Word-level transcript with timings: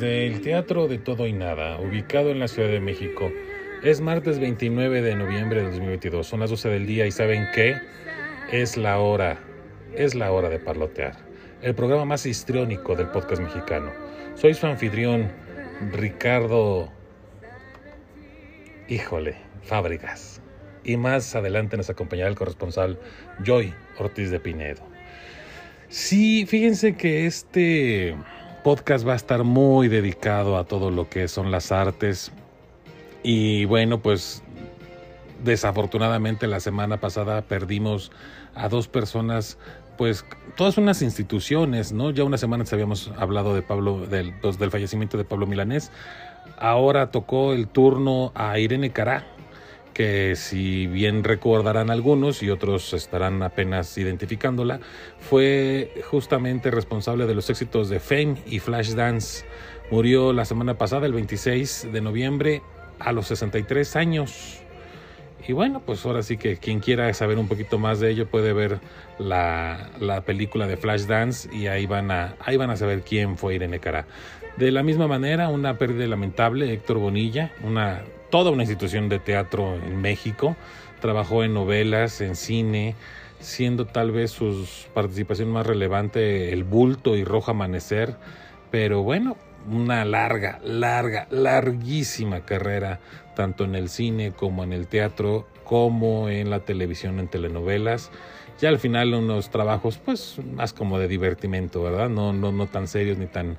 Desde 0.00 0.26
el 0.26 0.40
Teatro 0.40 0.88
de 0.88 0.96
Todo 0.96 1.26
y 1.26 1.34
Nada, 1.34 1.78
ubicado 1.78 2.30
en 2.30 2.38
la 2.38 2.48
Ciudad 2.48 2.70
de 2.70 2.80
México, 2.80 3.30
es 3.82 4.00
martes 4.00 4.38
29 4.38 5.02
de 5.02 5.14
noviembre 5.14 5.60
de 5.60 5.66
2022. 5.66 6.26
Son 6.26 6.40
las 6.40 6.48
12 6.48 6.70
del 6.70 6.86
día 6.86 7.06
y 7.06 7.10
¿saben 7.10 7.46
qué? 7.54 7.76
Es 8.50 8.78
la 8.78 8.98
hora, 8.98 9.38
es 9.94 10.14
la 10.14 10.32
hora 10.32 10.48
de 10.48 10.58
parlotear. 10.58 11.18
El 11.60 11.74
programa 11.74 12.06
más 12.06 12.24
histriónico 12.24 12.96
del 12.96 13.08
podcast 13.08 13.42
mexicano. 13.42 13.92
Soy 14.36 14.54
su 14.54 14.66
anfitrión, 14.66 15.30
Ricardo... 15.92 16.90
Híjole, 18.88 19.36
Fábricas. 19.64 20.40
Y 20.82 20.96
más 20.96 21.34
adelante 21.34 21.76
nos 21.76 21.90
acompañará 21.90 22.30
el 22.30 22.36
corresponsal 22.36 22.98
Joy 23.44 23.74
Ortiz 23.98 24.30
de 24.30 24.40
Pinedo. 24.40 24.80
Sí, 25.90 26.46
fíjense 26.46 26.96
que 26.96 27.26
este 27.26 28.16
podcast 28.62 29.06
va 29.06 29.14
a 29.14 29.16
estar 29.16 29.44
muy 29.44 29.88
dedicado 29.88 30.56
a 30.56 30.64
todo 30.64 30.90
lo 30.90 31.08
que 31.08 31.28
son 31.28 31.50
las 31.50 31.72
artes. 31.72 32.32
Y 33.22 33.64
bueno, 33.64 34.00
pues 34.00 34.42
desafortunadamente 35.42 36.46
la 36.46 36.60
semana 36.60 36.98
pasada 36.98 37.42
perdimos 37.42 38.12
a 38.54 38.68
dos 38.68 38.88
personas, 38.88 39.58
pues 39.96 40.24
todas 40.56 40.78
unas 40.78 41.02
instituciones, 41.02 41.92
¿no? 41.92 42.10
Ya 42.10 42.24
una 42.24 42.38
semana 42.38 42.64
habíamos 42.70 43.10
hablado 43.18 43.54
de 43.54 43.62
Pablo, 43.62 44.06
del, 44.06 44.34
pues, 44.40 44.58
del 44.58 44.70
fallecimiento 44.70 45.16
de 45.16 45.24
Pablo 45.24 45.46
Milanés. 45.46 45.90
Ahora 46.58 47.10
tocó 47.10 47.52
el 47.52 47.68
turno 47.68 48.32
a 48.34 48.58
Irene 48.58 48.90
Cará, 48.90 49.26
que 49.92 50.34
si 50.36 50.86
bien 50.86 51.24
recordarán 51.24 51.90
algunos 51.90 52.42
y 52.42 52.50
otros 52.50 52.92
estarán 52.92 53.42
apenas 53.42 53.96
identificándola, 53.98 54.80
fue 55.18 55.92
justamente 56.10 56.70
responsable 56.70 57.26
de 57.26 57.34
los 57.34 57.50
éxitos 57.50 57.88
de 57.88 58.00
Fame 58.00 58.36
y 58.46 58.58
Flashdance. 58.58 59.44
Murió 59.90 60.32
la 60.32 60.44
semana 60.44 60.78
pasada, 60.78 61.06
el 61.06 61.12
26 61.12 61.88
de 61.92 62.00
noviembre, 62.00 62.62
a 62.98 63.12
los 63.12 63.26
63 63.26 63.96
años. 63.96 64.60
Y 65.48 65.52
bueno, 65.52 65.80
pues 65.80 66.04
ahora 66.04 66.22
sí 66.22 66.36
que 66.36 66.58
quien 66.58 66.80
quiera 66.80 67.12
saber 67.14 67.38
un 67.38 67.48
poquito 67.48 67.78
más 67.78 67.98
de 67.98 68.10
ello 68.10 68.26
puede 68.28 68.52
ver 68.52 68.78
la, 69.18 69.90
la 69.98 70.20
película 70.20 70.66
de 70.66 70.76
Flashdance 70.76 71.48
y 71.52 71.66
ahí 71.66 71.86
van, 71.86 72.10
a, 72.10 72.36
ahí 72.40 72.56
van 72.56 72.70
a 72.70 72.76
saber 72.76 73.02
quién 73.02 73.36
fue 73.36 73.54
Irene 73.54 73.80
Cara. 73.80 74.06
De 74.56 74.70
la 74.70 74.82
misma 74.82 75.08
manera, 75.08 75.48
una 75.48 75.78
pérdida 75.78 76.06
lamentable, 76.06 76.72
Héctor 76.72 76.98
Bonilla, 76.98 77.52
una 77.64 78.02
toda 78.30 78.50
una 78.50 78.62
institución 78.62 79.08
de 79.08 79.18
teatro 79.18 79.74
en 79.74 80.00
México. 80.00 80.56
Trabajó 81.00 81.44
en 81.44 81.54
novelas, 81.54 82.20
en 82.20 82.36
cine, 82.36 82.94
siendo 83.40 83.86
tal 83.86 84.12
vez 84.12 84.30
su 84.30 84.66
participación 84.94 85.50
más 85.50 85.66
relevante 85.66 86.52
El 86.52 86.64
Bulto 86.64 87.16
y 87.16 87.24
Rojo 87.24 87.50
Amanecer. 87.50 88.16
Pero 88.70 89.02
bueno, 89.02 89.36
una 89.68 90.04
larga, 90.04 90.60
larga, 90.64 91.26
larguísima 91.30 92.40
carrera, 92.44 93.00
tanto 93.34 93.64
en 93.64 93.74
el 93.74 93.88
cine 93.88 94.32
como 94.32 94.64
en 94.64 94.72
el 94.72 94.86
teatro, 94.86 95.46
como 95.64 96.28
en 96.28 96.50
la 96.50 96.60
televisión, 96.60 97.18
en 97.18 97.28
telenovelas. 97.28 98.10
Ya 98.60 98.68
al 98.68 98.78
final 98.78 99.14
unos 99.14 99.50
trabajos 99.50 99.98
pues 99.98 100.36
más 100.52 100.72
como 100.72 100.98
de 100.98 101.08
divertimento, 101.08 101.82
¿verdad? 101.82 102.10
No, 102.10 102.32
no, 102.32 102.52
no 102.52 102.66
tan 102.66 102.88
serios 102.88 103.16
ni 103.16 103.26
tan, 103.26 103.56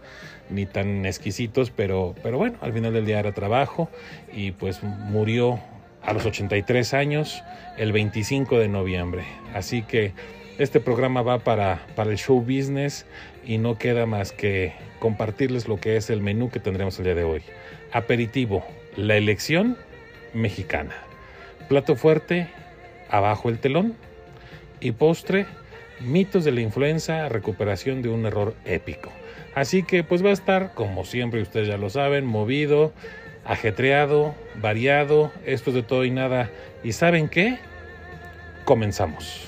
ni 0.50 0.66
tan 0.68 1.06
exquisitos, 1.06 1.72
pero, 1.72 2.14
pero 2.22 2.38
bueno, 2.38 2.58
al 2.62 2.72
final 2.74 2.94
del 2.94 3.06
día 3.06 3.20
era 3.20 3.32
trabajo 3.32 3.90
y 4.32 4.52
pues 4.52 4.84
murió 4.84 5.60
a 6.04 6.14
los 6.14 6.26
83 6.26 6.94
años 6.94 7.44
el 7.78 7.92
25 7.92 8.60
de 8.60 8.68
noviembre. 8.68 9.24
Así 9.54 9.82
que 9.82 10.14
este 10.58 10.80
programa 10.80 11.22
va 11.24 11.40
para, 11.40 11.88
para 11.96 12.12
el 12.12 12.18
show 12.18 12.40
business 12.40 13.06
y 13.46 13.58
no 13.58 13.78
queda 13.78 14.06
más 14.06 14.32
que 14.32 14.74
compartirles 15.00 15.68
lo 15.68 15.80
que 15.80 15.98
es 15.98 16.10
el 16.10 16.22
menú 16.22 16.50
que 16.50 16.60
tendremos 16.60 16.98
el 17.00 17.06
día 17.06 17.16
de 17.16 17.24
hoy. 17.24 17.42
Aperitivo, 17.92 18.66
la 18.96 19.18
elección 19.18 19.78
mexicana. 20.34 20.96
Plato 21.68 21.96
fuerte, 21.96 22.50
abajo 23.10 23.50
el 23.50 23.60
telón 23.60 23.96
y 24.80 24.92
postre, 24.92 25.46
mitos 26.00 26.44
de 26.44 26.52
la 26.52 26.62
influenza, 26.62 27.30
recuperación 27.30 28.02
de 28.02 28.10
un 28.10 28.26
error 28.26 28.56
épico. 28.66 29.12
Así 29.56 29.84
que 29.84 30.04
pues 30.04 30.24
va 30.24 30.30
a 30.30 30.34
estar, 30.34 30.74
como 30.74 31.04
siempre 31.06 31.42
ustedes 31.42 31.68
ya 31.68 31.78
lo 31.78 31.90
saben, 31.90 32.26
movido, 32.26 32.94
ajetreado, 33.46 34.36
variado, 34.56 35.32
esto 35.46 35.72
es 35.72 35.76
de 35.76 35.84
todo 35.84 36.06
y 36.06 36.12
nada. 36.12 36.50
¿Y 36.84 36.94
saben 36.94 37.28
qué? 37.28 37.58
Comenzamos. 38.66 39.48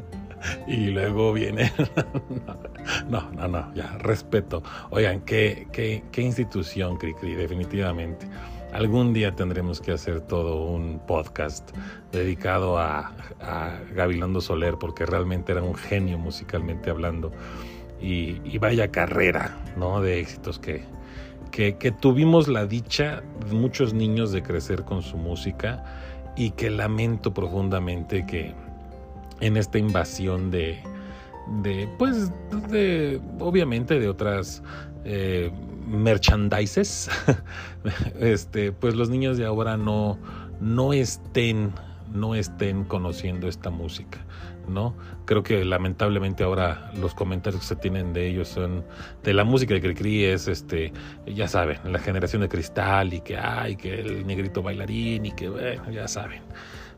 y 0.67 0.87
luego 0.87 1.33
viene. 1.33 1.71
no, 3.09 3.31
no, 3.31 3.47
no, 3.47 3.73
ya, 3.73 3.97
respeto. 3.97 4.63
Oigan, 4.89 5.21
qué, 5.21 5.67
qué, 5.71 6.03
qué 6.11 6.21
institución, 6.21 6.97
Cricri, 6.97 7.35
definitivamente. 7.35 8.27
Algún 8.73 9.11
día 9.13 9.35
tendremos 9.35 9.81
que 9.81 9.91
hacer 9.91 10.21
todo 10.21 10.65
un 10.65 10.99
podcast 11.05 11.71
dedicado 12.11 12.77
a, 12.77 13.13
a 13.41 13.79
Gabilondo 13.93 14.39
Soler, 14.39 14.75
porque 14.79 15.05
realmente 15.05 15.51
era 15.51 15.61
un 15.61 15.75
genio 15.75 16.17
musicalmente 16.17 16.89
hablando. 16.89 17.31
Y, 18.01 18.41
y 18.45 18.57
vaya 18.57 18.89
carrera, 18.89 19.57
¿no? 19.75 20.01
De 20.01 20.19
éxitos 20.19 20.57
que, 20.57 20.85
que, 21.51 21.75
que 21.75 21.91
tuvimos 21.91 22.47
la 22.47 22.65
dicha, 22.65 23.23
muchos 23.51 23.93
niños, 23.93 24.31
de 24.31 24.41
crecer 24.41 24.83
con 24.83 25.01
su 25.01 25.17
música 25.17 25.83
y 26.35 26.51
que 26.51 26.69
lamento 26.69 27.33
profundamente 27.33 28.25
que 28.25 28.55
en 29.41 29.57
esta 29.57 29.77
invasión 29.77 30.51
de, 30.51 30.79
de 31.61 31.89
pues, 31.97 32.31
de, 32.69 33.19
obviamente 33.39 33.99
de 33.99 34.07
otras 34.07 34.63
eh, 35.03 35.51
merchandises, 35.87 37.09
este, 38.19 38.71
pues 38.71 38.95
los 38.95 39.09
niños 39.09 39.37
de 39.37 39.45
ahora 39.45 39.77
no, 39.77 40.17
no 40.59 40.93
estén, 40.93 41.71
no 42.13 42.35
estén 42.35 42.83
conociendo 42.85 43.47
esta 43.47 43.69
música. 43.69 44.19
¿no? 44.67 44.95
Creo 45.25 45.43
que 45.43 45.65
lamentablemente 45.65 46.43
ahora 46.43 46.91
los 46.95 47.13
comentarios 47.13 47.61
que 47.61 47.67
se 47.67 47.75
tienen 47.75 48.13
de 48.13 48.27
ellos 48.27 48.47
son 48.47 48.85
de 49.23 49.33
la 49.33 49.43
música 49.43 49.73
de 49.73 49.81
Cricri 49.81 50.23
es 50.23 50.47
este, 50.47 50.93
ya 51.25 51.47
saben, 51.47 51.79
la 51.83 51.99
generación 51.99 52.43
de 52.43 52.49
cristal 52.49 53.13
y 53.13 53.21
que 53.21 53.37
ay, 53.37 53.75
que 53.75 53.99
el 53.99 54.25
negrito 54.25 54.61
bailarín 54.61 55.25
y 55.25 55.31
que 55.31 55.49
bueno, 55.49 55.91
ya 55.91 56.07
saben. 56.07 56.41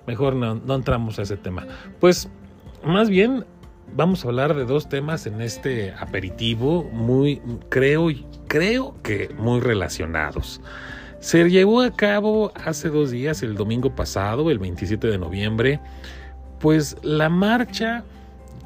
Mejor 0.08 0.36
no, 0.36 0.56
no 0.56 0.76
entramos 0.76 1.20
a 1.20 1.24
ese 1.24 1.38
tema. 1.38 1.66
Pues 2.00 2.30
más 2.84 3.10
bien 3.10 3.46
vamos 3.96 4.26
a 4.26 4.30
hablar 4.30 4.56
de 4.56 4.66
dos 4.66 4.90
temas 4.90 5.26
en 5.28 5.42
este 5.42 5.94
aperitivo 6.00 6.84
muy 6.92 7.42
creo 7.70 8.08
creo 8.48 8.96
que 9.04 9.30
muy 9.38 9.60
relacionados. 9.60 10.62
Se 11.20 11.50
llevó 11.50 11.82
a 11.82 11.92
cabo 11.92 12.52
hace 12.56 12.90
dos 12.90 13.12
días, 13.12 13.44
el 13.44 13.56
domingo 13.56 13.96
pasado, 13.96 14.52
el 14.52 14.60
27 14.60 15.08
de 15.08 15.18
noviembre, 15.18 15.80
pues 16.60 16.98
la 17.02 17.30
marcha 17.30 18.04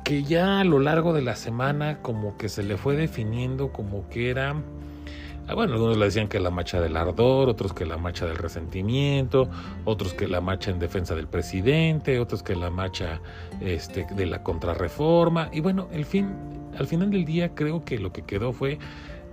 que 0.04 0.24
ya 0.24 0.62
a 0.62 0.64
lo 0.64 0.80
largo 0.80 1.14
de 1.14 1.22
la 1.22 1.36
semana 1.36 2.02
como 2.02 2.36
que 2.38 2.50
se 2.50 2.64
le 2.64 2.78
fue 2.78 2.96
definiendo 2.96 3.72
como 3.72 4.10
que 4.10 4.30
era 4.30 4.56
bueno, 5.54 5.74
algunos 5.74 5.98
le 5.98 6.06
decían 6.06 6.28
que 6.28 6.40
la 6.40 6.50
marcha 6.50 6.82
del 6.82 6.98
ardor, 6.98 7.48
otros 7.48 7.74
que 7.74 7.86
la 7.86 7.98
marcha 7.98 8.26
del 8.26 8.38
resentimiento, 8.38 9.50
otros 9.86 10.14
que 10.14 10.28
la 10.28 10.42
marcha 10.42 10.72
en 10.72 10.80
defensa 10.80 11.16
del 11.16 11.28
presidente, 11.28 12.20
otros 12.20 12.44
que 12.44 12.56
la 12.56 12.70
marcha 12.70 13.22
este, 13.62 14.06
de 14.14 14.26
la 14.26 14.44
contrarreforma. 14.44 15.50
Y 15.54 15.62
bueno, 15.62 15.88
el 15.94 16.06
fin, 16.06 16.36
al 16.78 16.88
final 16.88 17.12
del 17.12 17.24
día 17.24 17.56
creo 17.56 17.86
que 17.86 17.98
lo 17.98 18.12
que 18.12 18.24
quedó 18.24 18.52
fue 18.52 18.78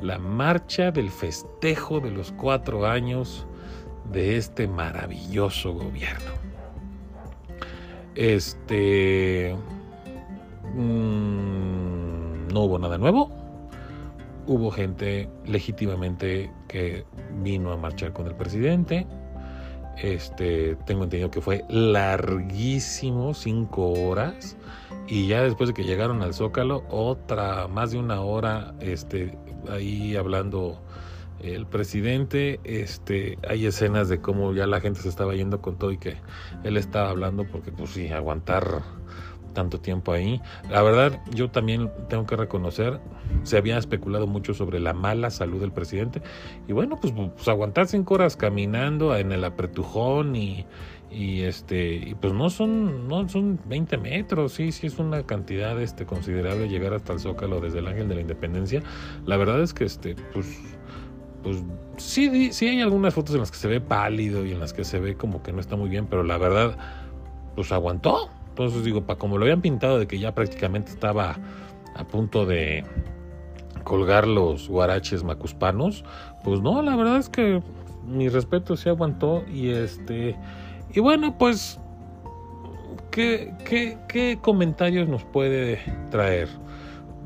la 0.01 0.19
marcha 0.19 0.93
del 0.93 1.11
festejo 1.11 1.99
de 1.99 2.11
los 2.13 2.31
cuatro 2.31 2.87
años 2.87 3.47
de 4.13 4.37
este 4.37 4.69
maravilloso 4.69 5.73
gobierno. 5.73 6.31
Este... 8.15 9.57
Mm, 10.75 12.49
no 12.53 12.61
hubo 12.61 12.79
nada 12.79 12.99
nuevo. 12.99 13.44
Hubo 14.47 14.71
gente 14.71 15.29
legítimamente 15.47 16.51
que 16.69 17.05
vino 17.43 17.73
a 17.73 17.77
marchar 17.77 18.13
con 18.13 18.27
el 18.27 18.35
presidente. 18.35 19.07
Este, 19.97 20.77
tengo 20.87 21.05
entendido 21.05 21.31
que 21.31 21.41
fue 21.41 21.65
larguísimo, 21.69 23.33
cinco 23.35 23.93
horas. 23.93 24.57
Y 25.07 25.29
ya 25.29 25.43
después 25.43 25.69
de 25.69 25.75
que 25.75 25.85
llegaron 25.85 26.23
al 26.23 26.35
Zócalo, 26.35 26.85
otra, 26.89 27.69
más 27.69 27.93
de 27.93 27.99
una 27.99 28.21
hora, 28.21 28.75
este, 28.81 29.37
ahí 29.71 30.17
hablando 30.17 30.81
el 31.41 31.67
presidente, 31.67 32.59
este, 32.65 33.39
hay 33.47 33.67
escenas 33.67 34.09
de 34.09 34.21
cómo 34.21 34.55
ya 34.55 34.67
la 34.67 34.81
gente 34.81 35.01
se 35.01 35.09
estaba 35.09 35.35
yendo 35.35 35.61
con 35.61 35.77
todo 35.77 35.93
y 35.93 35.99
que 35.99 36.17
él 36.63 36.77
estaba 36.77 37.11
hablando 37.11 37.45
porque 37.45 37.71
pues 37.71 37.91
sí, 37.91 38.09
aguantar 38.09 38.83
tanto 39.55 39.81
tiempo 39.81 40.13
ahí. 40.13 40.41
La 40.71 40.83
verdad, 40.83 41.21
yo 41.33 41.51
también 41.51 41.91
tengo 42.09 42.27
que 42.27 42.37
reconocer, 42.37 43.01
se 43.45 43.57
había 43.57 43.79
especulado 43.79 44.27
mucho 44.27 44.53
sobre 44.53 44.81
la 44.81 44.93
mala 44.93 45.31
salud 45.31 45.61
del 45.61 45.73
presidente 45.73 46.21
y 46.69 46.73
bueno, 46.73 46.99
pues, 47.01 47.15
pues 47.15 47.49
aguantar 47.49 47.87
cinco 47.87 48.15
horas 48.15 48.37
caminando 48.37 49.17
en 49.17 49.33
el 49.33 49.45
apretujón 49.45 50.37
y, 50.37 50.67
y 51.15 51.43
este 51.43 51.95
y 51.95 52.15
pues 52.15 52.33
no 52.33 52.51
son 52.51 53.07
no 53.07 53.29
son 53.29 53.61
20 53.67 53.99
metros 53.99 54.55
sí 54.55 54.73
sí 54.73 54.89
es 54.89 54.99
una 54.99 55.23
cantidad 55.23 55.81
este 55.81 56.07
considerable 56.07 56.69
llegar 56.69 56.93
hasta 56.93 57.13
el 57.13 57.21
zócalo 57.21 57.61
desde 57.61 57.79
el 57.79 57.87
Ángel 57.87 58.09
de 58.09 58.17
la 58.17 58.21
Independencia 58.23 58.83
la 59.25 59.37
verdad 59.37 59.63
es 59.63 59.73
que 59.73 59.85
este 59.85 60.17
pues 60.33 60.59
pues 61.45 61.63
sí 61.99 62.53
sí 62.53 62.67
hay 62.67 62.81
algunas 62.81 63.15
fotos 63.15 63.35
en 63.35 63.41
las 63.41 63.53
que 63.53 63.59
se 63.59 63.69
ve 63.69 63.81
pálido 63.81 64.45
y 64.45 64.53
en 64.53 64.61
las 64.61 64.73
que 64.73 64.85
se 64.85 64.99
ve 64.99 65.17
como 65.17 65.43
que 65.43 65.53
no 65.53 65.61
está 65.61 65.77
muy 65.77 65.89
bien 65.89 66.07
pero 66.07 66.25
la 66.25 66.37
verdad 66.37 66.77
pues 67.55 67.71
aguantó 67.71 68.29
entonces 68.55 68.85
digo 68.85 69.03
para 69.03 69.19
como 69.19 69.37
lo 69.39 69.45
habían 69.45 69.61
pintado 69.61 69.99
de 69.99 70.07
que 70.07 70.19
ya 70.19 70.35
prácticamente 70.35 70.91
estaba 70.91 71.37
a 71.95 72.05
punto 72.05 72.47
de 72.47 72.85
colgar 73.83 74.27
los 74.27 74.69
guaraches 74.69 75.25
macuspanos 75.25 76.05
pues 76.43 76.61
no 76.61 76.81
la 76.83 76.97
verdad 76.97 77.19
es 77.19 77.29
que 77.29 77.63
mi 78.07 78.29
respeto 78.29 78.77
sí 78.77 78.89
aguantó 78.89 79.45
y 79.53 79.71
este 79.71 80.37
y 80.95 81.01
bueno, 81.01 81.37
pues, 81.37 81.81
¿qué, 83.11 83.53
qué, 84.09 84.39
comentarios 84.41 85.09
nos 85.09 85.25
puede 85.25 85.81
traer? 86.13 86.49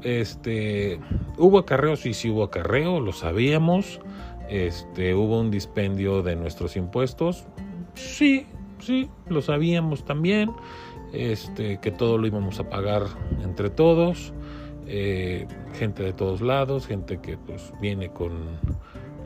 Este, 0.02 0.98
hubo 1.36 1.58
acarreo, 1.58 1.96
sí, 1.96 2.14
sí 2.14 2.30
hubo 2.30 2.44
acarreo, 2.44 2.98
lo 2.98 3.12
sabíamos. 3.12 4.00
Este, 4.48 5.14
hubo 5.14 5.38
un 5.38 5.50
dispendio 5.50 6.22
de 6.22 6.34
nuestros 6.34 6.76
impuestos, 6.76 7.44
sí, 7.92 8.46
sí, 8.78 9.10
lo 9.28 9.42
sabíamos 9.42 10.06
también. 10.06 10.50
Este, 11.12 11.78
que 11.80 11.90
todo 11.90 12.18
lo 12.18 12.26
íbamos 12.26 12.60
a 12.60 12.68
pagar 12.68 13.02
entre 13.42 13.70
todos. 13.70 14.32
Eh, 14.86 15.46
gente 15.74 16.02
de 16.02 16.12
todos 16.12 16.40
lados, 16.40 16.86
gente 16.86 17.18
que 17.18 17.36
pues 17.36 17.72
viene 17.80 18.10
con, 18.10 18.32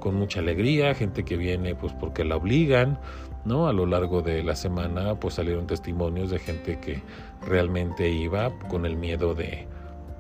con 0.01 0.17
mucha 0.17 0.41
alegría, 0.41 0.95
gente 0.95 1.25
que 1.25 1.37
viene 1.37 1.77
pues 1.77 1.93
porque 1.93 2.25
la 2.25 2.37
obligan, 2.37 2.99
¿no? 3.45 3.69
A 3.69 3.73
lo 3.73 3.87
largo 3.87 4.23
de 4.23 4.43
la 4.43 4.57
semana 4.57 5.15
pues 5.21 5.35
salieron 5.35 5.69
testimonios 5.69 6.31
de 6.31 6.41
gente 6.41 6.81
que 6.81 7.03
realmente 7.47 8.11
iba 8.11 8.51
con 8.69 8.87
el 8.87 8.97
miedo 8.97 9.35
de 9.35 9.69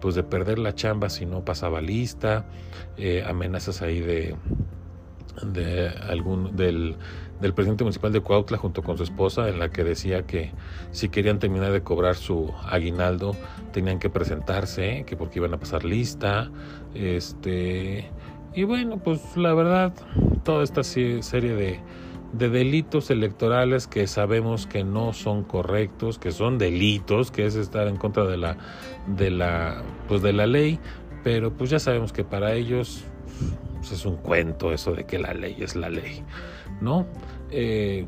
pues 0.01 0.15
de 0.15 0.23
perder 0.23 0.59
la 0.59 0.75
chamba 0.75 1.09
si 1.11 1.27
no 1.27 1.45
pasaba 1.45 1.81
lista, 1.81 2.45
eh, 2.97 3.25
amenazas 3.27 3.83
ahí 3.83 4.01
de 4.01 4.37
de 5.43 5.89
algún 5.89 6.55
del, 6.57 6.97
del 7.41 7.55
presidente 7.55 7.85
municipal 7.85 8.13
de 8.13 8.21
Cuautla 8.21 8.59
junto 8.59 8.83
con 8.83 8.97
su 8.97 9.03
esposa 9.03 9.49
en 9.49 9.59
la 9.59 9.71
que 9.71 9.85
decía 9.85 10.27
que 10.27 10.53
si 10.91 11.09
querían 11.09 11.39
terminar 11.39 11.73
de 11.73 11.83
cobrar 11.83 12.15
su 12.15 12.53
aguinaldo 12.65 13.37
tenían 13.73 13.99
que 13.99 14.11
presentarse 14.11 15.05
que 15.07 15.17
porque 15.17 15.39
iban 15.39 15.53
a 15.55 15.59
pasar 15.59 15.85
lista 15.85 16.51
este 16.95 18.11
y 18.55 18.65
bueno 18.65 18.99
pues 18.99 19.37
la 19.37 19.55
verdad 19.55 19.93
toda 20.45 20.63
esta 20.63 20.85
serie 20.85 21.55
de 21.55 21.81
de 22.33 22.49
delitos 22.49 23.11
electorales 23.11 23.87
que 23.87 24.07
sabemos 24.07 24.67
que 24.67 24.85
no 24.85 25.13
son 25.13 25.45
correctos, 25.45 26.19
que 26.19 26.33
son 26.33 26.59
delitos, 26.59 27.31
que 27.31 27.45
es 27.45 27.55
estar 27.55 27.89
en 27.89 27.97
contra 27.97 28.25
de 28.25 28.39
la 28.39 28.57
de 29.07 29.31
la 29.31 29.83
pues 30.09 30.23
de 30.23 30.33
la 30.33 30.47
ley, 30.47 30.79
pero 31.23 31.53
pues 31.53 31.71
ya 31.71 31.79
sabemos 31.79 32.13
que 32.13 32.25
para 32.25 32.55
ellos 32.55 33.05
pues, 33.83 33.93
es 33.93 34.07
un 34.07 34.17
cuento 34.17 34.73
eso 34.73 34.95
de 34.95 35.05
que 35.05 35.19
la 35.19 35.35
ley 35.35 35.57
es 35.59 35.77
la 35.77 35.91
ley, 35.91 36.23
¿no? 36.81 37.07
Eh, 37.51 38.07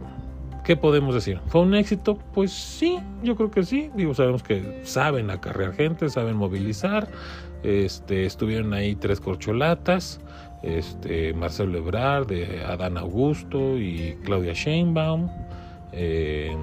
¿Qué 0.64 0.76
podemos 0.76 1.14
decir? 1.14 1.40
¿Fue 1.48 1.60
un 1.60 1.74
éxito? 1.74 2.16
Pues 2.32 2.50
sí, 2.50 2.98
yo 3.22 3.36
creo 3.36 3.50
que 3.50 3.64
sí. 3.64 3.90
Digo, 3.94 4.14
sabemos 4.14 4.42
que 4.42 4.80
saben 4.84 5.30
acarrear 5.30 5.74
gente, 5.74 6.08
saben 6.08 6.36
movilizar. 6.36 7.08
Este, 7.62 8.24
estuvieron 8.24 8.72
ahí 8.72 8.94
tres 8.94 9.20
corcholatas 9.20 10.20
este, 10.64 11.34
Marcelo 11.34 11.78
Ebrard, 11.78 12.26
de 12.26 12.64
Adán 12.64 12.96
Augusto 12.96 13.76
y 13.78 14.16
Claudia 14.24 14.54
Sheinbaum. 14.54 15.28
Eh, 15.92 16.56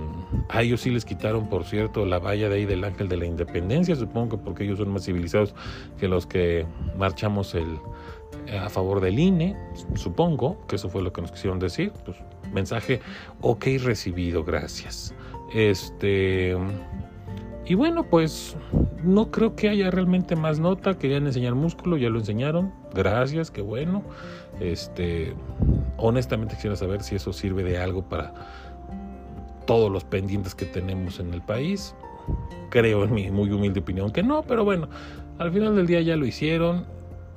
a 0.49 0.61
ellos 0.61 0.81
sí 0.81 0.89
les 0.89 1.05
quitaron, 1.05 1.47
por 1.47 1.63
cierto, 1.63 2.05
la 2.05 2.19
valla 2.19 2.49
de 2.49 2.55
ahí 2.55 2.65
del 2.65 2.83
Ángel 2.83 3.07
de 3.07 3.17
la 3.17 3.25
Independencia, 3.25 3.95
supongo 3.95 4.37
que 4.37 4.43
porque 4.43 4.63
ellos 4.63 4.79
son 4.79 4.89
más 4.89 5.05
civilizados 5.05 5.53
que 5.99 6.07
los 6.07 6.25
que 6.25 6.65
marchamos 6.97 7.55
el, 7.55 7.77
a 8.49 8.69
favor 8.69 8.99
del 9.01 9.19
INE, 9.19 9.55
supongo 9.95 10.65
que 10.67 10.75
eso 10.75 10.89
fue 10.89 11.01
lo 11.01 11.13
que 11.13 11.21
nos 11.21 11.31
quisieron 11.31 11.59
decir. 11.59 11.91
Pues, 12.05 12.17
mensaje 12.53 13.01
ok 13.41 13.65
recibido, 13.83 14.43
gracias. 14.43 15.13
Este. 15.53 16.55
Y 17.65 17.75
bueno, 17.75 18.03
pues 18.03 18.57
no 19.03 19.31
creo 19.31 19.55
que 19.55 19.69
haya 19.69 19.91
realmente 19.91 20.36
más 20.36 20.60
nota. 20.60 20.98
Querían 20.98 21.25
enseñar 21.25 21.55
músculo, 21.55 21.98
ya 21.98 22.10
lo 22.10 22.19
enseñaron. 22.19 22.74
Gracias, 22.93 23.51
qué 23.51 23.62
bueno. 23.62 24.03
Este, 24.60 25.33
honestamente 25.98 26.55
quisiera 26.55 26.75
saber 26.75 27.03
si 27.03 27.15
eso 27.15 27.33
sirve 27.33 27.63
de 27.63 27.77
algo 27.77 28.03
para 28.03 28.33
todos 29.65 29.91
los 29.91 30.03
pendientes 30.03 30.55
que 30.55 30.65
tenemos 30.65 31.19
en 31.19 31.33
el 31.33 31.41
país. 31.41 31.95
Creo 32.69 33.03
en 33.03 33.13
mi 33.13 33.31
muy 33.31 33.51
humilde 33.51 33.79
opinión 33.79 34.12
que 34.12 34.24
no, 34.24 34.43
pero 34.43 34.63
bueno, 34.63 34.89
al 35.38 35.51
final 35.51 35.75
del 35.75 35.88
día 35.88 36.01
ya 36.01 36.15
lo 36.15 36.25
hicieron. 36.25 36.86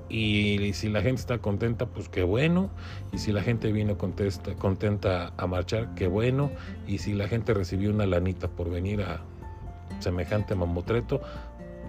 Y 0.08 0.72
si 0.74 0.88
la 0.88 1.02
gente 1.02 1.20
está 1.20 1.38
contenta, 1.38 1.86
pues 1.86 2.08
qué 2.08 2.22
bueno. 2.22 2.70
Y 3.12 3.18
si 3.18 3.32
la 3.32 3.42
gente 3.42 3.72
vino 3.72 3.96
contesta, 3.96 4.54
contenta 4.54 5.32
a 5.36 5.46
marchar, 5.46 5.94
qué 5.94 6.06
bueno. 6.06 6.50
Y 6.86 6.98
si 6.98 7.14
la 7.14 7.28
gente 7.28 7.54
recibió 7.54 7.90
una 7.90 8.06
lanita 8.06 8.48
por 8.48 8.70
venir 8.70 9.02
a 9.02 9.22
semejante 10.00 10.54
mamotreto, 10.54 11.20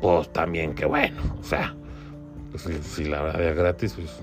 pues 0.01 0.31
también 0.31 0.74
qué 0.75 0.86
bueno. 0.86 1.22
O 1.39 1.43
sea, 1.43 1.75
pues, 2.51 2.63
si, 2.84 3.05
la 3.05 3.22
verdad 3.22 3.43
es 3.43 3.55
gratis, 3.55 3.93
pues 3.93 4.22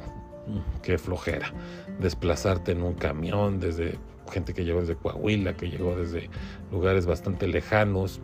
qué 0.82 0.98
flojera. 0.98 1.52
Desplazarte 2.00 2.72
en 2.72 2.82
un 2.82 2.94
camión 2.94 3.60
desde 3.60 3.98
gente 4.30 4.54
que 4.54 4.64
llegó 4.64 4.80
desde 4.80 4.96
Coahuila, 4.96 5.54
que 5.54 5.68
llegó 5.68 5.94
desde 5.94 6.30
lugares 6.70 7.04
bastante 7.06 7.46
lejanos, 7.46 8.20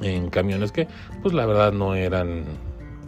en 0.00 0.30
camiones 0.30 0.72
que, 0.72 0.86
pues 1.22 1.34
la 1.34 1.46
verdad 1.46 1.72
no 1.72 1.94
eran 1.94 2.44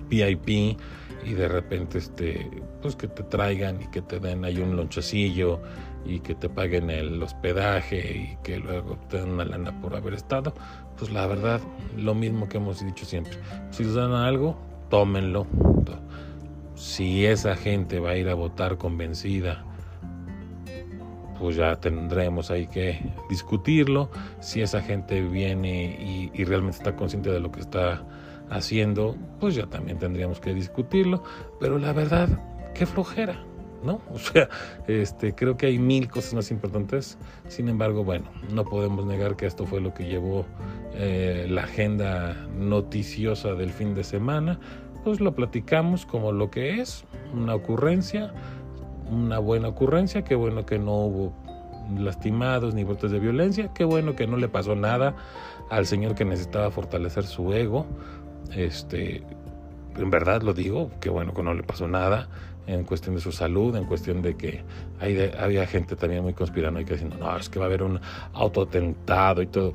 VIP 0.09 0.77
y 1.25 1.35
de 1.35 1.49
repente 1.49 1.99
este 1.99 2.49
pues 2.83 2.97
que 2.97 3.09
te 3.09 3.23
traigan 3.23 3.83
y 3.83 3.87
que 3.89 4.03
te 4.03 4.21
den 4.21 4.45
ahí 4.45 4.59
un 4.59 4.77
lonchecillo 4.77 5.61
y 6.05 6.21
que 6.21 6.35
te 6.35 6.49
paguen 6.49 6.91
el 6.91 7.23
hospedaje 7.23 7.99
y 8.17 8.39
que 8.43 8.59
luego 8.59 8.99
te 9.09 9.19
den 9.19 9.31
una 9.31 9.45
lana 9.45 9.81
por 9.81 9.95
haber 9.95 10.15
estado 10.15 10.55
pues 10.97 11.13
la 11.13 11.27
verdad 11.27 11.61
lo 11.97 12.15
mismo 12.15 12.49
que 12.49 12.57
hemos 12.57 12.85
dicho 12.85 13.05
siempre 13.05 13.35
si 13.71 13.85
les 13.85 13.95
dan 13.95 14.13
algo 14.13 14.57
tómenlo. 14.91 15.47
Si 16.75 17.27
esa 17.27 17.57
gente 17.57 18.01
va 18.01 18.11
a 18.11 18.17
ir 18.17 18.29
a 18.29 18.35
votar 18.35 18.77
convencida 18.77 19.65
pues 21.39 21.57
ya 21.57 21.77
tendremos 21.77 22.51
ahí 22.51 22.67
que 22.67 23.01
discutirlo. 23.31 24.11
Si 24.41 24.61
esa 24.61 24.83
gente 24.83 25.23
viene 25.23 25.97
y, 25.99 26.31
y 26.35 26.45
realmente 26.45 26.77
está 26.77 26.95
consciente 26.97 27.31
de 27.31 27.41
lo 27.41 27.51
que 27.51 27.61
está 27.61 28.03
haciendo, 28.51 29.17
pues 29.39 29.55
ya 29.55 29.67
también 29.67 29.99
tendríamos 29.99 30.41
que 30.41 30.53
discutirlo, 30.53 31.23
pero 31.59 31.79
la 31.79 31.93
verdad, 31.93 32.29
qué 32.75 32.85
flojera, 32.85 33.43
¿no? 33.85 34.01
O 34.13 34.19
sea, 34.19 34.49
este, 34.89 35.35
creo 35.35 35.57
que 35.57 35.67
hay 35.67 35.79
mil 35.79 36.09
cosas 36.09 36.35
más 36.35 36.51
importantes, 36.51 37.17
sin 37.49 37.69
embargo, 37.69 38.05
bueno, 38.05 38.27
no 38.53 38.65
podemos 38.65 39.07
negar 39.07 39.37
que 39.37 39.47
esto 39.47 39.67
fue 39.67 39.81
lo 39.81 39.95
que 39.95 40.07
llevó 40.07 40.45
eh, 40.95 41.47
la 41.49 41.63
agenda 41.63 42.35
noticiosa 42.57 43.55
del 43.55 43.71
fin 43.71 43.95
de 43.95 44.05
semana, 44.05 44.59
pues 45.05 45.21
lo 45.21 45.35
platicamos 45.35 46.05
como 46.05 46.33
lo 46.33 46.51
que 46.51 46.81
es, 46.81 47.05
una 47.33 47.55
ocurrencia, 47.55 48.35
una 49.11 49.39
buena 49.39 49.69
ocurrencia, 49.69 50.23
qué 50.25 50.35
bueno 50.35 50.67
que 50.67 50.79
no 50.79 50.95
hubo 50.97 51.33
lastimados 51.99 52.75
ni 52.75 52.85
brotes 52.85 53.11
de 53.11 53.19
violencia, 53.19 53.73
qué 53.75 53.85
bueno 53.85 54.15
que 54.15 54.27
no 54.27 54.37
le 54.37 54.49
pasó 54.49 54.77
nada 54.77 55.17
al 55.71 55.87
señor 55.87 56.15
que 56.15 56.25
necesitaba 56.25 56.71
fortalecer 56.71 57.25
su 57.25 57.53
ego, 57.53 57.87
este, 58.55 59.23
en 59.97 60.11
verdad 60.11 60.43
lo 60.43 60.55
digo, 60.55 60.91
que 61.01 61.11
bueno 61.11 61.35
que 61.35 61.43
no 61.43 61.55
le 61.55 61.63
pasó 61.63 61.89
nada 61.89 62.29
en 62.67 62.85
cuestión 62.85 63.15
de 63.15 63.21
su 63.21 63.33
salud, 63.33 63.75
en 63.77 63.85
cuestión 63.85 64.23
de 64.23 64.37
que 64.37 64.63
hay 65.01 65.31
había 65.39 65.67
gente 65.67 65.97
también 65.97 66.23
muy 66.23 66.35
conspiranoica 66.35 66.93
diciendo, 66.93 67.17
no, 67.19 67.37
es 67.37 67.49
que 67.49 67.59
va 67.59 67.65
a 67.65 67.69
haber 67.69 67.83
un 67.83 68.01
autotentado 68.33 69.43
y 69.43 69.47
todo. 69.47 69.75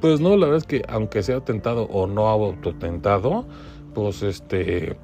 Pues 0.00 0.20
no, 0.20 0.36
la 0.36 0.46
verdad 0.46 0.58
es 0.58 0.66
que 0.66 0.82
aunque 0.88 1.22
sea 1.22 1.38
atentado 1.38 1.84
o 1.84 2.06
no 2.06 2.28
autotentado, 2.28 3.44
pues 3.94 4.22
este, 4.22 4.96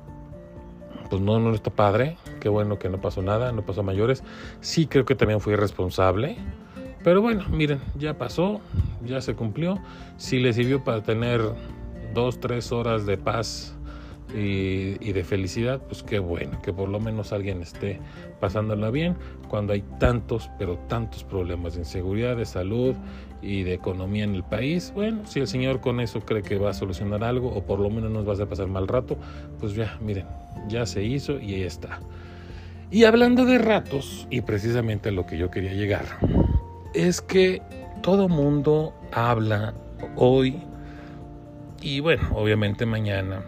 pues 1.10 1.20
no, 1.20 1.38
no 1.38 1.54
está 1.54 1.70
padre. 1.70 2.16
Qué 2.40 2.48
bueno 2.48 2.78
que 2.78 2.88
no 2.88 3.00
pasó 3.00 3.22
nada, 3.22 3.52
no 3.52 3.62
pasó 3.62 3.80
a 3.80 3.84
mayores. 3.84 4.22
Sí 4.60 4.86
creo 4.86 5.04
que 5.04 5.14
también 5.14 5.40
fui 5.40 5.54
responsable. 5.56 6.36
Pero 7.02 7.22
bueno, 7.22 7.44
miren, 7.50 7.80
ya 7.96 8.14
pasó, 8.14 8.60
ya 9.04 9.20
se 9.20 9.34
cumplió. 9.34 9.78
Si 10.16 10.38
le 10.38 10.52
sirvió 10.52 10.82
para 10.82 11.02
tener 11.02 11.40
dos, 12.16 12.40
tres 12.40 12.72
horas 12.72 13.06
de 13.06 13.18
paz 13.18 13.76
y, 14.34 15.12
de 15.12 15.22
felicidad, 15.22 15.80
pues 15.86 16.02
qué 16.02 16.18
bueno, 16.18 16.60
que 16.62 16.72
por 16.72 16.88
lo 16.88 16.98
menos 16.98 17.32
alguien 17.32 17.62
esté 17.62 18.00
pasándola 18.40 18.90
bien 18.90 19.16
cuando 19.48 19.72
hay 19.74 19.84
tantos, 20.00 20.50
pero 20.58 20.78
tantos 20.88 21.22
problemas 21.22 21.74
de 21.74 21.80
inseguridad, 21.80 22.36
de 22.36 22.46
salud 22.46 22.96
y 23.40 23.62
de 23.62 23.74
economía 23.74 24.24
en 24.24 24.34
el 24.34 24.42
país. 24.42 24.92
Bueno, 24.94 25.26
si 25.26 25.40
el 25.40 25.46
Señor 25.46 25.80
con 25.80 26.00
eso 26.00 26.20
cree 26.20 26.42
que 26.42 26.56
va 26.58 26.70
a 26.70 26.74
solucionar 26.74 27.22
algo 27.22 27.48
o 27.48 27.62
por 27.64 27.78
lo 27.78 27.90
menos 27.90 28.10
nos 28.10 28.26
va 28.28 28.42
a 28.42 28.48
pasar 28.48 28.66
mal 28.66 28.88
rato, 28.88 29.16
pues 29.60 29.74
ya, 29.74 29.98
miren, 30.00 30.26
ya 30.68 30.86
se 30.86 31.04
hizo 31.04 31.38
y 31.38 31.54
ahí 31.54 31.62
está. 31.62 32.00
Y 32.90 33.04
hablando 33.04 33.44
de 33.44 33.58
ratos, 33.58 34.26
y 34.30 34.40
precisamente 34.40 35.10
a 35.10 35.12
lo 35.12 35.26
que 35.26 35.36
yo 35.36 35.50
quería 35.50 35.74
llegar, 35.74 36.04
es 36.94 37.20
que 37.20 37.60
todo 38.02 38.28
mundo 38.28 38.94
habla 39.12 39.74
hoy 40.16 40.62
y 41.86 42.00
bueno, 42.00 42.30
obviamente 42.34 42.84
mañana 42.84 43.44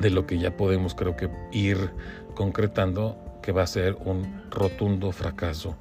de 0.00 0.10
lo 0.10 0.26
que 0.26 0.36
ya 0.36 0.56
podemos 0.56 0.96
creo 0.96 1.16
que 1.16 1.30
ir 1.52 1.92
concretando 2.34 3.16
que 3.40 3.52
va 3.52 3.62
a 3.62 3.68
ser 3.68 3.96
un 4.04 4.42
rotundo 4.50 5.12
fracaso 5.12 5.76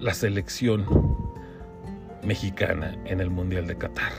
la 0.00 0.14
selección 0.14 0.86
mexicana 2.22 2.96
en 3.04 3.20
el 3.20 3.28
Mundial 3.28 3.66
de 3.66 3.76
Qatar. 3.76 4.12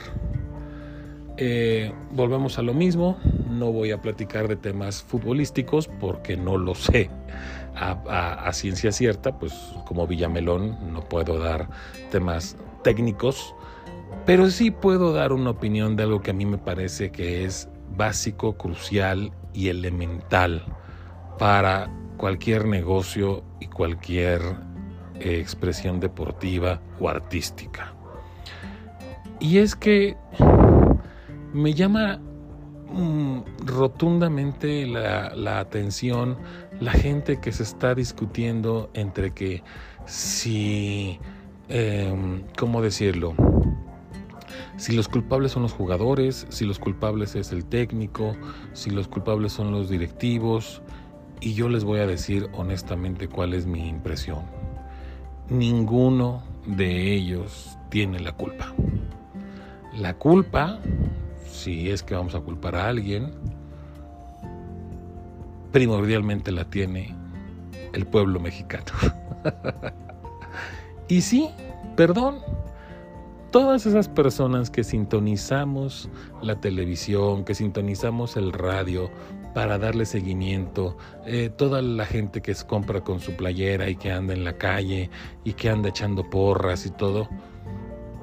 Eh, 1.38 1.92
volvemos 2.12 2.56
a 2.56 2.62
lo 2.62 2.72
mismo, 2.72 3.18
no 3.48 3.72
voy 3.72 3.90
a 3.90 4.00
platicar 4.00 4.46
de 4.46 4.54
temas 4.54 5.02
futbolísticos 5.02 5.88
porque 5.88 6.36
no 6.36 6.56
lo 6.56 6.76
sé 6.76 7.10
a, 7.74 8.48
ciencia 8.52 8.92
cierta, 8.92 9.36
pues 9.40 9.52
como 9.86 10.06
Villamelón 10.06 10.92
no 10.92 11.00
puedo 11.00 11.40
dar 11.40 11.68
temas 12.12 12.56
técnicos, 12.84 13.56
pero 14.26 14.50
sí 14.50 14.70
puedo 14.70 15.12
dar 15.12 15.32
una 15.32 15.50
opinión 15.50 15.96
de 15.96 16.04
algo 16.04 16.20
que 16.20 16.30
a 16.30 16.34
mí 16.34 16.46
me 16.46 16.58
parece 16.58 17.10
que 17.10 17.44
es 17.44 17.68
básico, 17.96 18.56
crucial 18.56 19.32
y 19.52 19.68
elemental 19.68 20.64
para 21.38 21.90
cualquier 22.16 22.66
negocio 22.66 23.42
y 23.60 23.66
cualquier 23.66 24.40
eh, 25.20 25.38
expresión 25.40 26.00
deportiva 26.00 26.80
o 27.00 27.08
artística. 27.08 27.94
Y 29.40 29.58
es 29.58 29.74
que 29.74 30.16
me 31.52 31.72
llama 31.72 32.20
mm, 32.92 33.40
rotundamente 33.64 34.86
la, 34.86 35.58
atención 35.58 36.36
la 36.78 36.92
gente 36.92 37.40
que 37.40 37.52
se 37.52 37.62
está 37.62 37.94
discutiendo 37.94 38.90
entre 38.94 39.32
que 39.32 39.62
si, 40.04 41.18
em, 41.68 42.42
¿cómo 42.58 42.82
decirlo? 42.82 43.34
Si 44.76 44.92
los 44.92 45.08
culpables 45.08 45.52
son 45.52 45.62
los 45.62 45.72
jugadores, 45.72 46.46
si 46.48 46.64
los 46.64 46.78
culpables 46.78 47.34
es 47.36 47.52
el 47.52 47.64
técnico, 47.64 48.36
si 48.72 48.90
los 48.90 49.08
culpables 49.08 49.52
son 49.52 49.72
los 49.72 49.90
directivos, 49.90 50.82
y 51.40 51.54
yo 51.54 51.68
les 51.68 51.84
voy 51.84 52.00
a 52.00 52.06
decir 52.06 52.48
honestamente 52.52 53.28
cuál 53.28 53.54
es 53.54 53.66
mi 53.66 53.88
impresión. 53.88 54.40
Ninguno 55.48 56.42
de 56.66 57.14
ellos 57.14 57.78
tiene 57.88 58.20
la 58.20 58.32
culpa. 58.32 58.72
La 59.96 60.14
culpa, 60.14 60.78
si 61.50 61.90
es 61.90 62.02
que 62.02 62.14
vamos 62.14 62.34
a 62.34 62.40
culpar 62.40 62.76
a 62.76 62.88
alguien, 62.88 63.32
primordialmente 65.72 66.52
la 66.52 66.64
tiene 66.64 67.14
el 67.92 68.06
pueblo 68.06 68.38
mexicano. 68.38 68.84
y 71.08 71.22
sí, 71.22 71.50
perdón, 71.96 72.38
todas 73.50 73.86
esas 73.86 74.08
personas 74.08 74.70
que 74.70 74.84
sintonizamos 74.84 76.08
la 76.42 76.60
televisión, 76.60 77.44
que 77.44 77.54
sintonizamos 77.54 78.36
el 78.36 78.52
radio 78.52 79.10
para 79.54 79.78
darle 79.78 80.06
seguimiento, 80.06 80.96
eh, 81.26 81.50
toda 81.50 81.82
la 81.82 82.06
gente 82.06 82.40
que 82.40 82.54
compra 82.66 83.00
con 83.00 83.20
su 83.20 83.34
playera 83.34 83.88
y 83.88 83.96
que 83.96 84.12
anda 84.12 84.32
en 84.34 84.44
la 84.44 84.56
calle 84.56 85.10
y 85.44 85.54
que 85.54 85.68
anda 85.68 85.88
echando 85.88 86.28
porras 86.30 86.86
y 86.86 86.90
todo, 86.90 87.28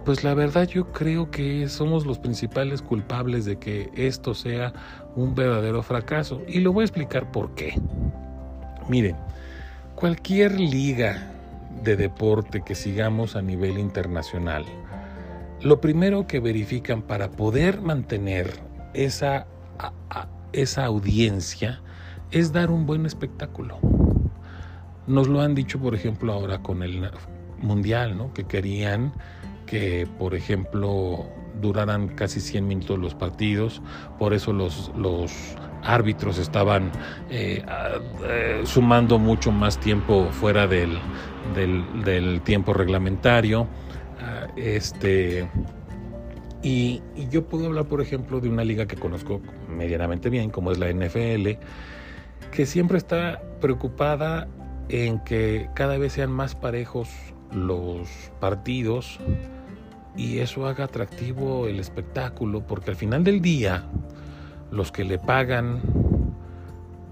pues 0.05 0.23
la 0.23 0.33
verdad 0.33 0.67
yo 0.69 0.93
creo 0.93 1.29
que 1.29 1.67
somos 1.67 2.05
los 2.05 2.17
principales 2.17 2.81
culpables 2.81 3.43
de 3.43 3.59
que 3.59 3.89
esto 3.93 4.33
sea 4.33 4.71
un 5.17 5.35
verdadero 5.35 5.83
fracaso. 5.83 6.41
Y 6.47 6.61
lo 6.61 6.71
voy 6.71 6.83
a 6.83 6.85
explicar 6.85 7.29
por 7.29 7.53
qué. 7.55 7.77
Miren, 8.87 9.17
cualquier 9.95 10.57
liga 10.57 11.33
de 11.83 11.97
deporte 11.97 12.61
que 12.61 12.73
sigamos 12.73 13.35
a 13.35 13.41
nivel 13.41 13.77
internacional, 13.77 14.65
lo 15.61 15.81
primero 15.81 16.27
que 16.27 16.39
verifican 16.39 17.01
para 17.01 17.31
poder 17.31 17.81
mantener 17.81 18.59
esa, 18.93 19.47
esa 20.53 20.85
audiencia 20.85 21.81
es 22.31 22.51
dar 22.51 22.71
un 22.71 22.85
buen 22.85 23.05
espectáculo. 23.05 23.79
Nos 25.07 25.27
lo 25.27 25.41
han 25.41 25.55
dicho, 25.55 25.79
por 25.79 25.95
ejemplo, 25.95 26.33
ahora 26.33 26.61
con 26.61 26.83
el 26.83 27.09
Mundial, 27.59 28.17
¿no? 28.17 28.33
que 28.33 28.43
querían 28.43 29.13
que, 29.65 30.07
por 30.19 30.35
ejemplo, 30.35 31.25
duraran 31.61 32.09
casi 32.09 32.39
100 32.39 32.67
minutos 32.67 32.99
los 32.99 33.15
partidos, 33.15 33.81
por 34.19 34.33
eso 34.33 34.53
los, 34.53 34.91
árbitros 35.83 36.37
estaban 36.37 36.91
eh, 37.29 37.63
eh, 38.25 38.61
sumando 38.65 39.19
mucho 39.19 39.51
más 39.51 39.79
tiempo 39.79 40.27
fuera 40.31 40.67
del, 40.67 40.97
del, 41.55 42.41
tiempo 42.41 42.73
reglamentario. 42.73 43.67
Este, 44.57 45.47
y, 46.63 47.01
yo 47.29 47.47
puedo 47.47 47.67
hablar, 47.67 47.85
por 47.85 48.01
ejemplo, 48.01 48.39
de 48.39 48.49
una 48.49 48.63
liga 48.63 48.87
que 48.87 48.95
conozco 48.95 49.39
medianamente 49.69 50.29
bien, 50.29 50.49
como 50.49 50.71
es 50.71 50.79
la 50.79 50.91
NFL, 50.91 51.59
que 52.51 52.65
siempre 52.65 52.97
está 52.97 53.41
preocupada 53.61 54.47
en 54.89 55.19
que 55.19 55.69
cada 55.75 55.97
vez 55.97 56.13
sean 56.13 56.31
más 56.31 56.55
parejos 56.55 57.09
los 57.51 58.09
partidos 58.39 59.19
y 60.15 60.39
eso 60.39 60.65
haga 60.65 60.85
atractivo 60.85 61.67
el 61.67 61.79
espectáculo, 61.79 62.65
porque 62.65 62.91
al 62.91 62.97
final 62.97 63.23
del 63.23 63.41
día 63.41 63.85
los 64.71 64.91
que 64.91 65.03
le 65.03 65.19
pagan 65.19 65.81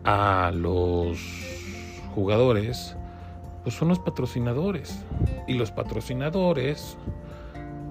a 0.04 0.52
los 0.54 1.20
jugadores 2.14 2.96
pues 3.66 3.76
son 3.76 3.88
los 3.88 3.98
patrocinadores. 3.98 5.04
Y 5.48 5.56
los 5.56 5.72
patrocinadores 5.72 6.98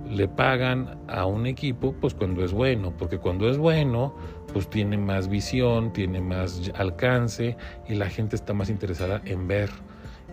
le 0.08 0.28
pagan 0.28 0.98
a 1.08 1.26
un 1.26 1.46
equipo 1.46 1.94
pues 2.00 2.14
cuando 2.14 2.44
es 2.44 2.52
bueno, 2.52 2.92
porque 2.96 3.18
cuando 3.18 3.48
es 3.48 3.58
bueno 3.58 4.14
pues 4.52 4.68
tiene 4.68 4.96
más 4.96 5.28
visión, 5.28 5.92
tiene 5.92 6.20
más 6.20 6.70
alcance 6.76 7.56
y 7.88 7.94
la 7.94 8.08
gente 8.08 8.36
está 8.36 8.54
más 8.54 8.70
interesada 8.70 9.20
en 9.24 9.48
ver. 9.48 9.70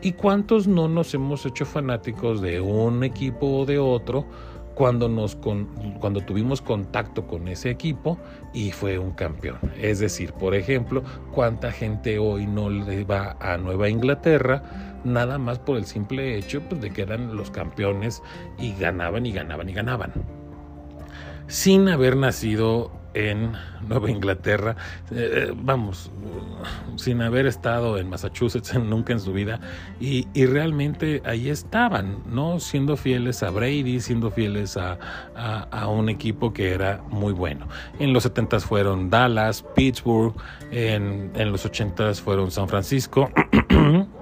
¿Y 0.03 0.13
cuántos 0.13 0.67
no 0.67 0.87
nos 0.87 1.13
hemos 1.13 1.45
hecho 1.45 1.65
fanáticos 1.65 2.41
de 2.41 2.59
un 2.59 3.03
equipo 3.03 3.59
o 3.59 3.65
de 3.65 3.77
otro? 3.77 4.25
Cuando, 4.75 5.09
nos 5.09 5.37
cuando 5.99 6.21
tuvimos 6.21 6.61
contacto 6.61 7.27
con 7.27 7.47
ese 7.47 7.69
equipo 7.69 8.17
y 8.53 8.71
fue 8.71 8.97
un 8.97 9.11
campeón. 9.11 9.57
Es 9.79 9.99
decir, 9.99 10.33
por 10.33 10.55
ejemplo, 10.55 11.03
cuánta 11.31 11.71
gente 11.71 12.19
hoy 12.19 12.45
no 12.47 12.69
le 12.69 13.03
va 13.03 13.35
a 13.39 13.57
Nueva 13.57 13.89
Inglaterra 13.89 14.63
nada 15.03 15.37
más 15.37 15.59
por 15.59 15.77
el 15.77 15.85
simple 15.85 16.37
hecho 16.37 16.61
pues, 16.61 16.81
de 16.81 16.91
que 16.91 17.01
eran 17.01 17.35
los 17.35 17.51
campeones 17.51 18.21
y 18.57 18.73
ganaban 18.73 19.25
y 19.25 19.31
ganaban 19.31 19.69
y 19.69 19.73
ganaban. 19.73 20.11
Sin 21.47 21.89
haber 21.89 22.15
nacido 22.15 22.91
en 23.13 23.53
Nueva 23.87 24.09
Inglaterra, 24.09 24.75
eh, 25.11 25.47
eh, 25.49 25.53
vamos, 25.55 26.11
sin 26.95 27.21
haber 27.21 27.45
estado 27.45 27.97
en 27.97 28.09
Massachusetts 28.09 28.73
nunca 28.79 29.13
en 29.13 29.19
su 29.19 29.33
vida, 29.33 29.59
y, 29.99 30.25
realmente 30.45 31.21
ahí 31.25 31.49
estaban, 31.49 32.23
¿no? 32.25 32.59
Siendo 32.59 32.97
fieles 32.97 33.43
a 33.43 33.51
Brady, 33.51 33.99
siendo 34.01 34.31
fieles 34.31 34.77
a, 34.77 34.97
un 35.87 36.09
equipo 36.09 36.53
que 36.53 36.73
era 36.73 37.01
muy 37.09 37.33
bueno. 37.33 37.67
En 37.99 38.13
los 38.13 38.23
70 38.23 38.59
fueron 38.61 39.09
Dallas, 39.09 39.63
Pittsburgh, 39.75 40.33
en, 40.71 41.31
en 41.35 41.51
los 41.51 41.65
80 41.65 42.15
fueron 42.15 42.51
San 42.51 42.67
Francisco. 42.67 43.29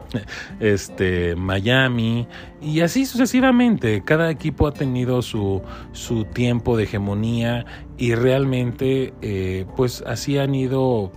este, 0.59 1.35
Miami, 1.35 2.27
y 2.61 2.81
así 2.81 3.05
sucesivamente. 3.05 4.03
Cada 4.03 4.29
equipo 4.29 4.67
ha 4.67 4.73
tenido 4.73 5.21
su, 5.21 5.61
su 5.91 6.25
tiempo 6.25 6.77
de 6.77 6.83
hegemonía 6.83 7.65
y 7.97 8.15
realmente, 8.15 9.13
eh, 9.21 9.65
pues 9.75 10.03
así 10.05 10.37
han 10.37 10.55
ido 10.55 11.11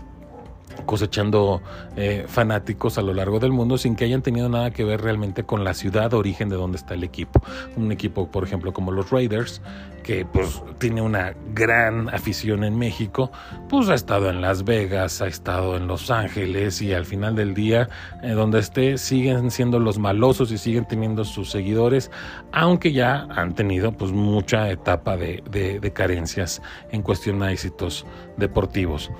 cosechando 0.86 1.62
eh, 1.96 2.24
fanáticos 2.26 2.98
a 2.98 3.02
lo 3.02 3.14
largo 3.14 3.38
del 3.38 3.52
mundo 3.52 3.78
sin 3.78 3.96
que 3.96 4.04
hayan 4.04 4.22
tenido 4.22 4.48
nada 4.48 4.70
que 4.70 4.84
ver 4.84 5.00
realmente 5.00 5.44
con 5.44 5.64
la 5.64 5.74
ciudad 5.74 6.10
de 6.10 6.16
origen 6.16 6.48
de 6.48 6.56
donde 6.56 6.78
está 6.78 6.94
el 6.94 7.04
equipo. 7.04 7.42
Un 7.76 7.92
equipo, 7.92 8.30
por 8.30 8.44
ejemplo, 8.44 8.72
como 8.72 8.92
los 8.92 9.10
Raiders, 9.10 9.62
que 10.02 10.24
pues 10.24 10.62
tiene 10.78 11.00
una 11.00 11.34
gran 11.54 12.08
afición 12.08 12.64
en 12.64 12.76
México, 12.76 13.30
pues 13.68 13.88
ha 13.88 13.94
estado 13.94 14.30
en 14.30 14.40
Las 14.40 14.64
Vegas, 14.64 15.22
ha 15.22 15.26
estado 15.26 15.76
en 15.76 15.86
Los 15.86 16.10
Ángeles 16.10 16.82
y 16.82 16.92
al 16.92 17.04
final 17.04 17.36
del 17.36 17.54
día, 17.54 17.88
eh, 18.22 18.30
donde 18.30 18.58
esté, 18.58 18.98
siguen 18.98 19.50
siendo 19.50 19.78
los 19.78 19.98
malosos 19.98 20.50
y 20.50 20.58
siguen 20.58 20.86
teniendo 20.86 21.24
sus 21.24 21.50
seguidores, 21.50 22.10
aunque 22.52 22.92
ya 22.92 23.26
han 23.30 23.54
tenido 23.54 23.92
pues 23.92 24.12
mucha 24.12 24.70
etapa 24.70 25.16
de, 25.16 25.42
de 25.50 25.92
carencias 25.92 26.60
en 26.90 27.02
cuestión 27.02 27.42
a 27.42 27.52
éxitos 27.52 28.06
deportivos. 28.36 29.10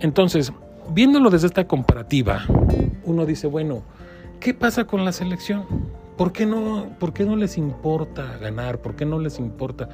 Entonces, 0.00 0.52
viéndolo 0.90 1.30
desde 1.30 1.46
esta 1.46 1.66
comparativa, 1.66 2.44
uno 3.04 3.26
dice, 3.26 3.46
bueno, 3.46 3.82
¿qué 4.40 4.54
pasa 4.54 4.84
con 4.84 5.04
la 5.04 5.12
selección? 5.12 5.64
¿Por 6.16 6.32
qué 6.32 6.46
no, 6.46 6.86
por 6.98 7.12
qué 7.12 7.24
no 7.24 7.36
les 7.36 7.56
importa 7.56 8.36
ganar? 8.38 8.78
¿Por 8.78 8.94
qué 8.94 9.04
no 9.04 9.18
les 9.18 9.38
importa? 9.38 9.88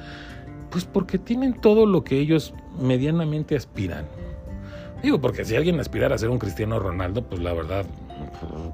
Pues 0.69 0.85
porque 0.85 1.17
tienen 1.17 1.53
todo 1.53 1.85
lo 1.85 2.03
que 2.03 2.19
ellos 2.19 2.53
medianamente 2.79 3.55
aspiran. 3.55 4.05
Digo, 5.01 5.21
porque 5.21 5.45
si 5.45 5.55
alguien 5.55 5.79
aspirara 5.79 6.15
a 6.15 6.17
ser 6.17 6.29
un 6.29 6.39
Cristiano 6.39 6.77
Ronaldo, 6.77 7.23
pues 7.23 7.41
la 7.41 7.53
verdad, 7.53 7.85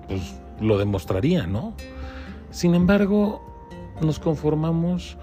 pues 0.08 0.36
lo 0.60 0.78
demostraría, 0.78 1.46
¿no? 1.46 1.76
Sin 2.50 2.74
embargo, 2.74 3.42
nos 4.02 4.20
conformamos 4.20 5.18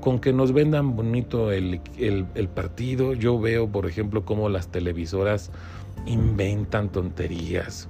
con 0.00 0.18
que 0.18 0.32
nos 0.32 0.52
vendan 0.52 0.94
bonito 0.94 1.52
el, 1.52 1.80
el 1.96 2.48
partido. 2.48 3.14
Yo 3.14 3.40
veo, 3.40 3.68
por 3.68 3.86
ejemplo, 3.86 4.24
cómo 4.24 4.48
las 4.48 4.68
televisoras 4.68 5.50
inventan 6.06 6.90
tonterías 6.90 7.88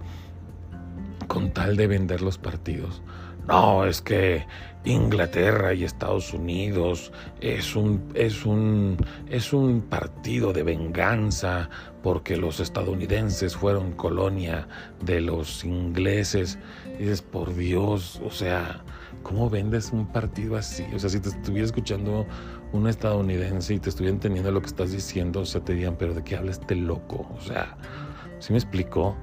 con 1.28 1.52
tal 1.52 1.76
de 1.76 1.86
vender 1.86 2.20
los 2.20 2.38
partidos. 2.38 3.02
No, 3.46 3.84
es 3.86 4.00
que 4.00 4.46
Inglaterra 4.84 5.74
y 5.74 5.84
Estados 5.84 6.32
Unidos 6.32 7.12
es 7.40 7.74
un, 7.74 8.10
es 8.14 8.46
un, 8.46 8.96
es 9.28 9.52
un 9.52 9.80
partido 9.82 10.52
de 10.52 10.62
venganza 10.62 11.68
porque 12.02 12.36
los 12.36 12.60
estadounidenses 12.60 13.56
fueron 13.56 13.92
colonia 13.92 14.68
de 15.04 15.20
los 15.20 15.64
ingleses. 15.64 16.58
Dices, 16.98 17.22
por 17.22 17.54
Dios, 17.54 18.20
o 18.24 18.30
sea, 18.30 18.84
¿cómo 19.22 19.50
vendes 19.50 19.90
un 19.92 20.06
partido 20.06 20.56
así? 20.56 20.84
O 20.94 20.98
sea, 20.98 21.10
si 21.10 21.18
te 21.18 21.30
estuviera 21.30 21.66
escuchando 21.66 22.26
un 22.72 22.86
estadounidense 22.88 23.74
y 23.74 23.78
te 23.78 23.88
estuviera 23.88 24.14
entendiendo 24.14 24.50
lo 24.50 24.60
que 24.60 24.68
estás 24.68 24.92
diciendo, 24.92 25.40
o 25.40 25.46
sea, 25.46 25.60
te 25.60 25.74
dirían, 25.74 25.96
pero 25.98 26.14
¿de 26.14 26.22
qué 26.22 26.36
habla 26.36 26.52
este 26.52 26.74
loco? 26.74 27.28
O 27.36 27.40
sea, 27.40 27.76
¿sí 28.42 28.52
me 28.52 28.58
explicó? 28.58 29.16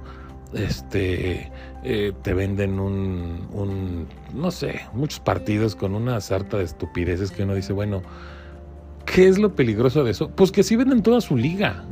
Este, 0.54 1.52
eh, 1.84 2.14
te 2.24 2.34
venden 2.34 2.80
un, 2.80 3.48
un, 3.52 4.08
no 4.34 4.50
sé, 4.50 4.82
muchos 4.94 5.20
partidos 5.20 5.76
con 5.76 5.94
una 5.94 6.20
sarta 6.22 6.58
de 6.58 6.64
estupideces 6.64 7.30
que 7.30 7.44
uno 7.44 7.54
dice, 7.54 7.74
bueno, 7.74 8.02
¿qué 9.06 9.28
es 9.28 9.38
lo 9.38 9.56
peligroso 9.56 10.04
de 10.04 10.12
eso? 10.12 10.30
Pues 10.30 10.52
que 10.52 10.64
sí 10.64 10.76
venden 10.76 11.04
toda 11.04 11.22
su 11.22 11.38
liga. 11.38 11.84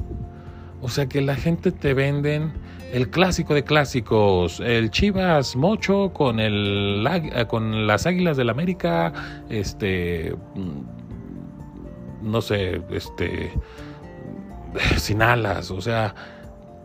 O 0.82 0.90
sea, 0.90 1.08
que 1.08 1.22
la 1.22 1.36
gente 1.36 1.72
te 1.72 1.94
venden 1.94 2.54
el 2.94 3.10
clásico 3.10 3.54
de 3.54 3.64
clásicos, 3.64 4.62
el 4.62 4.90
Chivas 4.92 5.56
Mocho 5.56 6.12
con 6.14 6.40
el 6.40 7.06
con 7.50 7.88
las 7.88 8.06
Águilas 8.06 8.38
del 8.38 8.50
América, 8.50 9.44
este 9.50 10.36
no 12.22 12.42
sé, 12.42 12.82
este 12.92 13.52
sin 14.98 15.22
alas, 15.22 15.72
o 15.72 15.82
sea, 15.82 16.16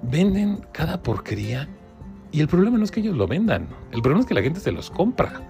venden 0.03 0.61
cada 0.73 1.03
porquería 1.03 1.69
y 2.33 2.41
el 2.41 2.49
problema 2.49 2.79
no 2.79 2.85
es 2.85 2.91
que 2.91 3.01
ellos 3.01 3.17
lo 3.17 3.27
vendan, 3.27 3.69
el 3.93 4.01
problema 4.01 4.21
es 4.21 4.27
que 4.27 4.35
la 4.35 4.43
gente 4.43 4.61
se 4.61 4.73
los 4.73 4.91
compra. 4.91 5.43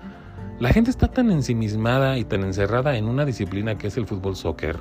La 0.58 0.72
gente 0.72 0.90
está 0.90 1.08
tan 1.08 1.30
ensimismada 1.30 2.18
y 2.18 2.24
tan 2.24 2.42
encerrada 2.42 2.96
en 2.96 3.06
una 3.06 3.24
disciplina 3.24 3.78
que 3.78 3.88
es 3.88 3.96
el 3.96 4.06
fútbol 4.06 4.36
soccer, 4.36 4.76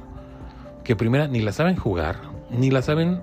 que 0.84 0.96
primera 0.96 1.28
ni 1.28 1.40
la 1.40 1.52
saben 1.52 1.76
jugar, 1.76 2.18
ni 2.50 2.70
la 2.70 2.82
saben 2.82 3.22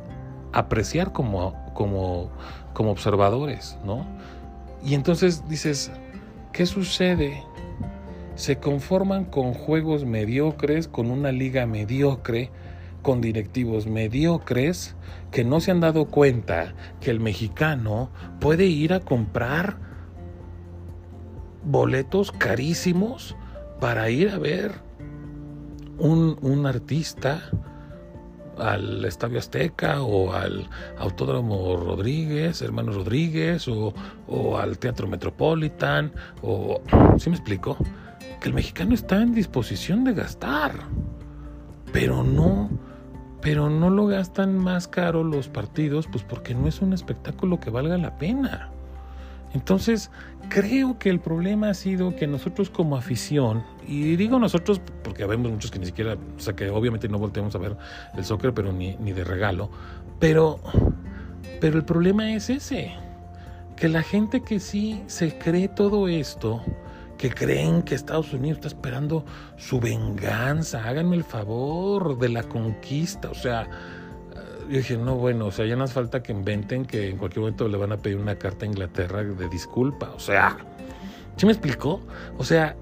apreciar 0.53 1.13
como, 1.13 1.55
como, 1.75 2.31
como 2.73 2.91
observadores, 2.91 3.79
¿no? 3.85 4.07
Y 4.85 4.95
entonces 4.95 5.49
dices, 5.49 5.91
¿qué 6.53 6.67
sucede? 6.67 7.43
Se 8.35 8.59
conforman 8.59 9.25
con 9.25 9.55
juegos 9.55 10.05
mediocres, 10.05 10.89
con 10.89 11.11
una 11.11 11.33
liga 11.33 11.67
mediocre, 11.67 12.51
con 13.03 13.21
directivos 13.21 13.87
mediocres 13.87 14.97
que 15.31 15.45
no 15.45 15.61
se 15.61 15.71
han 15.71 15.81
dado 15.81 16.07
cuenta 16.07 16.75
que 17.01 17.11
el 17.11 17.21
mexicano 17.21 18.11
puede 18.41 18.67
ir 18.67 18.93
a 18.93 19.01
comprar 19.01 19.79
boletos 21.65 22.33
carísimos 22.33 23.37
para 23.81 24.11
ir 24.11 24.31
a 24.31 24.39
ver 24.39 24.73
un, 25.99 26.39
un 26.41 26.67
artista 26.67 27.51
al 28.59 29.05
Estadio 29.05 29.39
Azteca 29.39 30.03
o 30.03 30.33
al 30.33 30.69
Autódromo 30.99 31.77
Rodríguez, 31.77 32.61
Hermanos 32.63 32.97
Rodríguez, 32.97 33.69
o, 33.69 33.95
o, 34.27 34.59
al 34.59 34.79
Teatro 34.79 35.07
Metropolitan, 35.07 36.13
o... 36.43 36.81
¿Sí 37.19 37.31
me 37.31 37.37
explico? 37.37 37.77
Que 38.41 38.49
el 38.49 38.55
mexicano 38.55 38.95
está 38.95 39.23
en 39.23 39.33
disposición 39.33 40.05
de 40.05 40.15
gastar, 40.15 40.73
pero 41.93 42.23
no 42.25 42.71
pero 43.41 43.71
no 43.71 43.91
lo 43.91 44.07
gastan 44.07 44.59
más 44.59 44.89
caro 44.89 45.23
los 45.25 45.49
partidos, 45.49 46.07
pues 46.07 46.25
porque 46.25 46.55
no 46.55 46.67
es 46.69 46.81
un 46.81 46.93
espectáculo 46.93 47.61
que 47.61 47.71
valga 47.71 47.97
la 47.99 48.19
pena. 48.19 48.71
Entonces, 49.55 50.11
creo 50.49 50.99
que 50.99 51.09
el 51.09 51.21
problema 51.21 51.71
ha 51.71 51.75
sido 51.75 52.15
que 52.15 52.27
nosotros 52.27 52.69
como 52.69 52.97
afición, 52.97 53.65
y 53.87 54.17
digo 54.17 54.39
nosotros 54.39 54.81
porque 55.03 55.25
vemos 55.25 55.51
muchos 55.51 55.71
que 55.71 55.79
ni 55.79 55.87
siquiera, 55.87 56.15
o 56.15 56.41
sea, 56.41 56.55
que 56.55 56.69
obviamente 56.69 57.09
no 57.09 57.19
volteamos 57.19 57.55
a 57.55 57.59
ver 57.59 57.77
el 58.17 58.25
soccer, 58.25 58.53
pero 58.53 58.73
ni, 58.73 58.97
ni 58.97 59.13
de 59.13 59.25
regalo, 59.25 59.71
pero, 60.19 60.61
pero 61.61 61.79
el 61.79 61.85
problema 61.85 62.33
es 62.33 62.51
ese, 62.51 62.93
que 63.77 63.89
la 63.89 64.03
gente 64.03 64.43
que 64.43 64.61
sí 64.61 65.03
se 65.07 65.39
cree 65.39 65.69
todo 65.69 66.09
esto, 66.09 66.63
que 67.19 67.31
creen 67.31 67.83
que 67.83 67.97
Estados 67.97 68.33
Unidos 68.33 68.59
está 68.59 68.69
esperando 68.69 69.25
su 69.57 69.81
venganza. 69.81 70.85
Háganme 70.85 71.17
el 71.17 71.25
favor 71.25 72.17
de 72.17 72.29
la 72.29 72.45
conquista. 72.45 73.29
O 73.29 73.35
sea, 73.35 73.63
eh, 73.63 73.67
yo 74.71 74.77
dije, 74.79 74.97
no, 74.97 75.17
bueno, 75.17 75.47
o 75.47 75.51
sea, 75.51 75.67
ya 75.67 75.75
nos 75.75 75.93
falta 75.93 76.23
que 76.23 76.33
inventen 76.33 76.87
que 76.87 77.11
en 77.11 77.19
cualquier 77.19 77.41
momento 77.41 77.67
le 77.69 77.77
van 77.77 77.93
a 77.93 77.97
pedir 77.99 78.19
una 78.19 78.37
carta 78.37 78.65
a 78.65 78.69
Inglaterra 78.69 79.25
de 79.25 79.49
disculpa. 79.49 80.11
O 80.15 80.21
sea, 80.21 80.57
¿sí 81.37 81.45
me 81.45 81.53
explicó? 81.53 82.01
O 82.39 82.45
sea, 82.45 82.77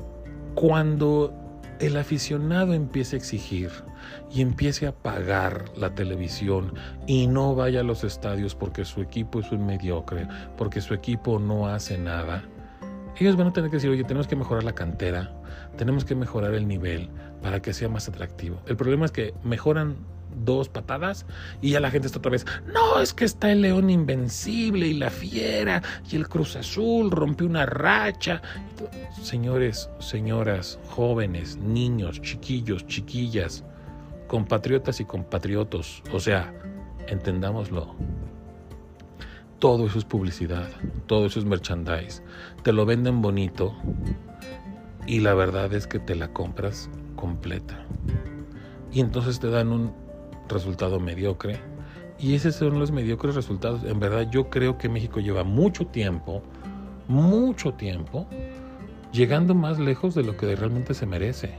cuando 0.54 1.34
el 1.80 1.96
aficionado 1.96 2.74
empiece 2.74 3.16
a 3.16 3.18
exigir 3.18 3.70
y 4.30 4.42
empiece 4.42 4.86
a 4.86 4.92
pagar 4.92 5.64
la 5.76 5.94
televisión 5.94 6.74
y 7.06 7.26
no 7.26 7.54
vaya 7.54 7.80
a 7.80 7.82
los 7.82 8.04
estadios 8.04 8.54
porque 8.54 8.84
su 8.84 9.00
equipo 9.00 9.40
es 9.40 9.50
un 9.50 9.66
mediocre, 9.66 10.28
porque 10.56 10.80
su 10.80 10.94
equipo 10.94 11.38
no 11.38 11.68
hace 11.68 11.98
nada, 11.98 12.44
ellos 13.24 13.36
van 13.36 13.48
a 13.48 13.52
tener 13.52 13.70
que 13.70 13.76
decir, 13.76 13.90
oye, 13.90 14.04
tenemos 14.04 14.26
que 14.26 14.36
mejorar 14.36 14.64
la 14.64 14.74
cantera, 14.74 15.32
tenemos 15.76 16.04
que 16.04 16.14
mejorar 16.14 16.54
el 16.54 16.66
nivel 16.66 17.08
para 17.42 17.60
que 17.60 17.72
sea 17.72 17.88
más 17.88 18.08
atractivo. 18.08 18.60
El 18.66 18.76
problema 18.76 19.06
es 19.06 19.12
que 19.12 19.34
mejoran 19.44 19.96
dos 20.44 20.68
patadas 20.68 21.24
y 21.62 21.70
ya 21.70 21.80
la 21.80 21.90
gente 21.90 22.06
está 22.06 22.18
otra 22.18 22.30
vez, 22.30 22.44
no, 22.66 23.00
es 23.00 23.14
que 23.14 23.24
está 23.24 23.50
el 23.50 23.62
león 23.62 23.88
invencible 23.88 24.86
y 24.86 24.94
la 24.94 25.10
fiera 25.10 25.82
y 26.10 26.16
el 26.16 26.28
Cruz 26.28 26.56
Azul 26.56 27.10
rompió 27.10 27.46
una 27.46 27.66
racha. 27.66 28.42
Señores, 29.22 29.88
señoras, 29.98 30.78
jóvenes, 30.90 31.56
niños, 31.56 32.20
chiquillos, 32.20 32.86
chiquillas, 32.86 33.64
compatriotas 34.26 35.00
y 35.00 35.04
compatriotos, 35.04 36.02
o 36.12 36.20
sea, 36.20 36.52
entendámoslo. 37.06 37.94
Todo 39.58 39.86
eso 39.86 39.98
es 39.98 40.04
publicidad, 40.04 40.68
todo 41.06 41.26
eso 41.26 41.38
es 41.38 41.46
merchandise. 41.46 42.22
Te 42.62 42.72
lo 42.72 42.84
venden 42.84 43.22
bonito 43.22 43.74
y 45.06 45.20
la 45.20 45.32
verdad 45.32 45.72
es 45.72 45.86
que 45.86 45.98
te 45.98 46.14
la 46.14 46.28
compras 46.32 46.90
completa. 47.14 47.86
Y 48.92 49.00
entonces 49.00 49.40
te 49.40 49.48
dan 49.48 49.68
un 49.68 49.92
resultado 50.48 51.00
mediocre. 51.00 51.58
Y 52.18 52.34
esos 52.34 52.54
son 52.54 52.78
los 52.78 52.92
mediocres 52.92 53.34
resultados. 53.34 53.84
En 53.84 54.00
verdad 54.00 54.30
yo 54.30 54.48
creo 54.50 54.78
que 54.78 54.88
México 54.88 55.20
lleva 55.20 55.44
mucho 55.44 55.86
tiempo, 55.86 56.42
mucho 57.08 57.74
tiempo, 57.74 58.26
llegando 59.12 59.54
más 59.54 59.78
lejos 59.78 60.14
de 60.14 60.22
lo 60.22 60.36
que 60.36 60.54
realmente 60.54 60.94
se 60.94 61.06
merece. 61.06 61.54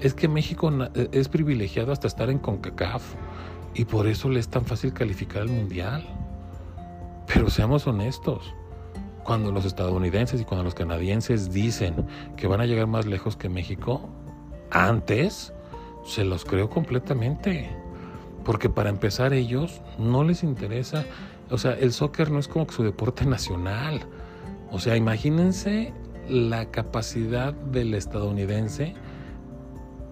Es 0.00 0.14
que 0.14 0.28
México 0.28 0.72
es 1.12 1.28
privilegiado 1.28 1.92
hasta 1.92 2.06
estar 2.06 2.30
en 2.30 2.38
CONCACAF 2.38 3.14
y 3.74 3.84
por 3.84 4.06
eso 4.06 4.28
le 4.28 4.40
es 4.40 4.48
tan 4.48 4.64
fácil 4.64 4.92
calificar 4.92 5.42
al 5.42 5.48
Mundial. 5.48 6.04
Pero 7.32 7.50
seamos 7.50 7.86
honestos, 7.86 8.54
cuando 9.24 9.52
los 9.52 9.66
estadounidenses 9.66 10.40
y 10.40 10.44
cuando 10.44 10.64
los 10.64 10.74
canadienses 10.74 11.52
dicen 11.52 12.06
que 12.36 12.46
van 12.46 12.62
a 12.62 12.66
llegar 12.66 12.86
más 12.86 13.04
lejos 13.04 13.36
que 13.36 13.50
México, 13.50 14.08
antes 14.70 15.52
se 16.04 16.24
los 16.24 16.44
creo 16.44 16.70
completamente. 16.70 17.70
Porque 18.44 18.70
para 18.70 18.88
empezar 18.88 19.34
ellos 19.34 19.82
no 19.98 20.24
les 20.24 20.42
interesa, 20.42 21.04
o 21.50 21.58
sea, 21.58 21.72
el 21.72 21.92
soccer 21.92 22.30
no 22.30 22.38
es 22.38 22.48
como 22.48 22.66
que 22.66 22.74
su 22.74 22.82
deporte 22.82 23.26
nacional. 23.26 24.00
O 24.70 24.78
sea, 24.78 24.96
imagínense 24.96 25.92
la 26.28 26.70
capacidad 26.70 27.52
del 27.52 27.94
estadounidense 27.94 28.94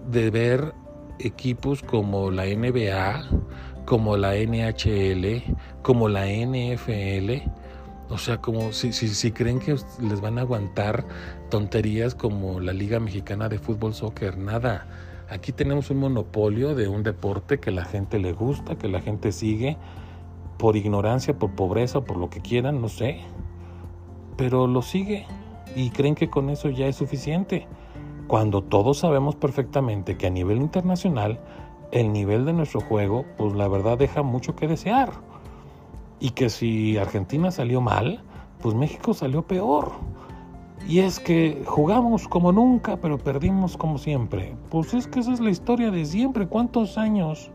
de 0.09 0.29
ver 0.29 0.73
equipos 1.19 1.81
como 1.81 2.31
la 2.31 2.45
NBA, 2.45 3.27
como 3.87 4.17
la 4.17 4.35
NHL, 4.35 5.41
como 5.81 6.09
la 6.09 6.27
NFL. 6.27 7.49
O 8.09 8.17
sea, 8.17 8.37
como 8.37 8.73
si, 8.73 8.91
si, 8.91 9.07
si, 9.07 9.31
creen 9.31 9.59
que 9.59 9.77
les 10.01 10.19
van 10.19 10.37
a 10.37 10.41
aguantar 10.41 11.05
tonterías 11.49 12.13
como 12.13 12.59
la 12.59 12.73
Liga 12.73 12.99
Mexicana 12.99 13.47
de 13.47 13.59
Fútbol 13.59 13.93
Soccer, 13.93 14.37
nada. 14.37 14.85
Aquí 15.29 15.53
tenemos 15.53 15.89
un 15.89 15.99
monopolio 15.99 16.75
de 16.75 16.89
un 16.89 17.01
deporte 17.01 17.59
que 17.61 17.71
la 17.71 17.85
gente 17.85 18.19
le 18.19 18.33
gusta, 18.33 18.77
que 18.77 18.89
la 18.89 18.99
gente 18.99 19.31
sigue, 19.31 19.77
por 20.57 20.75
ignorancia, 20.75 21.39
por 21.39 21.55
pobreza, 21.55 22.01
por 22.01 22.17
lo 22.17 22.29
que 22.29 22.41
quieran, 22.41 22.81
no 22.81 22.89
sé. 22.89 23.21
Pero 24.35 24.67
lo 24.67 24.81
sigue 24.81 25.25
y 25.77 25.91
creen 25.91 26.15
que 26.15 26.29
con 26.29 26.49
eso 26.49 26.69
ya 26.69 26.87
es 26.87 26.97
suficiente. 26.97 27.67
Cuando 28.27 28.63
todos 28.63 28.99
sabemos 28.99 29.37
perfectamente 29.37 30.17
que 30.17 30.27
a 30.27 30.29
nivel 30.29 30.57
internacional 30.57 31.39
el 31.91 32.11
nivel 32.11 32.45
de 32.45 32.53
nuestro 32.53 32.81
juego, 32.81 33.25
pues 33.37 33.53
la 33.53 33.67
verdad 33.67 33.97
deja 33.97 34.23
mucho 34.23 34.55
que 34.55 34.67
desear. 34.67 35.11
Y 36.19 36.31
que 36.31 36.49
si 36.49 36.97
Argentina 36.97 37.51
salió 37.51 37.81
mal, 37.81 38.21
pues 38.61 38.75
México 38.75 39.13
salió 39.13 39.43
peor. 39.43 39.91
Y 40.87 40.99
es 40.99 41.19
que 41.19 41.63
jugamos 41.65 42.27
como 42.27 42.51
nunca, 42.51 42.97
pero 42.97 43.17
perdimos 43.17 43.77
como 43.77 43.97
siempre. 43.97 44.55
Pues 44.69 44.93
es 44.93 45.07
que 45.07 45.19
esa 45.19 45.33
es 45.33 45.39
la 45.39 45.49
historia 45.49 45.91
de 45.91 46.05
siempre. 46.05 46.47
¿Cuántos 46.47 46.97
años? 46.97 47.49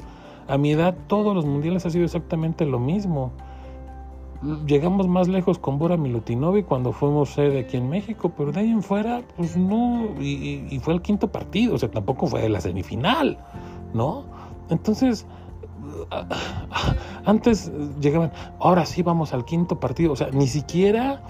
A 0.49 0.59
mi 0.59 0.73
edad 0.73 0.95
todos 1.07 1.35
los 1.35 1.47
mundiales 1.47 1.87
ha 1.87 1.91
sido 1.91 2.05
exactamente 2.05 2.67
lo 2.67 2.79
mismo. 2.79 3.33
Llegamos 4.67 5.07
más 5.07 5.29
lejos 5.29 5.59
con 5.59 5.79
Bora 5.79 5.97
Milutinovic 5.97 6.67
cuando 6.67 6.93
fuimos 6.93 7.31
sede 7.31 7.61
aquí 7.61 7.77
en 7.77 7.89
México, 7.89 8.33
pero 8.37 8.51
de 8.51 8.61
ahí 8.61 8.71
en 8.71 8.83
fuera, 8.83 9.23
pues 9.37 9.57
no, 9.57 10.09
y, 10.21 10.67
y 10.69 10.79
fue 10.81 10.95
el 10.95 11.01
quinto 11.01 11.31
partido, 11.31 11.77
o 11.77 11.79
sea, 11.79 11.89
tampoco 11.89 12.27
fue 12.27 12.49
la 12.49 12.61
semifinal. 12.61 13.39
¿No? 13.95 14.25
Entonces, 14.71 15.27
antes 17.25 17.73
llegaban, 18.01 18.33
ahora 18.61 18.87
sí 18.87 19.03
vamos 19.03 19.33
al 19.33 19.45
quinto 19.45 19.81
partido, 19.81 20.13
o 20.13 20.17
sea, 20.17 20.31
ni 20.31 20.47
siquiera 20.47 21.23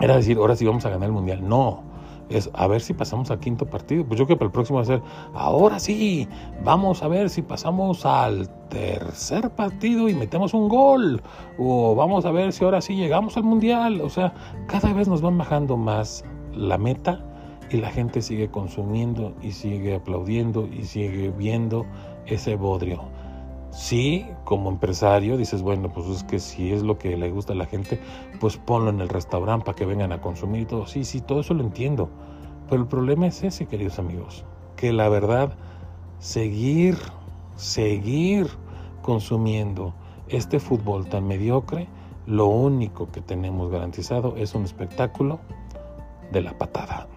era 0.00 0.16
decir, 0.16 0.36
ahora 0.38 0.56
sí 0.56 0.64
vamos 0.64 0.84
a 0.86 0.90
ganar 0.90 1.08
el 1.08 1.12
mundial, 1.12 1.46
no, 1.46 1.82
es 2.28 2.50
a 2.52 2.66
ver 2.66 2.80
si 2.80 2.94
pasamos 2.94 3.30
al 3.30 3.40
quinto 3.40 3.66
partido, 3.66 4.04
pues 4.04 4.18
yo 4.18 4.26
creo 4.26 4.36
que 4.36 4.38
para 4.38 4.46
el 4.46 4.52
próximo 4.52 4.76
va 4.76 4.82
a 4.82 4.86
ser, 4.86 5.02
ahora 5.34 5.78
sí, 5.78 6.28
vamos 6.64 7.02
a 7.02 7.08
ver 7.08 7.30
si 7.30 7.42
pasamos 7.42 8.06
al 8.06 8.48
tercer 8.68 9.50
partido 9.50 10.08
y 10.08 10.14
metemos 10.14 10.54
un 10.54 10.68
gol, 10.68 11.22
o 11.58 11.94
vamos 11.94 12.24
a 12.24 12.30
ver 12.30 12.52
si 12.52 12.64
ahora 12.64 12.80
sí 12.80 12.94
llegamos 12.94 13.36
al 13.36 13.44
mundial, 13.44 14.00
o 14.00 14.08
sea, 14.08 14.32
cada 14.66 14.92
vez 14.92 15.08
nos 15.08 15.20
van 15.20 15.38
bajando 15.38 15.76
más 15.76 16.24
la 16.54 16.78
meta 16.78 17.24
y 17.70 17.76
la 17.76 17.90
gente 17.90 18.22
sigue 18.22 18.50
consumiendo 18.50 19.34
y 19.42 19.52
sigue 19.52 19.94
aplaudiendo 19.94 20.66
y 20.66 20.84
sigue 20.84 21.30
viendo 21.30 21.86
ese 22.26 22.56
bodrio. 22.56 23.02
Sí, 23.70 24.26
como 24.44 24.70
empresario 24.70 25.36
dices, 25.36 25.62
bueno, 25.62 25.92
pues 25.92 26.06
es 26.06 26.24
que 26.24 26.38
si 26.38 26.72
es 26.72 26.82
lo 26.82 26.98
que 26.98 27.16
le 27.16 27.30
gusta 27.30 27.52
a 27.52 27.56
la 27.56 27.66
gente, 27.66 28.00
pues 28.40 28.56
ponlo 28.56 28.90
en 28.90 29.00
el 29.00 29.08
restaurante 29.08 29.66
para 29.66 29.76
que 29.76 29.84
vengan 29.84 30.12
a 30.12 30.20
consumir 30.20 30.62
y 30.62 30.66
todo. 30.66 30.86
Sí, 30.86 31.04
sí, 31.04 31.20
todo 31.20 31.40
eso 31.40 31.54
lo 31.54 31.62
entiendo. 31.62 32.08
Pero 32.68 32.82
el 32.82 32.88
problema 32.88 33.26
es 33.26 33.42
ese, 33.42 33.66
queridos 33.66 33.98
amigos, 33.98 34.44
que 34.76 34.92
la 34.92 35.08
verdad, 35.08 35.56
seguir, 36.18 36.96
seguir 37.56 38.48
consumiendo 39.02 39.94
este 40.28 40.60
fútbol 40.60 41.06
tan 41.06 41.26
mediocre, 41.26 41.88
lo 42.26 42.46
único 42.46 43.10
que 43.10 43.20
tenemos 43.20 43.70
garantizado 43.70 44.34
es 44.36 44.54
un 44.54 44.64
espectáculo 44.64 45.40
de 46.30 46.42
la 46.42 46.56
patada. 46.56 47.08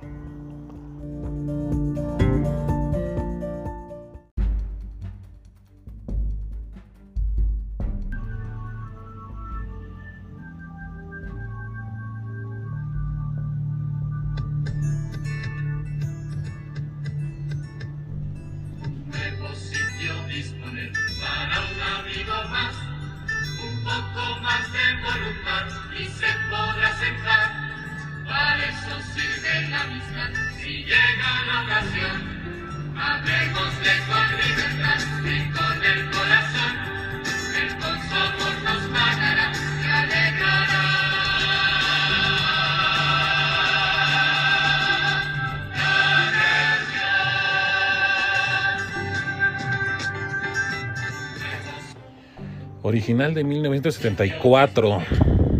Original 52.91 53.34
de 53.34 53.45
1974. 53.45 54.99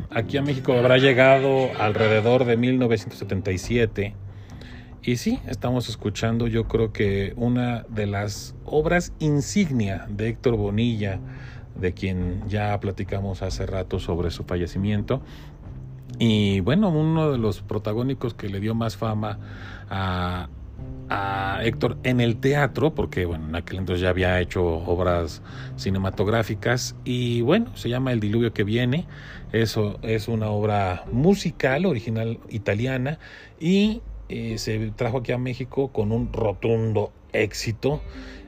Aquí 0.10 0.36
a 0.36 0.42
México 0.42 0.74
habrá 0.74 0.98
llegado 0.98 1.70
alrededor 1.80 2.44
de 2.44 2.58
1977. 2.58 4.14
Y 5.02 5.16
sí, 5.16 5.40
estamos 5.48 5.88
escuchando 5.88 6.48
yo 6.48 6.68
creo 6.68 6.92
que 6.92 7.32
una 7.38 7.86
de 7.88 8.06
las 8.06 8.54
obras 8.66 9.14
insignia 9.20 10.08
de 10.10 10.28
Héctor 10.28 10.58
Bonilla, 10.58 11.22
de 11.80 11.94
quien 11.94 12.44
ya 12.50 12.78
platicamos 12.82 13.42
hace 13.44 13.66
rato 13.66 14.00
sobre 14.00 14.30
su 14.30 14.44
fallecimiento. 14.44 15.22
Y 16.20 16.60
bueno, 16.60 16.90
uno 16.90 17.32
de 17.32 17.38
los 17.38 17.62
protagónicos 17.62 18.34
que 18.34 18.50
le 18.50 18.60
dio 18.60 18.76
más 18.76 18.98
fama 18.98 19.40
a, 19.90 20.50
a 21.12 21.60
Héctor 21.62 21.98
en 22.04 22.22
el 22.22 22.38
teatro, 22.38 22.96
porque 22.96 23.26
bueno, 23.26 23.50
en 23.50 23.56
aquel 23.56 23.80
entonces 23.80 24.02
ya 24.02 24.10
había 24.10 24.40
hecho 24.40 24.64
obras 24.66 25.42
cinematográficas 25.76 26.96
y 27.04 27.42
bueno, 27.42 27.76
se 27.76 27.90
llama 27.90 28.14
El 28.14 28.22
diluvio 28.22 28.54
que 28.54 28.64
viene. 28.64 29.08
Eso 29.52 30.00
es 30.04 30.30
una 30.30 30.50
obra 30.50 31.04
musical 31.12 31.86
original 31.86 32.40
italiana 32.50 33.20
y 33.60 34.02
eh, 34.30 34.58
se 34.58 34.92
trajo 34.92 35.18
aquí 35.18 35.34
a 35.34 35.38
México 35.38 35.90
con 35.90 36.14
un 36.14 36.32
rotundo 36.32 37.12
éxito. 37.34 38.02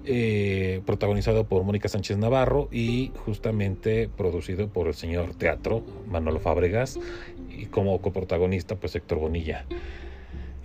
Eh, 0.05 0.81
protagonizado 0.85 1.45
por 1.45 1.63
Mónica 1.63 1.87
Sánchez 1.87 2.17
Navarro 2.17 2.67
y 2.73 3.13
justamente 3.23 4.09
producido 4.09 4.67
por 4.67 4.87
el 4.87 4.95
señor 4.95 5.33
teatro 5.33 5.81
Manolo 6.09 6.41
Fábregas 6.41 6.99
y 7.49 7.67
como 7.67 8.01
coprotagonista 8.01 8.75
pues 8.75 8.95
Héctor 8.95 9.19
Bonilla. 9.19 9.65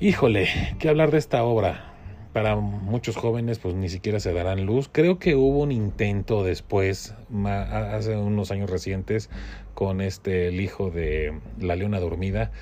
Híjole, 0.00 0.46
¿qué 0.78 0.88
hablar 0.88 1.10
de 1.10 1.18
esta 1.18 1.42
obra? 1.42 1.92
Para 2.32 2.54
muchos 2.54 3.16
jóvenes 3.16 3.58
pues 3.58 3.74
ni 3.74 3.88
siquiera 3.88 4.20
se 4.20 4.32
darán 4.32 4.64
luz. 4.64 4.88
Creo 4.92 5.18
que 5.18 5.34
hubo 5.34 5.58
un 5.58 5.72
intento 5.72 6.44
después, 6.44 7.16
hace 7.44 8.16
unos 8.16 8.52
años 8.52 8.70
recientes, 8.70 9.28
con 9.74 10.00
este 10.00 10.46
el 10.46 10.60
hijo 10.60 10.90
de 10.90 11.40
La 11.58 11.74
Leona 11.74 11.98
Dormida, 11.98 12.52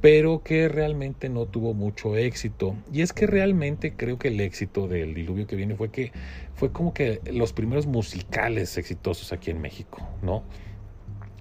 pero 0.00 0.42
que 0.42 0.70
realmente 0.70 1.28
no 1.28 1.44
tuvo 1.44 1.74
mucho 1.74 2.16
éxito. 2.16 2.76
Y 2.90 3.02
es 3.02 3.12
que 3.12 3.26
realmente 3.26 3.92
creo 3.94 4.18
que 4.18 4.28
el 4.28 4.40
éxito 4.40 4.88
del 4.88 5.12
diluvio 5.12 5.46
que 5.46 5.56
viene 5.56 5.74
fue 5.74 5.90
que 5.90 6.12
fue 6.54 6.72
como 6.72 6.94
que 6.94 7.20
los 7.30 7.52
primeros 7.52 7.86
musicales 7.86 8.78
exitosos 8.78 9.34
aquí 9.34 9.50
en 9.50 9.60
México, 9.60 10.08
¿no? 10.22 10.44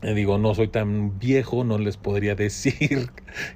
Eh, 0.05 0.13
digo, 0.13 0.37
no 0.37 0.53
soy 0.53 0.67
tan 0.67 1.17
viejo, 1.17 1.63
no 1.63 1.79
les 1.79 1.97
podría 1.97 2.35
decir 2.35 3.09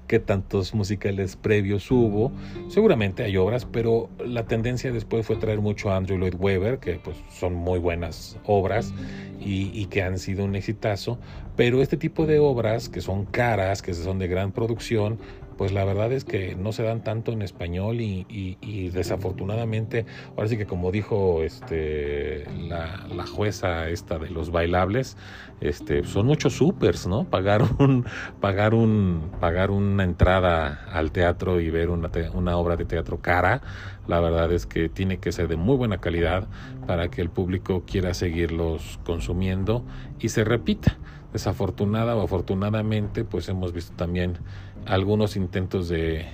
qué 0.07 0.17
tantos 0.17 0.73
musicales 0.73 1.35
previos 1.35 1.91
hubo. 1.91 2.31
Seguramente 2.69 3.23
hay 3.23 3.37
obras, 3.37 3.65
pero 3.65 4.09
la 4.17 4.47
tendencia 4.47 4.91
después 4.91 5.27
fue 5.27 5.35
traer 5.35 5.61
mucho 5.61 5.91
a 5.91 5.95
Andrew 5.95 6.17
Lloyd 6.17 6.33
Webber, 6.39 6.79
que 6.79 6.93
pues 6.95 7.17
son 7.29 7.53
muy 7.53 7.77
buenas 7.77 8.39
obras 8.45 8.95
y, 9.39 9.69
y, 9.79 9.85
que 9.85 10.01
han 10.01 10.17
sido 10.17 10.43
un 10.43 10.55
exitazo. 10.55 11.19
Pero 11.55 11.83
este 11.83 11.97
tipo 11.97 12.25
de 12.25 12.39
obras, 12.39 12.89
que 12.89 13.01
son 13.01 13.25
caras, 13.25 13.83
que 13.83 13.93
son 13.93 14.17
de 14.17 14.27
gran 14.27 14.51
producción, 14.51 15.19
pues 15.59 15.73
la 15.73 15.83
verdad 15.83 16.13
es 16.13 16.23
que 16.23 16.55
no 16.55 16.71
se 16.71 16.83
dan 16.83 17.03
tanto 17.03 17.33
en 17.33 17.41
español 17.41 17.99
y, 17.99 18.89
desafortunadamente, 18.93 20.05
ahora 20.37 20.47
sí 20.47 20.55
que 20.55 20.65
como 20.65 20.89
dijo 20.89 21.43
este 21.43 22.45
la, 22.69 23.25
jueza 23.25 23.89
esta 23.89 24.17
de 24.19 24.29
los 24.29 24.51
bailables, 24.51 25.17
este 25.59 26.05
son 26.05 26.27
muchos 26.27 26.53
supers, 26.53 27.07
¿no? 27.07 27.25
Pagar 27.25 27.63
un 27.77 28.05
pagar 28.39 28.73
un 28.73 29.31
pagar 29.41 29.69
una 29.69 30.05
entrada 30.05 30.85
al 30.93 31.11
teatro 31.11 31.59
y 31.59 31.69
ver 31.69 31.89
una, 31.89 32.09
una 32.33 32.55
obra 32.55 32.77
de 32.77 32.85
teatro 32.85 33.19
cara, 33.19 33.61
la 34.07 34.21
verdad 34.21 34.53
es 34.53 34.65
que 34.65 34.87
tiene 34.87 35.17
que 35.17 35.33
ser 35.33 35.49
de 35.49 35.57
muy 35.57 35.75
buena 35.75 35.97
calidad 35.97 36.47
para 36.87 37.09
que 37.09 37.21
el 37.21 37.29
público 37.29 37.83
quiera 37.85 38.13
seguirlos 38.13 38.97
consumiendo 39.03 39.83
y 40.21 40.29
se 40.29 40.45
repita 40.45 40.97
desafortunada 41.33 42.15
o 42.15 42.23
afortunadamente, 42.23 43.23
pues 43.23 43.49
hemos 43.49 43.73
visto 43.73 43.93
también 43.95 44.37
algunos 44.85 45.35
intentos 45.35 45.89
de, 45.89 46.25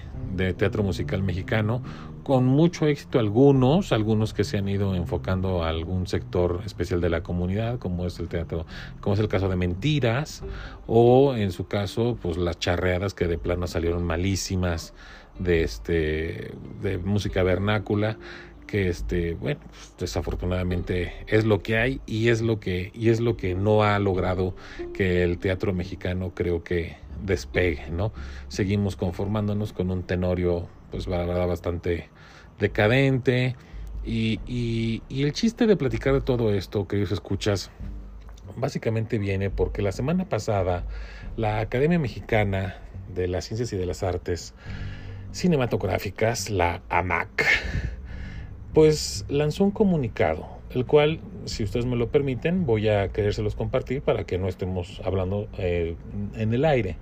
teatro 0.57 0.83
musical 0.83 1.23
mexicano, 1.23 1.81
con 2.23 2.45
mucho 2.45 2.87
éxito 2.87 3.19
algunos, 3.19 3.91
algunos 3.91 4.33
que 4.33 4.43
se 4.43 4.57
han 4.57 4.67
ido 4.67 4.95
enfocando 4.95 5.63
a 5.63 5.69
algún 5.69 6.07
sector 6.07 6.61
especial 6.65 6.99
de 6.99 7.09
la 7.09 7.21
comunidad, 7.21 7.77
como 7.77 8.05
es 8.05 8.19
el 8.19 8.27
teatro, 8.27 8.65
como 8.99 9.13
es 9.13 9.19
el 9.19 9.27
caso 9.27 9.47
de 9.47 9.55
Mentiras, 9.55 10.43
o 10.87 11.35
en 11.35 11.51
su 11.51 11.67
caso, 11.67 12.17
pues 12.21 12.37
las 12.37 12.57
charreadas 12.59 13.13
que 13.13 13.27
de 13.27 13.37
plano 13.37 13.67
salieron 13.67 14.03
malísimas 14.03 14.93
de 15.39 15.63
este 15.63 16.53
de 16.81 16.97
música 16.97 17.43
vernácula 17.43 18.17
que 18.65 18.89
este 18.89 19.33
bueno 19.33 19.61
pues, 19.69 19.93
desafortunadamente 19.99 21.13
es 21.27 21.45
lo 21.45 21.61
que 21.61 21.77
hay 21.77 22.01
y 22.05 22.29
es 22.29 22.41
lo 22.41 22.59
que 22.59 22.91
y 22.93 23.09
es 23.09 23.19
lo 23.19 23.37
que 23.37 23.55
no 23.55 23.83
ha 23.83 23.97
logrado 23.99 24.55
que 24.93 25.23
el 25.23 25.37
teatro 25.37 25.73
mexicano 25.73 26.31
creo 26.33 26.63
que 26.63 26.97
despegue 27.23 27.89
no 27.91 28.11
seguimos 28.47 28.95
conformándonos 28.95 29.73
con 29.73 29.91
un 29.91 30.03
tenorio 30.03 30.67
pues 30.91 31.07
la 31.07 31.19
verdad 31.19 31.47
bastante 31.47 32.09
decadente 32.59 33.55
y, 34.03 34.39
y, 34.45 35.01
y 35.09 35.23
el 35.23 35.33
chiste 35.33 35.65
de 35.65 35.75
platicar 35.75 36.13
de 36.13 36.21
todo 36.21 36.53
esto 36.53 36.87
queridos 36.87 37.11
escuchas 37.11 37.71
básicamente 38.55 39.17
viene 39.17 39.49
porque 39.49 39.81
la 39.81 39.91
semana 39.91 40.29
pasada 40.29 40.85
la 41.37 41.59
Academia 41.59 41.99
Mexicana 41.99 42.77
de 43.13 43.27
las 43.27 43.45
Ciencias 43.45 43.73
y 43.73 43.77
de 43.77 43.85
las 43.85 44.03
Artes 44.03 44.53
Cinematográficas, 45.31 46.49
la 46.49 46.81
AMAC, 46.89 47.45
pues 48.75 49.25
lanzó 49.29 49.63
un 49.63 49.71
comunicado, 49.71 50.45
el 50.69 50.85
cual, 50.85 51.21
si 51.45 51.63
ustedes 51.63 51.85
me 51.85 51.95
lo 51.95 52.09
permiten, 52.09 52.65
voy 52.65 52.89
a 52.89 53.07
querérselos 53.07 53.55
compartir 53.55 54.01
para 54.01 54.25
que 54.25 54.37
no 54.37 54.49
estemos 54.49 55.01
hablando 55.05 55.47
eh, 55.57 55.95
en 56.35 56.53
el 56.53 56.65
aire. 56.65 56.97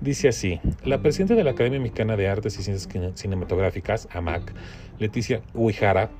Dice 0.00 0.26
así, 0.28 0.60
la 0.84 1.00
presidenta 1.00 1.36
de 1.36 1.44
la 1.44 1.52
Academia 1.52 1.78
Mexicana 1.78 2.16
de 2.16 2.26
Artes 2.26 2.58
y 2.58 2.64
Ciencias 2.64 2.92
Cinematográficas, 3.14 4.08
AMAC, 4.12 4.52
Leticia 4.98 5.42
Uijara, 5.54 6.10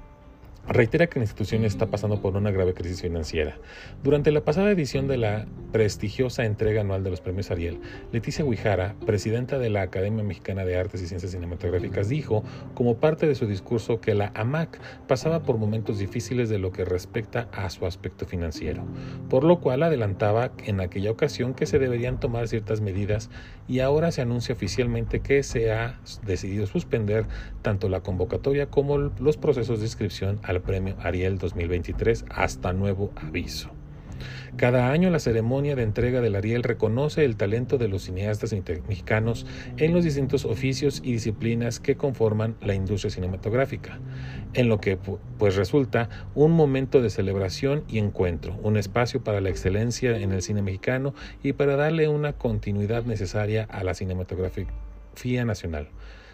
reitera 0.68 1.09
que 1.09 1.18
la 1.18 1.25
institución 1.25 1.64
está 1.64 1.87
pasando 1.87 2.20
por 2.20 2.37
una 2.37 2.51
grave 2.51 2.75
crisis 2.75 3.03
financiera. 3.03 3.59
Durante 4.03 4.31
la 4.31 4.44
pasada 4.44 4.70
edición 4.70 5.09
de 5.09 5.16
la 5.16 5.46
prestigiosa 5.72 6.44
entrega 6.44 6.83
anual 6.83 7.03
de 7.03 7.11
los 7.11 7.20
premios 7.20 7.51
Ariel, 7.51 7.81
Leticia 8.12 8.44
Guijara, 8.44 8.94
presidenta 9.05 9.59
de 9.59 9.70
la 9.70 9.83
Academia 9.83 10.22
Mexicana 10.22 10.64
de 10.64 10.77
Artes 10.77 11.03
y 11.03 11.07
Ciencias 11.07 11.33
Cinematográficas, 11.33 12.09
dijo, 12.09 12.44
como 12.75 12.98
parte 12.98 13.27
de 13.27 13.35
su 13.35 13.46
discurso, 13.46 14.01
que 14.01 14.14
la 14.14 14.33
AMAC 14.35 14.79
pasaba 15.09 15.42
por 15.42 15.59
momentos 15.59 15.98
difíciles 15.98 16.48
de 16.48 16.59
lo 16.59 16.72
que 16.72 16.85
respecta 16.85 17.48
a 17.53 17.68
su 17.70 17.87
aspecto 17.87 18.27
financiero, 18.27 18.85
por 19.29 19.44
lo 19.44 19.61
cual 19.61 19.83
adelantaba 19.83 20.53
en 20.64 20.81
aquella 20.81 21.11
ocasión 21.11 21.55
que 21.55 21.66
se 21.66 21.79
deberían 21.79 22.20
tomar 22.20 22.48
ciertas 22.48 22.81
medidas 22.81 23.31
y 23.68 23.81
ahora 23.81 24.12
se 24.12 24.22
anuncia 24.22 24.55
oficialmente 24.55 25.20
que 25.20 25.42
se 25.42 25.72
ha 25.72 26.01
decidido 26.25 26.66
suspender 26.66 27.27
tanto 27.62 27.88
la 27.88 28.01
convocatoria 28.01 28.66
como 28.66 28.98
los 28.98 29.37
procesos 29.37 29.81
de 29.81 29.87
inscripción 29.87 30.40
al 30.42 30.61
Premio 30.61 30.96
Ariel 31.01 31.38
2023 31.38 32.25
hasta 32.31 32.72
nuevo 32.72 33.12
aviso. 33.16 33.70
Cada 34.56 34.90
año 34.90 35.11
la 35.11 35.18
ceremonia 35.18 35.76
de 35.76 35.82
entrega 35.82 36.20
del 36.20 36.37
Ariel 36.37 36.62
reconoce 36.62 37.24
el 37.24 37.37
talento 37.37 37.78
de 37.78 37.88
los 37.88 38.02
cineastas 38.02 38.54
mexicanos 38.88 39.46
en 39.76 39.92
los 39.92 40.04
distintos 40.04 40.44
oficios 40.44 41.00
y 41.04 41.12
disciplinas 41.12 41.80
que 41.80 41.96
conforman 41.96 42.56
la 42.61 42.74
industria 42.74 43.11
cinematográfica, 43.11 43.98
en 44.54 44.68
lo 44.68 44.80
que 44.80 44.98
pues 45.38 45.56
resulta 45.56 46.08
un 46.35 46.52
momento 46.52 47.00
de 47.00 47.11
celebración 47.11 47.85
y 47.88 47.98
encuentro, 47.98 48.58
un 48.62 48.76
espacio 48.76 49.22
para 49.22 49.40
la 49.40 49.50
excelencia 49.50 50.16
en 50.16 50.32
el 50.32 50.42
cine 50.42 50.62
mexicano 50.62 51.14
y 51.42 51.52
para 51.52 51.76
darle 51.76 52.08
una 52.08 52.35
continuidad 52.35 53.04
necesaria 53.04 53.64
a 53.70 53.85
la 53.85 53.94
cinematografía 53.94 54.66
nacional. 55.44 55.88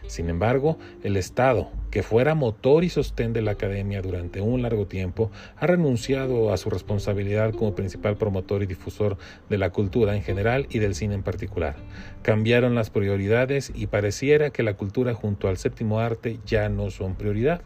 Sin 0.07 0.31
embargo, 0.31 0.79
el 1.03 1.17
Estado, 1.17 1.71
que 1.91 2.03
fuera 2.03 2.35
motor 2.35 2.85
y 2.85 2.89
sostén 2.89 3.33
de 3.33 3.43
la 3.43 3.53
Academia 3.53 4.03
durante 4.03 4.41
un 4.41 4.63
largo 4.63 4.87
tiempo, 4.87 5.31
ha 5.57 5.67
renunciado 5.67 6.53
a 6.53 6.57
su 6.57 6.71
responsabilidad 6.71 7.53
como 7.55 7.75
principal 7.75 8.17
promotor 8.17 8.63
y 8.63 8.67
difusor 8.67 9.17
de 9.49 9.59
la 9.59 9.71
cultura 9.71 10.15
en 10.15 10.23
general 10.23 10.67
y 10.71 10.79
del 10.79 10.95
cine 10.95 11.15
en 11.15 11.23
particular. 11.23 11.77
Cambiaron 12.23 12.75
las 12.75 12.91
prioridades 12.91 13.73
y 13.75 13.87
pareciera 13.87 14.51
que 14.51 14.63
la 14.63 14.75
cultura 14.75 15.15
junto 15.15 15.49
al 15.49 15.57
séptimo 15.57 16.01
arte 16.01 16.41
ya 16.45 16.69
no 16.69 16.91
son 16.91 17.15
prioridad. 17.15 17.63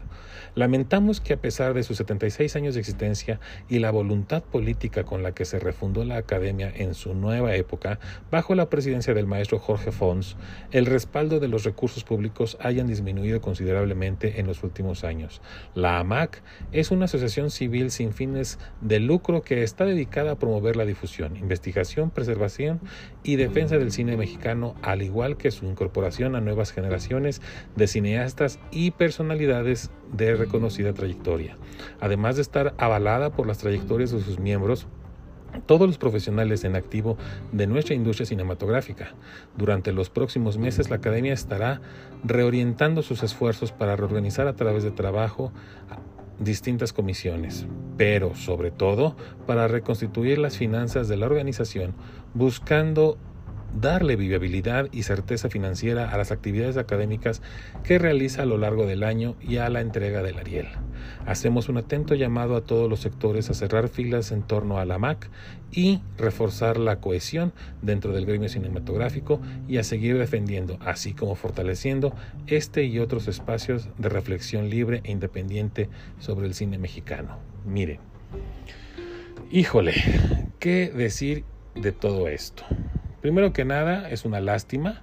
Lamentamos 0.55 1.19
que 1.19 1.33
a 1.33 1.41
pesar 1.41 1.73
de 1.73 1.83
sus 1.83 1.97
76 1.97 2.55
años 2.55 2.75
de 2.75 2.79
existencia 2.79 3.39
y 3.69 3.79
la 3.79 3.91
voluntad 3.91 4.43
política 4.43 5.03
con 5.03 5.23
la 5.23 5.33
que 5.33 5.45
se 5.45 5.59
refundó 5.59 6.03
la 6.03 6.17
Academia 6.17 6.71
en 6.73 6.93
su 6.93 7.15
nueva 7.15 7.55
época, 7.55 7.99
bajo 8.29 8.53
la 8.53 8.69
presidencia 8.69 9.13
del 9.13 9.25
maestro 9.25 9.57
Jorge 9.57 9.91
Fons, 9.91 10.37
el 10.71 10.85
respaldo 10.85 11.39
de 11.39 11.47
los 11.47 11.63
recursos 11.63 12.03
públicos 12.03 12.57
hayan 12.61 12.87
disminuido 12.87 13.41
considerablemente 13.41 14.12
en 14.21 14.47
los 14.47 14.63
últimos 14.63 15.03
años. 15.03 15.41
La 15.75 15.99
AMAC 15.99 16.41
es 16.71 16.91
una 16.91 17.05
asociación 17.05 17.51
civil 17.51 17.91
sin 17.91 18.13
fines 18.13 18.59
de 18.81 18.99
lucro 18.99 19.41
que 19.41 19.63
está 19.63 19.85
dedicada 19.85 20.31
a 20.31 20.39
promover 20.39 20.75
la 20.75 20.85
difusión, 20.85 21.35
investigación, 21.35 22.09
preservación 22.09 22.79
y 23.23 23.35
defensa 23.35 23.77
del 23.77 23.91
cine 23.91 24.17
mexicano, 24.17 24.75
al 24.81 25.01
igual 25.01 25.37
que 25.37 25.51
su 25.51 25.65
incorporación 25.65 26.35
a 26.35 26.41
nuevas 26.41 26.71
generaciones 26.71 27.41
de 27.75 27.87
cineastas 27.87 28.59
y 28.71 28.91
personalidades 28.91 29.91
de 30.11 30.35
reconocida 30.35 30.93
trayectoria. 30.93 31.57
Además 31.99 32.35
de 32.35 32.43
estar 32.43 32.73
avalada 32.77 33.31
por 33.31 33.47
las 33.47 33.57
trayectorias 33.57 34.11
de 34.11 34.21
sus 34.21 34.39
miembros, 34.39 34.87
todos 35.65 35.87
los 35.87 35.97
profesionales 35.97 36.63
en 36.63 36.75
activo 36.75 37.17
de 37.51 37.67
nuestra 37.67 37.95
industria 37.95 38.25
cinematográfica. 38.25 39.13
Durante 39.57 39.91
los 39.91 40.09
próximos 40.09 40.57
meses 40.57 40.89
la 40.89 40.97
Academia 40.97 41.33
estará 41.33 41.81
reorientando 42.23 43.01
sus 43.01 43.23
esfuerzos 43.23 43.71
para 43.71 43.95
reorganizar 43.95 44.47
a 44.47 44.55
través 44.55 44.83
de 44.83 44.91
trabajo 44.91 45.51
distintas 46.39 46.93
comisiones, 46.93 47.65
pero 47.97 48.35
sobre 48.35 48.71
todo 48.71 49.15
para 49.45 49.67
reconstituir 49.67 50.39
las 50.39 50.57
finanzas 50.57 51.07
de 51.07 51.17
la 51.17 51.25
organización, 51.27 51.93
buscando 52.33 53.17
darle 53.79 54.15
viabilidad 54.15 54.87
y 54.91 55.03
certeza 55.03 55.49
financiera 55.49 56.11
a 56.11 56.17
las 56.17 56.31
actividades 56.31 56.77
académicas 56.77 57.41
que 57.83 57.99
realiza 57.99 58.43
a 58.43 58.45
lo 58.45 58.57
largo 58.57 58.85
del 58.85 59.03
año 59.03 59.35
y 59.41 59.57
a 59.57 59.69
la 59.69 59.81
entrega 59.81 60.21
del 60.23 60.37
Ariel. 60.37 60.67
Hacemos 61.25 61.69
un 61.69 61.77
atento 61.77 62.15
llamado 62.15 62.55
a 62.55 62.61
todos 62.61 62.89
los 62.89 62.99
sectores 62.99 63.49
a 63.49 63.53
cerrar 63.53 63.89
filas 63.89 64.31
en 64.31 64.43
torno 64.43 64.77
a 64.77 64.85
la 64.85 64.99
MAC 64.99 65.29
y 65.71 66.01
reforzar 66.17 66.77
la 66.77 66.99
cohesión 66.99 67.53
dentro 67.81 68.13
del 68.13 68.25
gremio 68.25 68.49
cinematográfico 68.49 69.41
y 69.67 69.77
a 69.77 69.83
seguir 69.83 70.17
defendiendo, 70.17 70.77
así 70.81 71.13
como 71.13 71.35
fortaleciendo 71.35 72.13
este 72.47 72.83
y 72.85 72.99
otros 72.99 73.27
espacios 73.27 73.89
de 73.97 74.09
reflexión 74.09 74.69
libre 74.69 75.01
e 75.03 75.11
independiente 75.11 75.89
sobre 76.19 76.47
el 76.47 76.53
cine 76.53 76.77
mexicano. 76.77 77.39
Miren, 77.65 77.99
híjole, 79.51 79.93
¿qué 80.59 80.91
decir 80.95 81.43
de 81.75 81.91
todo 81.91 82.27
esto? 82.27 82.63
Primero 83.23 83.53
que 83.53 83.63
nada, 83.63 84.09
es 84.09 84.25
una 84.25 84.41
lástima. 84.41 85.01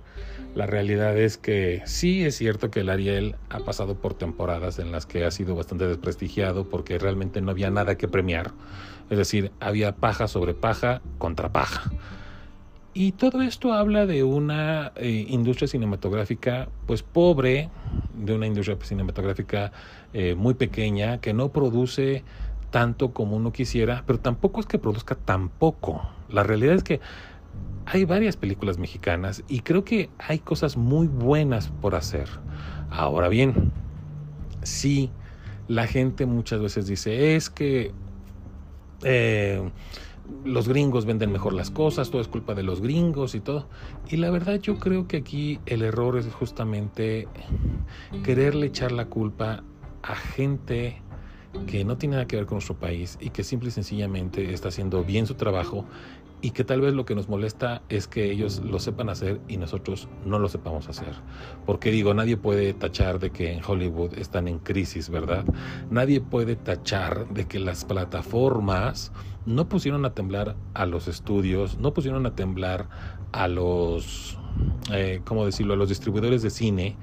La 0.55 0.67
realidad 0.67 1.17
es 1.17 1.39
que 1.39 1.81
sí 1.87 2.23
es 2.23 2.37
cierto 2.37 2.71
que 2.71 2.81
el 2.81 2.91
Ariel 2.91 3.37
ha 3.49 3.61
pasado 3.61 3.95
por 3.95 4.13
temporadas 4.13 4.79
en 4.79 4.93
las 4.93 5.07
que 5.07 5.25
ha 5.25 5.31
sido 5.31 5.55
bastante 5.57 5.87
desprestigiado 5.87 6.69
porque 6.69 6.99
realmente 6.99 7.41
no 7.41 7.51
había 7.51 7.71
nada 7.71 7.97
que 7.97 8.09
premiar. 8.09 8.53
Es 9.09 9.17
decir, 9.17 9.53
había 9.59 9.97
paja 9.97 10.29
sobre 10.29 10.53
paja 10.53 11.01
contra 11.17 11.51
paja. 11.51 11.91
Y 12.93 13.13
todo 13.13 13.41
esto 13.41 13.73
habla 13.73 14.05
de 14.05 14.23
una 14.23 14.93
eh, 14.97 15.25
industria 15.29 15.67
cinematográfica 15.67 16.69
pues 16.87 17.03
pobre, 17.03 17.71
de 18.13 18.35
una 18.35 18.47
industria 18.47 18.77
cinematográfica 18.83 19.73
eh, 20.13 20.35
muy 20.35 20.53
pequeña, 20.53 21.23
que 21.23 21.33
no 21.33 21.53
produce 21.53 22.23
tanto 22.71 23.15
como 23.15 23.37
uno 23.37 23.51
quisiera, 23.51 24.05
pero 24.07 24.21
tampoco 24.21 24.61
es 24.61 24.67
que 24.67 24.79
produzca 24.79 25.15
tan 25.15 25.49
poco. 25.49 26.05
La 26.29 26.43
realidad 26.43 26.75
es 26.75 26.85
que 26.85 27.01
hay 27.87 28.05
varias 28.05 28.37
películas 28.37 28.79
mexicanas 28.79 29.43
y 29.49 29.61
creo 29.61 29.85
que 29.85 30.11
hay 30.19 30.39
cosas 30.39 30.77
muy 30.77 31.09
buenas 31.09 31.69
por 31.69 31.95
hacer. 31.95 32.29
Ahora 32.91 33.29
bien, 33.29 33.73
sí, 34.63 35.11
la 35.67 35.87
gente 35.87 36.27
muchas 36.27 36.61
veces 36.61 36.87
dice, 36.87 37.35
es 37.37 37.51
que 37.51 37.93
eh, 39.03 39.71
los 40.45 40.69
gringos 40.69 41.07
venden 41.07 41.33
mejor 41.33 41.53
las 41.53 41.71
cosas, 41.71 42.11
todo 42.11 42.21
es 42.23 42.29
culpa 42.29 42.55
de 42.55 42.63
los 42.63 42.81
gringos 42.81 43.35
y 43.35 43.41
todo. 43.41 43.69
Y 44.09 44.17
la 44.17 44.31
verdad 44.31 44.61
yo 44.61 44.79
creo 44.79 45.09
que 45.09 45.19
aquí 45.19 45.59
el 45.67 45.83
error 45.83 46.17
es 46.19 46.33
justamente 46.33 47.29
quererle 48.25 48.67
echar 48.67 48.93
la 48.93 49.07
culpa 49.07 49.65
a 50.03 50.15
gente 50.15 51.03
que 51.67 51.85
no 51.85 51.97
tiene 51.97 52.15
nada 52.15 52.27
que 52.27 52.37
ver 52.37 52.47
con 52.47 52.57
nuestro 52.57 52.77
país 52.77 53.19
y 53.21 53.31
que 53.31 53.43
simple 53.43 53.69
y 53.69 53.73
sencillamente 53.73 54.53
está 54.53 54.69
haciendo 54.69 55.03
bien 55.05 55.27
su 55.27 55.35
trabajo 55.35 55.85
y 56.43 56.53
que 56.53 56.65
tal 56.65 56.81
vez 56.81 56.95
lo 56.95 57.05
que 57.05 57.15
nos 57.15 57.29
molesta 57.29 57.83
es 57.89 58.07
que 58.07 58.31
ellos 58.31 58.63
lo 58.65 58.79
sepan 58.79 59.09
hacer 59.09 59.41
y 59.49 59.57
nosotros 59.57 60.09
no 60.25 60.39
lo 60.39 60.49
sepamos 60.49 60.89
hacer. 60.89 61.15
Porque 61.67 61.91
digo, 61.91 62.15
nadie 62.15 62.37
puede 62.37 62.73
tachar 62.73 63.19
de 63.19 63.31
que 63.31 63.53
en 63.53 63.61
Hollywood 63.67 64.15
están 64.19 64.49
en 64.49 64.59
crisis, 64.59 65.11
¿verdad? 65.11 65.45
Nadie 65.91 66.21
puede 66.21 66.57
tachar 66.57 67.29
de 67.29 67.47
que 67.47 67.59
las 67.59 67.85
plataformas 67.85 69.13
no 69.47 69.69
pusieron 69.69 70.05
a 70.05 70.15
temblar 70.15 70.57
a 70.75 70.87
los 70.87 71.09
estudios, 71.09 71.79
no 71.79 71.93
pusieron 71.93 72.27
a 72.27 72.35
temblar 72.35 72.89
a 73.33 73.49
los, 73.49 74.39
eh, 74.93 75.21
¿cómo 75.25 75.45
decirlo?, 75.45 75.75
a 75.75 75.77
los 75.77 75.89
distribuidores 75.89 76.43
de 76.43 76.51
cine. 76.51 76.97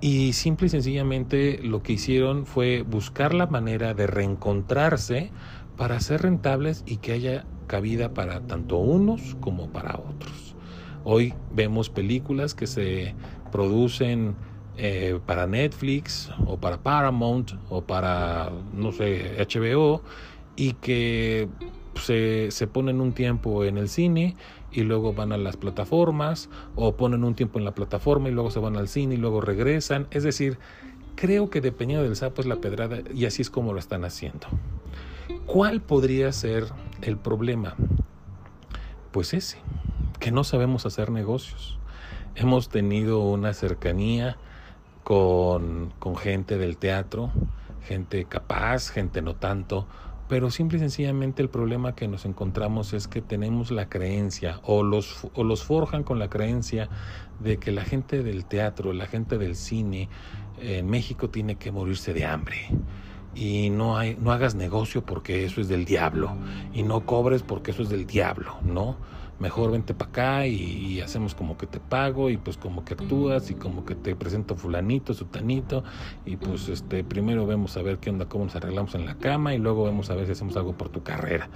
Y 0.00 0.34
simple 0.34 0.66
y 0.66 0.70
sencillamente 0.70 1.58
lo 1.62 1.82
que 1.82 1.94
hicieron 1.94 2.44
fue 2.44 2.82
buscar 2.82 3.32
la 3.32 3.46
manera 3.46 3.94
de 3.94 4.06
reencontrarse 4.06 5.32
para 5.76 6.00
ser 6.00 6.22
rentables 6.22 6.82
y 6.86 6.98
que 6.98 7.12
haya 7.12 7.44
cabida 7.66 8.14
para 8.14 8.40
tanto 8.40 8.78
unos 8.78 9.36
como 9.40 9.68
para 9.68 9.96
otros. 9.96 10.54
Hoy 11.04 11.34
vemos 11.52 11.90
películas 11.90 12.54
que 12.54 12.66
se 12.66 13.14
producen 13.52 14.34
eh, 14.76 15.20
para 15.24 15.46
Netflix 15.46 16.30
o 16.46 16.58
para 16.58 16.78
Paramount 16.78 17.52
o 17.70 17.82
para, 17.82 18.50
no 18.74 18.92
sé, 18.92 19.36
HBO 19.38 20.02
y 20.56 20.72
que 20.74 21.48
se, 22.02 22.50
se, 22.50 22.66
ponen 22.66 23.00
un 23.00 23.12
tiempo 23.12 23.64
en 23.64 23.78
el 23.78 23.88
cine 23.88 24.36
y 24.72 24.82
luego 24.82 25.14
van 25.14 25.32
a 25.32 25.38
las 25.38 25.56
plataformas 25.56 26.50
o 26.74 26.96
ponen 26.96 27.24
un 27.24 27.34
tiempo 27.34 27.58
en 27.58 27.64
la 27.64 27.74
plataforma 27.74 28.28
y 28.28 28.32
luego 28.32 28.50
se 28.50 28.58
van 28.58 28.76
al 28.76 28.88
cine 28.88 29.14
y 29.14 29.18
luego 29.18 29.40
regresan. 29.40 30.06
Es 30.10 30.22
decir, 30.22 30.58
creo 31.14 31.50
que 31.50 31.60
dependiendo 31.60 32.04
del 32.04 32.16
sapo 32.16 32.42
es 32.42 32.46
la 32.46 32.56
pedrada 32.56 32.98
y 33.14 33.24
así 33.24 33.42
es 33.42 33.50
como 33.50 33.72
lo 33.72 33.78
están 33.78 34.04
haciendo. 34.04 34.46
¿Cuál 35.46 35.80
podría 35.80 36.32
ser 36.32 36.64
el 37.02 37.16
problema? 37.18 37.76
Pues 39.12 39.32
ese, 39.32 39.58
que 40.18 40.32
no 40.32 40.42
sabemos 40.42 40.86
hacer 40.86 41.12
negocios. 41.12 41.78
Hemos 42.34 42.68
tenido 42.68 43.20
una 43.20 43.54
cercanía 43.54 44.38
con, 45.04 45.94
con 46.00 46.16
gente 46.16 46.58
del 46.58 46.78
teatro, 46.78 47.30
gente 47.82 48.24
capaz, 48.24 48.90
gente 48.90 49.22
no 49.22 49.36
tanto, 49.36 49.86
pero 50.28 50.50
simple 50.50 50.78
y 50.78 50.80
sencillamente 50.80 51.42
el 51.42 51.48
problema 51.48 51.94
que 51.94 52.08
nos 52.08 52.24
encontramos 52.24 52.92
es 52.92 53.06
que 53.06 53.22
tenemos 53.22 53.70
la 53.70 53.88
creencia 53.88 54.58
o 54.64 54.82
los, 54.82 55.28
o 55.34 55.44
los 55.44 55.62
forjan 55.62 56.02
con 56.02 56.18
la 56.18 56.28
creencia 56.28 56.88
de 57.38 57.58
que 57.58 57.70
la 57.70 57.84
gente 57.84 58.24
del 58.24 58.46
teatro, 58.46 58.92
la 58.92 59.06
gente 59.06 59.38
del 59.38 59.54
cine 59.54 60.08
en 60.58 60.90
México 60.90 61.30
tiene 61.30 61.54
que 61.54 61.70
morirse 61.70 62.12
de 62.12 62.24
hambre 62.24 62.68
y 63.36 63.68
no, 63.68 63.98
hay, 63.98 64.16
no 64.18 64.32
hagas 64.32 64.54
negocio 64.54 65.04
porque 65.04 65.44
eso 65.44 65.60
es 65.60 65.68
del 65.68 65.84
diablo 65.84 66.34
y 66.72 66.82
no 66.82 67.04
cobres 67.04 67.42
porque 67.42 67.70
eso 67.70 67.82
es 67.82 67.90
del 67.90 68.06
diablo, 68.06 68.56
¿no? 68.64 68.96
Mejor 69.38 69.70
vente 69.70 69.92
para 69.92 70.10
acá 70.10 70.46
y, 70.46 71.02
hacemos 71.02 71.34
como 71.34 71.58
que 71.58 71.66
te 71.66 71.78
pago 71.78 72.30
y 72.30 72.38
pues 72.38 72.56
como 72.56 72.86
que 72.86 72.94
actúas 72.94 73.50
y 73.50 73.54
como 73.54 73.84
que 73.84 73.94
te 73.94 74.16
presento 74.16 74.56
fulanito, 74.56 75.12
sutanito 75.12 75.84
y 76.24 76.36
pues 76.36 76.70
este 76.70 77.04
primero 77.04 77.46
vemos 77.46 77.76
a 77.76 77.82
ver 77.82 77.98
qué 77.98 78.08
onda, 78.08 78.24
cómo 78.24 78.46
nos 78.46 78.56
arreglamos 78.56 78.94
en 78.94 79.04
la 79.04 79.16
cama 79.18 79.54
y 79.54 79.58
luego 79.58 79.84
vemos 79.84 80.08
a 80.08 80.14
ver 80.14 80.24
si 80.24 80.32
hacemos 80.32 80.56
algo 80.56 80.72
por 80.72 80.88
tu 80.88 81.02
carrera. 81.02 81.50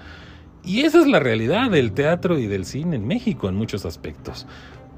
Y 0.63 0.83
esa 0.83 1.01
es 1.01 1.07
la 1.07 1.21
realidad 1.21 1.71
del 1.71 1.93
teatro 1.93 2.39
y 2.39 2.47
del 2.47 2.67
cine 2.67 2.97
en 2.97 3.07
México 3.07 3.49
en 3.49 3.55
muchos 3.55 3.87
aspectos. 3.87 4.47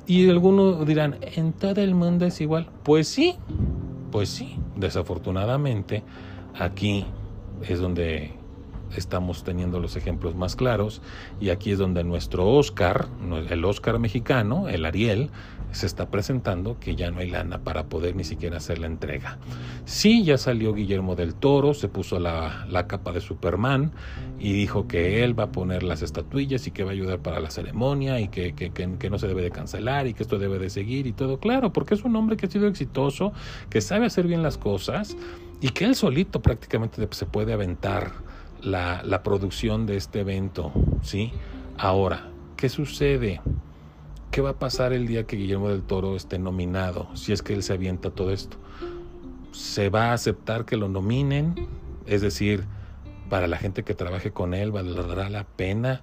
Y 0.09 0.29
algunos 0.29 0.85
dirán, 0.85 1.19
¿en 1.21 1.53
todo 1.53 1.81
el 1.81 1.95
mundo 1.95 2.27
es 2.27 2.41
igual? 2.41 2.69
Pues 2.83 3.07
sí, 3.07 3.37
pues 4.11 4.29
sí, 4.29 4.57
desafortunadamente 4.75 6.03
Aquí 6.59 7.07
es 7.69 7.81
donde 7.81 8.33
estamos 8.97 9.45
teniendo 9.45 9.81
los 9.81 9.97
ejemplos 9.97 10.35
más 10.35 10.57
claros 10.57 11.01
y 11.41 11.51
aquí 11.51 11.73
es 11.73 11.79
donde 11.79 12.05
nuestro 12.05 12.49
Oscar, 12.49 13.09
el 13.51 13.65
Oscar 13.65 13.99
mexicano, 13.99 14.69
el 14.69 14.85
Ariel, 14.85 15.31
se 15.73 15.87
está 15.87 16.11
presentando 16.11 16.79
que 16.79 16.97
ya 16.97 17.11
no 17.11 17.21
hay 17.21 17.31
lana 17.31 17.59
para 17.59 17.85
poder 17.87 18.15
ni 18.15 18.25
siquiera 18.25 18.59
hacer 18.59 18.79
la 18.79 18.87
entrega. 18.87 19.39
Sí, 19.87 20.23
ya 20.23 20.37
salió 20.37 20.75
Guillermo 20.75 21.17
del 21.17 21.35
Toro, 21.35 21.73
se 21.73 21.89
puso 21.89 22.21
la, 22.21 22.67
capa 22.87 23.13
de 23.13 23.23
Superman 23.23 23.93
y 24.39 24.53
dijo 24.53 24.87
que 24.87 25.25
él 25.25 25.39
va 25.39 25.45
a 25.45 25.53
poner 25.53 25.83
las 25.83 26.03
estatuillas 26.03 26.67
y 26.67 26.73
que 26.73 26.85
va 26.85 26.91
a 26.91 26.93
ayudar 26.93 27.21
para 27.21 27.41
la 27.41 27.51
ceremonia 27.51 28.21
y 28.21 28.29
que, 28.29 28.55
que, 28.55 28.71
que 28.71 29.11
no 29.11 29.19
se 29.19 29.27
debe 29.29 29.43
de 29.43 29.51
cancelar 29.51 30.07
y 30.07 30.15
que 30.15 30.23
esto 30.23 30.39
debe 30.39 30.59
de 30.59 30.69
seguir 30.69 31.07
y 31.07 31.13
todo. 31.13 31.41
Claro, 31.41 31.73
porque 31.73 31.95
es 31.95 32.05
un 32.05 32.15
hombre 32.17 32.37
que 32.37 32.47
ha 32.47 32.51
sido 32.51 32.67
exitoso, 32.67 33.33
que 33.71 33.81
sabe 33.81 34.07
hacer 34.07 34.27
bien 34.27 34.43
las 34.43 34.59
cosas 34.59 35.17
y 35.63 35.69
que 35.71 35.85
él 35.85 35.95
solito 35.95 36.43
prácticamente 36.43 37.07
se 37.13 37.25
puede 37.25 37.53
aventar 37.53 38.11
la, 38.61 39.03
la 39.05 39.23
producción 39.23 39.87
de 39.87 39.97
este 39.97 40.21
evento, 40.21 40.73
¿sí? 41.03 41.33
Ahora, 41.79 42.29
¿qué 42.57 42.69
sucede? 42.69 43.41
¿Qué 44.33 44.41
va 44.41 44.51
a 44.51 44.59
pasar 44.59 44.93
el 44.93 45.07
día 45.07 45.25
que 45.25 45.37
Guillermo 45.37 45.69
del 45.69 45.83
Toro 45.83 46.17
esté 46.17 46.41
nominado? 46.41 47.09
Si 47.15 47.33
es 47.33 47.43
que 47.43 47.55
él 47.55 47.63
se 47.63 47.75
avienta 47.75 48.11
todo 48.11 48.33
esto. 48.33 48.57
¿Se 49.53 49.89
va 49.89 50.07
a 50.07 50.15
aceptar 50.15 50.65
que 50.65 50.77
lo 50.77 50.89
nominen? 50.89 51.55
Es 52.07 52.23
decir, 52.23 52.65
para 53.31 53.47
la 53.47 53.57
gente 53.57 53.85
que 53.85 53.95
trabaje 53.95 54.33
con 54.33 54.55
él, 54.55 54.73
¿valdrá 54.73 55.31
la 55.31 55.45
pena 55.45 56.03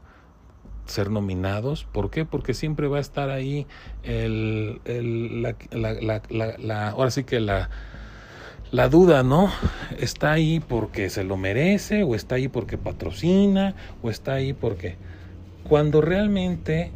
ser 0.86 1.12
nominados? 1.12 1.84
¿Por 1.84 2.12
qué? 2.12 2.24
Porque 2.24 2.54
siempre 2.54 2.88
va 2.88 2.98
a 2.98 3.02
estar 3.02 3.30
ahí 3.30 3.67
el, 4.04 4.80
el 4.86 5.41
la, 5.41 5.56
la, 5.72 6.56
la, 6.58 6.89
ahora 6.89 7.12
sí 7.12 7.26
que 7.26 7.39
la, 7.39 7.69
la 8.71 8.88
duda, 8.88 9.23
¿no? 9.23 9.51
Está 9.97 10.32
ahí 10.32 10.60
porque 10.60 11.10
se 11.10 11.23
lo 11.23 11.38
merece, 11.38 12.03
o 12.03 12.15
está 12.15 12.36
ahí 12.36 12.47
porque 12.47 12.77
patrocina, 12.77 13.75
o 14.01 14.10
está 14.10 14.34
ahí 14.34 14.53
porque... 14.53 14.95
Cuando 15.63 16.01
realmente 16.01 16.91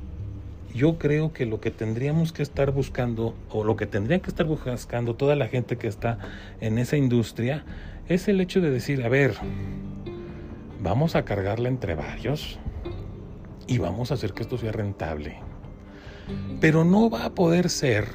yo 0.73 0.97
creo 0.97 1.33
que 1.33 1.45
lo 1.45 1.59
que 1.59 1.69
tendríamos 1.69 2.31
que 2.31 2.41
estar 2.41 2.71
buscando, 2.71 3.35
o 3.49 3.63
lo 3.63 3.75
que 3.75 3.85
tendría 3.85 4.19
que 4.19 4.29
estar 4.29 4.45
buscando 4.45 5.15
toda 5.15 5.35
la 5.35 5.47
gente 5.47 5.77
que 5.77 5.87
está 5.87 6.17
en 6.61 6.77
esa 6.79 6.97
industria, 6.97 7.65
es 8.07 8.27
el 8.27 8.41
hecho 8.41 8.61
de 8.61 8.71
decir, 8.71 9.03
a 9.03 9.09
ver, 9.09 9.35
vamos 10.81 11.15
a 11.15 11.23
cargarla 11.23 11.69
entre 11.69 11.95
varios 11.95 12.59
y 13.67 13.77
vamos 13.77 14.11
a 14.11 14.15
hacer 14.15 14.33
que 14.33 14.43
esto 14.43 14.57
sea 14.57 14.71
rentable. 14.71 15.37
Pero 16.59 16.83
no 16.83 17.09
va 17.09 17.25
a 17.25 17.35
poder 17.35 17.69
ser 17.69 18.07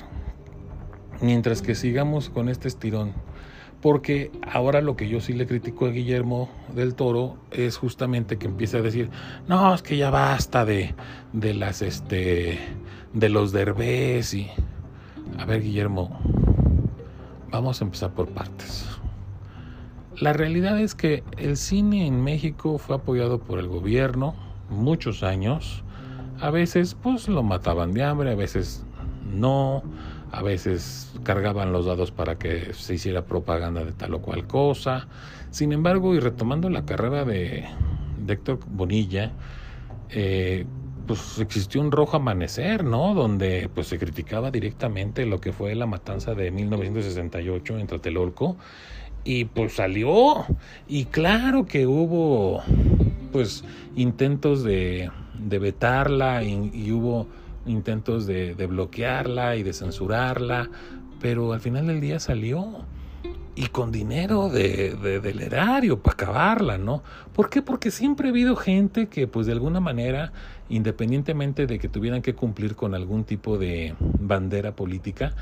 mientras 1.21 1.63
que 1.63 1.75
sigamos 1.75 2.31
con 2.31 2.49
este 2.49 2.69
estirón 2.69 3.13
porque 3.81 4.33
ahora 4.43 4.81
lo 4.81 4.97
que 4.97 5.09
yo 5.09 5.21
sí 5.21 5.33
le 5.33 5.47
critico 5.47 5.87
a 5.87 5.91
Guillermo 5.91 6.49
del 6.75 6.95
Toro 6.95 7.37
es 7.51 7.77
justamente 7.77 8.37
que 8.37 8.47
empiece 8.47 8.79
a 8.79 8.83
decir, 8.83 9.11
no, 9.47 9.75
es 9.75 9.83
que 9.83 9.97
ya 9.97 10.11
basta 10.11 10.65
de, 10.65 10.95
de 11.33 11.55
las, 11.55 11.83
este, 11.83 12.59
de 13.13 13.29
los 13.29 13.53
derbés 13.53 14.35
y... 14.35 14.49
A 15.39 15.45
ver, 15.45 15.63
Guillermo, 15.63 16.19
vamos 17.51 17.81
a 17.81 17.85
empezar 17.85 18.13
por 18.13 18.29
partes. 18.29 18.87
La 20.21 20.33
realidad 20.33 20.81
es 20.81 20.97
que 20.97 21.23
el 21.37 21.57
cine 21.57 22.07
en 22.07 22.25
México 22.25 22.79
fue 22.79 22.97
apoyado 22.97 23.39
por 23.39 23.61
el 23.61 23.69
gobierno 23.69 24.35
muchos 24.69 25.23
años. 25.23 25.85
A 26.41 26.51
veces 26.51 26.97
pues 27.01 27.29
lo 27.29 27.45
mataban 27.45 27.93
de 27.93 28.03
hambre, 28.03 28.33
a 28.33 28.35
veces 28.35 28.85
no 29.33 29.83
a 30.33 30.43
veces 30.43 31.13
cargaban 31.23 31.73
los 31.73 31.87
dados 31.87 32.11
para 32.11 32.39
que 32.39 32.73
se 32.75 32.95
hiciera 32.95 33.25
propaganda 33.25 33.85
de 33.85 33.93
tal 33.93 34.15
o 34.15 34.21
cual 34.21 34.47
cosa. 34.47 35.09
Sin 35.51 35.73
embargo, 35.73 36.15
y 36.15 36.21
retomando 36.21 36.69
la 36.71 36.85
carrera 36.85 37.25
de, 37.25 37.67
Héctor 38.27 38.61
Bonilla, 38.67 39.33
eh, 40.11 40.67
pues 41.07 41.39
existió 41.39 41.81
un 41.81 41.91
rojo 41.91 42.19
amanecer, 42.19 42.85
¿no? 42.85 43.15
Donde 43.15 43.71
pues 43.75 43.87
se 43.87 43.99
criticaba 43.99 44.51
directamente 44.51 45.25
lo 45.25 45.41
que 45.41 45.53
fue 45.53 45.75
la 45.75 45.87
matanza 45.87 46.35
de 46.35 46.51
1968 46.51 47.79
en 47.79 47.87
Tlatelolco 47.87 48.57
y 49.25 49.47
pues 49.47 49.75
salió 49.75 50.45
y 50.87 51.07
claro 51.07 51.67
que 51.67 51.87
hubo 51.87 52.63
pues 53.33 53.65
intentos 53.97 54.63
de, 54.63 55.11
de 55.39 55.59
vetarla 55.59 56.45
y 56.45 56.93
hubo 56.93 57.27
intentos 57.67 58.27
de, 58.27 58.55
bloquearla 58.55 59.57
y 59.57 59.63
de 59.63 59.73
censurarla, 59.73 60.71
pero 61.21 61.53
al 61.53 61.61
final 61.61 61.87
del 61.87 62.01
día 62.01 62.21
salió 62.21 62.85
y 63.55 63.67
con 63.67 63.91
dinero 63.91 64.49
de, 64.49 64.95
del 65.21 65.41
erario 65.41 66.01
para 66.01 66.15
acabarla, 66.15 66.79
¿no? 66.79 67.03
¿Por 67.35 67.51
qué? 67.51 67.61
Porque 67.61 67.91
siempre 67.91 68.29
ha 68.29 68.31
habido 68.31 68.55
gente 68.55 69.09
que 69.09 69.27
pues 69.27 69.47
de 69.47 69.53
alguna 69.53 69.81
manera 69.81 70.33
independientemente 70.69 71.67
de 71.67 71.79
que 71.79 71.89
tuvieran 71.89 72.23
que 72.23 72.35
cumplir 72.35 72.77
con 72.77 72.95
algún 72.95 73.25
tipo 73.25 73.59
de 73.59 73.95
bandera 74.01 74.73
política, 74.77 75.35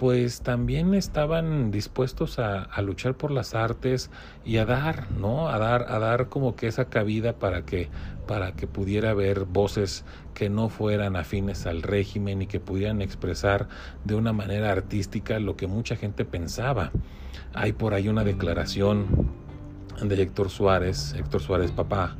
pues 0.00 0.40
también 0.40 0.94
estaban 0.94 1.70
dispuestos 1.70 2.38
a, 2.38 2.70
luchar 2.80 3.18
por 3.18 3.30
las 3.30 3.54
artes 3.54 4.10
y 4.46 4.56
a 4.56 4.64
dar, 4.64 5.10
¿no? 5.10 5.50
A 5.50 5.58
dar, 5.58 5.92
a 5.92 5.98
dar 5.98 6.30
como 6.30 6.56
que 6.56 6.68
esa 6.68 6.86
cabida 6.86 7.34
para 7.34 7.66
que, 7.66 7.90
para 8.26 8.52
que 8.52 8.66
pudiera 8.66 9.10
haber 9.10 9.44
voces 9.44 10.06
que 10.32 10.48
no 10.48 10.70
fueran 10.70 11.16
afines 11.16 11.66
al 11.66 11.82
régimen 11.82 12.40
y 12.40 12.46
que 12.46 12.60
pudieran 12.60 13.02
expresar 13.02 13.68
de 14.02 14.14
una 14.14 14.32
manera 14.32 14.72
artística 14.72 15.38
lo 15.38 15.58
que 15.58 15.66
mucha 15.66 15.96
gente 15.96 16.24
pensaba. 16.24 16.92
Hay 17.52 17.74
por 17.74 17.92
ahí 17.92 18.08
una 18.08 18.24
declaración 18.24 19.06
de 20.02 20.22
Héctor 20.22 20.48
Suárez, 20.48 21.12
Héctor 21.12 21.42
Suárez 21.42 21.72
papá, 21.72 22.16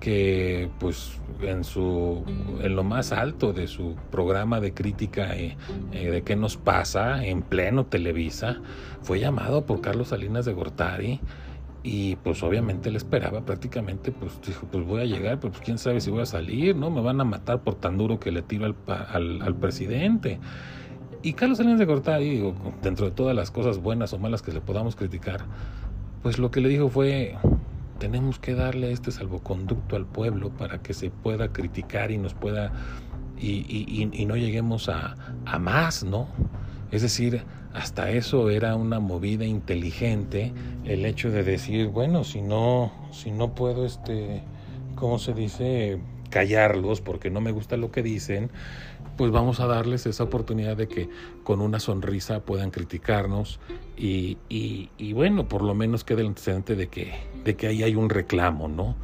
que 0.00 0.70
pues 0.78 1.20
en 1.42 1.62
su 1.62 2.24
en 2.62 2.74
lo 2.74 2.82
más 2.82 3.12
alto 3.12 3.52
de 3.52 3.68
su 3.68 3.94
programa 4.10 4.58
de 4.58 4.72
crítica 4.72 5.36
eh, 5.36 5.56
eh, 5.92 6.10
de 6.10 6.22
qué 6.22 6.36
nos 6.36 6.56
pasa 6.56 7.24
en 7.24 7.42
pleno 7.42 7.84
Televisa 7.86 8.60
fue 9.02 9.20
llamado 9.20 9.66
por 9.66 9.82
Carlos 9.82 10.08
Salinas 10.08 10.46
de 10.46 10.54
Gortari 10.54 11.20
y 11.82 12.16
pues 12.16 12.42
obviamente 12.42 12.90
le 12.90 12.96
esperaba 12.96 13.42
prácticamente 13.42 14.10
pues 14.10 14.40
dijo 14.46 14.66
pues 14.72 14.84
voy 14.84 15.02
a 15.02 15.04
llegar 15.04 15.38
pero 15.38 15.52
pues 15.52 15.62
quién 15.62 15.78
sabe 15.78 16.00
si 16.00 16.10
voy 16.10 16.22
a 16.22 16.26
salir 16.26 16.74
no 16.74 16.90
me 16.90 17.02
van 17.02 17.20
a 17.20 17.24
matar 17.24 17.60
por 17.62 17.74
tan 17.74 17.98
duro 17.98 18.18
que 18.18 18.32
le 18.32 18.42
tiro 18.42 18.64
al, 18.64 18.74
al, 18.86 19.42
al 19.42 19.54
presidente 19.54 20.40
y 21.22 21.34
Carlos 21.34 21.58
Salinas 21.58 21.78
de 21.78 21.84
Gortari 21.84 22.30
digo, 22.30 22.54
dentro 22.82 23.04
de 23.04 23.12
todas 23.12 23.36
las 23.36 23.50
cosas 23.50 23.78
buenas 23.78 24.14
o 24.14 24.18
malas 24.18 24.40
que 24.40 24.52
le 24.52 24.62
podamos 24.62 24.96
criticar 24.96 25.44
pues 26.22 26.38
lo 26.38 26.50
que 26.50 26.60
le 26.60 26.70
dijo 26.70 26.88
fue 26.88 27.36
tenemos 28.00 28.40
que 28.40 28.54
darle 28.54 28.90
este 28.90 29.12
salvoconducto 29.12 29.94
al 29.94 30.06
pueblo 30.06 30.50
para 30.50 30.82
que 30.82 30.94
se 30.94 31.10
pueda 31.10 31.52
criticar 31.52 32.10
y 32.10 32.18
nos 32.18 32.34
pueda 32.34 32.72
y, 33.38 34.26
no 34.26 34.36
lleguemos 34.36 34.88
a, 34.88 35.14
a, 35.46 35.58
más, 35.58 36.02
¿no? 36.02 36.28
Es 36.90 37.02
decir, 37.02 37.42
hasta 37.72 38.10
eso 38.10 38.50
era 38.50 38.74
una 38.74 38.98
movida 39.00 39.44
inteligente 39.44 40.52
el 40.84 41.06
hecho 41.06 41.30
de 41.30 41.44
decir, 41.44 41.88
bueno, 41.88 42.24
si 42.24 42.42
no, 42.42 42.92
si 43.12 43.30
no 43.30 43.54
puedo, 43.54 43.86
este, 43.86 44.42
¿cómo 44.96 45.18
se 45.18 45.32
dice? 45.32 46.00
callarlos 46.30 47.00
porque 47.00 47.28
no 47.28 47.40
me 47.40 47.50
gusta 47.50 47.76
lo 47.76 47.90
que 47.90 48.02
dicen, 48.02 48.50
pues 49.20 49.32
vamos 49.32 49.60
a 49.60 49.66
darles 49.66 50.06
esa 50.06 50.24
oportunidad 50.24 50.78
de 50.78 50.88
que 50.88 51.10
con 51.44 51.60
una 51.60 51.78
sonrisa 51.78 52.40
puedan 52.40 52.70
criticarnos 52.70 53.60
y, 53.94 54.38
y, 54.48 55.12
bueno, 55.12 55.46
por 55.46 55.60
lo 55.60 55.74
menos 55.74 56.04
quede 56.04 56.22
el 56.22 56.28
antecedente 56.28 56.74
de 56.74 56.88
que, 56.88 57.12
de 57.44 57.54
que 57.54 57.66
ahí 57.66 57.82
hay 57.82 57.96
un 57.96 58.08
reclamo, 58.08 58.66
¿no? 58.66 58.96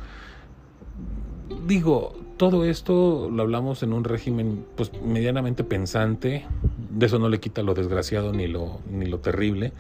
Digo, 1.67 2.15
todo 2.39 2.65
esto 2.65 3.29
lo 3.31 3.43
hablamos 3.43 3.83
en 3.83 3.93
un 3.93 4.05
régimen 4.05 4.65
pues 4.75 4.91
medianamente 5.03 5.65
pensante, 5.65 6.47
de 6.89 7.05
eso 7.05 7.19
no 7.19 7.29
le 7.29 7.39
quita 7.39 7.63
lo 7.63 7.75
desgraciado 7.75 8.33
ni 8.33 8.47
lo, 8.47 8.81
ni 8.91 9.05
lo 9.05 9.19
terrible, 9.19 9.75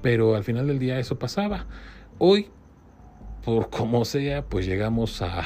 pero 0.00 0.36
al 0.36 0.44
final 0.44 0.68
del 0.68 0.78
día 0.78 0.98
eso 1.00 1.18
pasaba. 1.18 1.66
Hoy, 2.16 2.48
por 3.44 3.68
como 3.68 4.06
sea, 4.06 4.42
pues 4.42 4.64
llegamos 4.64 5.20
a 5.20 5.44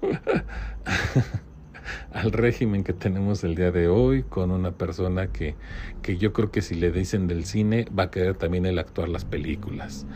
al 2.14 2.30
régimen 2.30 2.84
que 2.84 2.92
tenemos 2.92 3.42
el 3.42 3.56
día 3.56 3.72
de 3.72 3.88
hoy 3.88 4.22
con 4.22 4.52
una 4.52 4.70
persona 4.70 5.26
que, 5.26 5.56
que 6.00 6.16
yo 6.16 6.32
creo 6.32 6.50
que 6.52 6.62
si 6.62 6.76
le 6.76 6.92
dicen 6.92 7.26
del 7.26 7.44
cine 7.44 7.86
va 7.96 8.04
a 8.04 8.10
querer 8.10 8.36
también 8.36 8.66
el 8.66 8.78
actuar 8.78 9.08
las 9.08 9.24
películas. 9.24 10.06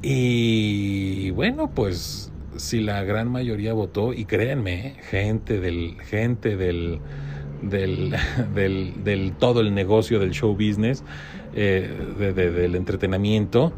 Y 0.00 1.30
bueno, 1.32 1.70
pues 1.74 2.32
si 2.56 2.80
la 2.80 3.04
gran 3.04 3.30
mayoría 3.30 3.74
votó, 3.74 4.14
y 4.14 4.24
créanme, 4.24 4.96
gente 5.10 5.60
del, 5.60 5.96
gente 6.00 6.56
del, 6.56 7.00
del, 7.62 8.14
del, 9.04 9.32
todo 9.38 9.60
el 9.60 9.74
negocio 9.74 10.18
del 10.20 10.30
show 10.30 10.54
business, 10.54 11.04
eh, 11.54 11.90
de, 12.18 12.32
del 12.32 12.74
entretenimiento, 12.74 13.74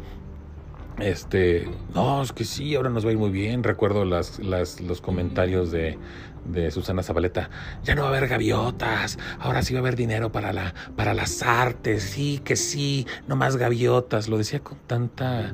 este, 1.01 1.67
no, 1.93 2.21
es 2.21 2.31
que 2.31 2.45
sí, 2.45 2.75
ahora 2.75 2.89
nos 2.89 3.05
va 3.05 3.09
a 3.09 3.11
ir 3.13 3.17
muy 3.17 3.31
bien. 3.31 3.63
Recuerdo 3.63 4.05
las, 4.05 4.39
las, 4.39 4.81
los 4.81 5.01
comentarios 5.01 5.71
de, 5.71 5.97
de 6.45 6.71
Susana 6.71 7.03
Zabaleta. 7.03 7.49
Ya 7.83 7.95
no 7.95 8.01
va 8.01 8.07
a 8.07 8.11
haber 8.11 8.27
gaviotas, 8.27 9.17
ahora 9.39 9.61
sí 9.63 9.73
va 9.73 9.79
a 9.79 9.81
haber 9.81 9.95
dinero 9.95 10.31
para, 10.31 10.53
la, 10.53 10.73
para 10.95 11.13
las 11.13 11.43
artes, 11.43 12.03
sí, 12.03 12.41
que 12.43 12.55
sí, 12.55 13.05
no 13.27 13.35
más 13.35 13.57
gaviotas. 13.57 14.29
Lo 14.29 14.37
decía 14.37 14.59
con 14.61 14.77
tanta, 14.87 15.53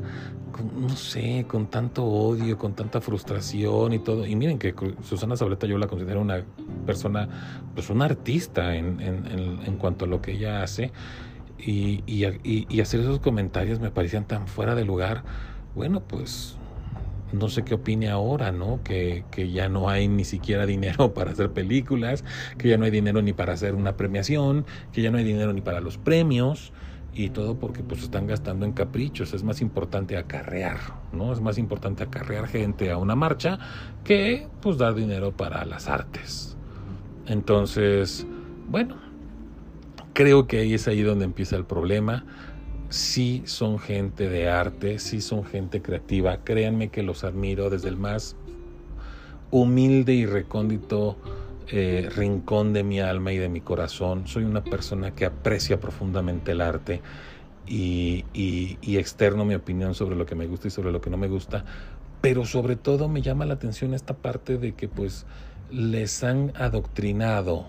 con, 0.51 0.87
no 0.87 0.95
sé, 0.95 1.45
con 1.47 1.67
tanto 1.67 2.05
odio, 2.05 2.57
con 2.57 2.73
tanta 2.73 3.01
frustración 3.01 3.93
y 3.93 3.99
todo. 3.99 4.25
Y 4.25 4.35
miren 4.35 4.59
que 4.59 4.73
Susana 5.03 5.35
Zabaleta 5.35 5.67
yo 5.67 5.77
la 5.77 5.87
considero 5.87 6.21
una 6.21 6.43
persona, 6.85 7.27
pues 7.73 7.89
una 7.89 8.05
artista 8.05 8.75
en, 8.75 8.99
en, 9.01 9.27
en, 9.27 9.59
en 9.65 9.77
cuanto 9.77 10.05
a 10.05 10.07
lo 10.07 10.21
que 10.21 10.31
ella 10.33 10.63
hace 10.63 10.91
y, 11.59 12.03
y, 12.05 12.25
y, 12.69 12.81
hacer 12.81 12.99
esos 12.99 13.19
comentarios 13.19 13.79
me 13.79 13.91
parecían 13.91 14.25
tan 14.25 14.47
fuera 14.47 14.75
de 14.75 14.85
lugar. 14.85 15.23
Bueno, 15.75 16.01
pues 16.01 16.57
no 17.31 17.49
sé 17.49 17.63
qué 17.63 17.75
opine 17.75 18.09
ahora, 18.09 18.51
¿no? 18.51 18.81
Que, 18.83 19.25
que, 19.31 19.51
ya 19.51 19.69
no 19.69 19.89
hay 19.89 20.07
ni 20.07 20.23
siquiera 20.23 20.65
dinero 20.65 21.13
para 21.13 21.31
hacer 21.31 21.51
películas, 21.51 22.23
que 22.57 22.69
ya 22.69 22.77
no 22.77 22.85
hay 22.85 22.91
dinero 22.91 23.21
ni 23.21 23.33
para 23.33 23.53
hacer 23.53 23.75
una 23.75 23.97
premiación, 23.97 24.65
que 24.91 25.01
ya 25.01 25.11
no 25.11 25.17
hay 25.17 25.23
dinero 25.23 25.53
ni 25.53 25.61
para 25.61 25.81
los 25.81 25.97
premios 25.97 26.71
y 27.17 27.29
todo 27.29 27.55
porque 27.55 27.81
pues 27.81 28.03
están 28.03 28.27
gastando 28.27 28.65
en 28.65 28.73
caprichos. 28.73 29.33
Es 29.33 29.43
más 29.43 29.61
importante 29.61 30.17
acarrear, 30.17 30.77
¿no? 31.11 31.33
Es 31.33 31.41
más 31.41 31.57
importante 31.57 32.03
acarrear 32.03 32.47
gente 32.47 32.91
a 32.91 32.97
una 32.97 33.15
marcha 33.15 33.57
que 34.03 34.47
pues 34.61 34.77
dar 34.77 34.93
dinero 34.93 35.35
para 35.35 35.65
las 35.65 35.87
artes. 35.87 36.55
Entonces, 37.25 38.25
bueno, 38.69 39.06
creo 40.17 40.47
que 40.47 40.57
ahí 40.57 40.73
es 40.73 40.87
ahí 40.87 41.03
donde 41.03 41.25
empieza 41.25 41.55
el 41.57 41.65
problema. 41.65 42.25
Sí 42.89 43.43
son 43.45 43.77
gente 43.77 44.29
de 44.29 44.49
arte, 44.49 44.97
sí 44.97 45.21
son 45.21 45.45
gente 45.45 45.83
creativa. 45.83 46.43
Créanme 46.43 46.89
que 46.89 47.03
los 47.03 47.23
admiro 47.23 47.69
desde 47.69 47.89
el 47.89 47.97
más 47.97 48.35
humilde 49.51 50.13
y 50.13 50.25
recóndito 50.25 51.17
eh, 51.67 52.09
rincón 52.15 52.73
de 52.73 52.83
mi 52.83 52.99
alma 52.99 53.31
y 53.31 53.37
de 53.37 53.47
mi 53.47 53.61
corazón. 53.61 54.25
Soy 54.25 54.43
una 54.43 54.63
persona 54.63 55.13
que 55.13 55.25
aprecia 55.25 55.79
profundamente 55.79 56.53
el 56.53 56.61
arte 56.61 57.03
y, 57.67 58.25
y, 58.33 58.79
y 58.81 58.97
externo 58.97 59.45
mi 59.45 59.53
opinión 59.53 59.93
sobre 59.93 60.15
lo 60.15 60.25
que 60.25 60.33
me 60.33 60.47
gusta 60.47 60.67
y 60.67 60.71
sobre 60.71 60.91
lo 60.91 60.99
que 60.99 61.11
no 61.11 61.17
me 61.17 61.27
gusta. 61.27 61.63
Pero 62.21 62.43
sobre 62.45 62.75
todo 62.75 63.07
me 63.07 63.21
llama 63.21 63.45
la 63.45 63.53
atención 63.53 63.93
esta 63.93 64.15
parte 64.15 64.57
de 64.57 64.73
que 64.73 64.87
pues 64.87 65.27
les 65.69 66.23
han 66.23 66.53
adoctrinado 66.55 67.67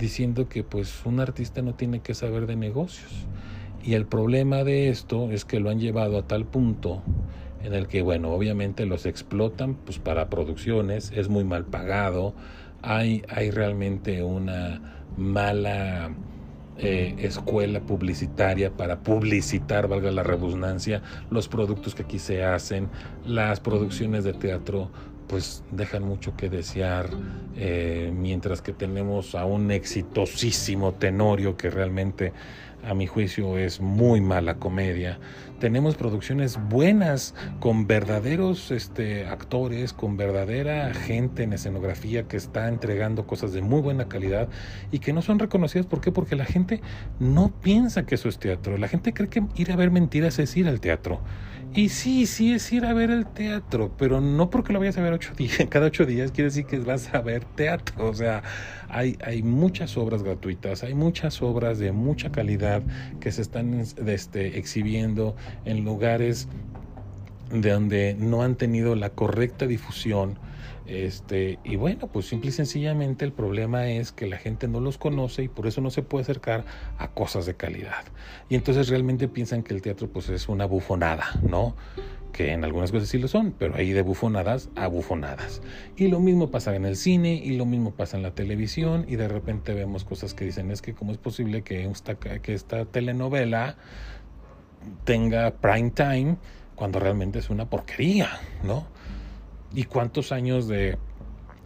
diciendo 0.00 0.48
que 0.48 0.64
pues 0.64 1.04
un 1.04 1.20
artista 1.20 1.62
no 1.62 1.74
tiene 1.74 2.00
que 2.00 2.14
saber 2.14 2.46
de 2.46 2.56
negocios. 2.56 3.26
Y 3.82 3.94
el 3.94 4.06
problema 4.06 4.64
de 4.64 4.88
esto 4.88 5.30
es 5.30 5.44
que 5.44 5.60
lo 5.60 5.70
han 5.70 5.78
llevado 5.78 6.18
a 6.18 6.26
tal 6.26 6.44
punto 6.44 7.02
en 7.62 7.74
el 7.74 7.86
que, 7.88 8.02
bueno, 8.02 8.30
obviamente 8.32 8.86
los 8.86 9.06
explotan 9.06 9.74
pues 9.74 9.98
para 9.98 10.30
producciones, 10.30 11.12
es 11.14 11.28
muy 11.28 11.44
mal 11.44 11.64
pagado, 11.64 12.34
hay, 12.82 13.22
hay 13.28 13.50
realmente 13.50 14.22
una 14.22 14.80
mala 15.16 16.10
eh, 16.78 17.14
escuela 17.18 17.80
publicitaria 17.80 18.70
para 18.70 19.00
publicitar, 19.00 19.88
valga 19.88 20.10
la 20.10 20.22
redundancia, 20.22 21.02
los 21.30 21.48
productos 21.48 21.94
que 21.94 22.02
aquí 22.02 22.18
se 22.18 22.42
hacen, 22.42 22.88
las 23.26 23.60
producciones 23.60 24.24
de 24.24 24.32
teatro 24.32 24.90
pues 25.30 25.62
dejan 25.70 26.02
mucho 26.02 26.36
que 26.36 26.48
desear, 26.48 27.08
eh, 27.56 28.12
mientras 28.12 28.62
que 28.62 28.72
tenemos 28.72 29.36
a 29.36 29.44
un 29.44 29.70
exitosísimo 29.70 30.94
Tenorio 30.94 31.56
que 31.56 31.70
realmente 31.70 32.32
a 32.82 32.94
mi 32.94 33.06
juicio 33.06 33.56
es 33.56 33.80
muy 33.80 34.20
mala 34.20 34.56
comedia. 34.56 35.20
Tenemos 35.60 35.94
producciones 35.94 36.58
buenas 36.68 37.36
con 37.60 37.86
verdaderos 37.86 38.72
este, 38.72 39.26
actores, 39.26 39.92
con 39.92 40.16
verdadera 40.16 40.92
gente 40.94 41.44
en 41.44 41.52
escenografía 41.52 42.24
que 42.24 42.36
está 42.36 42.66
entregando 42.66 43.24
cosas 43.24 43.52
de 43.52 43.62
muy 43.62 43.82
buena 43.82 44.08
calidad 44.08 44.48
y 44.90 44.98
que 44.98 45.12
no 45.12 45.22
son 45.22 45.38
reconocidas. 45.38 45.86
¿Por 45.86 46.00
qué? 46.00 46.10
Porque 46.10 46.34
la 46.34 46.46
gente 46.46 46.80
no 47.20 47.52
piensa 47.62 48.04
que 48.04 48.16
eso 48.16 48.28
es 48.28 48.38
teatro. 48.38 48.78
La 48.78 48.88
gente 48.88 49.12
cree 49.12 49.28
que 49.28 49.44
ir 49.54 49.70
a 49.70 49.76
ver 49.76 49.92
mentiras 49.92 50.40
es 50.40 50.56
ir 50.56 50.66
al 50.66 50.80
teatro. 50.80 51.20
Y 51.72 51.90
sí, 51.90 52.26
sí 52.26 52.52
es 52.52 52.72
ir 52.72 52.84
a 52.84 52.92
ver 52.92 53.10
el 53.10 53.26
teatro, 53.26 53.92
pero 53.96 54.20
no 54.20 54.50
porque 54.50 54.72
lo 54.72 54.80
vayas 54.80 54.98
a 54.98 55.02
ver 55.02 55.12
ocho 55.12 55.34
días, 55.34 55.56
cada 55.68 55.86
ocho 55.86 56.04
días 56.04 56.32
quiere 56.32 56.50
decir 56.50 56.66
que 56.66 56.78
vas 56.80 57.14
a 57.14 57.20
ver 57.20 57.44
teatro. 57.44 58.08
O 58.08 58.14
sea, 58.14 58.42
hay, 58.88 59.16
hay 59.24 59.44
muchas 59.44 59.96
obras 59.96 60.24
gratuitas, 60.24 60.82
hay 60.82 60.94
muchas 60.94 61.42
obras 61.42 61.78
de 61.78 61.92
mucha 61.92 62.32
calidad 62.32 62.82
que 63.20 63.30
se 63.30 63.42
están 63.42 63.74
este, 63.74 64.58
exhibiendo 64.58 65.36
en 65.64 65.84
lugares 65.84 66.48
de 67.52 67.70
donde 67.70 68.16
no 68.18 68.42
han 68.42 68.56
tenido 68.56 68.96
la 68.96 69.10
correcta 69.10 69.66
difusión. 69.66 70.38
Este, 70.90 71.60
y 71.62 71.76
bueno, 71.76 72.08
pues 72.08 72.26
simple 72.26 72.48
y 72.48 72.52
sencillamente 72.52 73.24
el 73.24 73.32
problema 73.32 73.88
es 73.88 74.10
que 74.10 74.26
la 74.26 74.38
gente 74.38 74.66
no 74.66 74.80
los 74.80 74.98
conoce 74.98 75.44
y 75.44 75.48
por 75.48 75.68
eso 75.68 75.80
no 75.80 75.90
se 75.90 76.02
puede 76.02 76.22
acercar 76.22 76.64
a 76.98 77.12
cosas 77.12 77.46
de 77.46 77.54
calidad. 77.54 78.04
Y 78.48 78.56
entonces 78.56 78.88
realmente 78.88 79.28
piensan 79.28 79.62
que 79.62 79.72
el 79.72 79.82
teatro 79.82 80.08
pues 80.08 80.28
es 80.30 80.48
una 80.48 80.64
bufonada, 80.64 81.26
¿no? 81.48 81.76
que 82.32 82.52
en 82.52 82.64
algunas 82.64 82.90
cosas 82.90 83.08
sí 83.08 83.18
lo 83.18 83.28
son, 83.28 83.52
pero 83.52 83.76
hay 83.76 83.92
de 83.92 84.02
bufonadas 84.02 84.68
a 84.74 84.88
bufonadas. 84.88 85.62
Y 85.96 86.08
lo 86.08 86.18
mismo 86.18 86.50
pasa 86.50 86.74
en 86.74 86.84
el 86.84 86.96
cine 86.96 87.34
y 87.34 87.56
lo 87.56 87.66
mismo 87.66 87.92
pasa 87.92 88.16
en 88.16 88.24
la 88.24 88.32
televisión 88.32 89.04
y 89.06 89.14
de 89.14 89.28
repente 89.28 89.74
vemos 89.74 90.04
cosas 90.04 90.34
que 90.34 90.44
dicen 90.44 90.72
es 90.72 90.82
que 90.82 90.92
cómo 90.92 91.12
es 91.12 91.18
posible 91.18 91.62
que 91.62 91.84
esta, 91.84 92.16
que 92.16 92.52
esta 92.52 92.84
telenovela 92.84 93.76
tenga 95.04 95.52
prime 95.52 95.90
time 95.90 96.36
cuando 96.74 96.98
realmente 96.98 97.38
es 97.38 97.48
una 97.48 97.70
porquería, 97.70 98.40
¿no? 98.64 98.86
¿Y 99.72 99.84
cuántos 99.84 100.32
años 100.32 100.66
de 100.66 100.98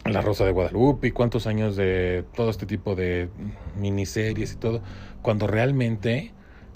La 0.05 0.21
Rosa 0.21 0.45
de 0.45 0.53
Guadalupe 0.53 1.09
y 1.09 1.11
cuántos 1.13 1.47
años 1.47 1.77
de 1.77 2.25
todo 2.35 2.51
este 2.51 2.67
tipo 2.67 2.95
de 2.95 3.31
miniseries 3.79 4.53
y 4.53 4.57
todo, 4.57 4.83
cuando 5.23 5.47
realmente 5.47 6.33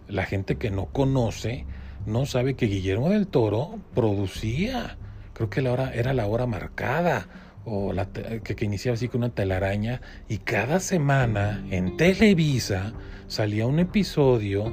la 0.08 0.24
gente 0.24 0.56
que 0.56 0.70
no 0.70 0.86
conoce 0.86 1.66
no 2.06 2.24
sabe 2.24 2.54
que 2.54 2.66
Guillermo 2.66 3.10
del 3.10 3.26
Toro 3.26 3.78
producía, 3.94 4.96
creo 5.34 5.50
que 5.50 5.60
la 5.60 5.72
hora 5.72 5.92
era 5.92 6.14
la 6.14 6.26
hora 6.26 6.46
marcada, 6.46 7.28
o 7.66 7.92
la 7.92 8.06
que, 8.06 8.40
que, 8.40 8.64
iniciaba 8.64 8.94
así 8.94 9.08
con 9.08 9.22
una 9.22 9.34
telaraña, 9.34 10.00
y 10.26 10.38
cada 10.38 10.80
semana 10.80 11.62
en 11.70 11.98
Televisa 11.98 12.94
salía 13.26 13.66
un 13.66 13.78
episodio 13.78 14.72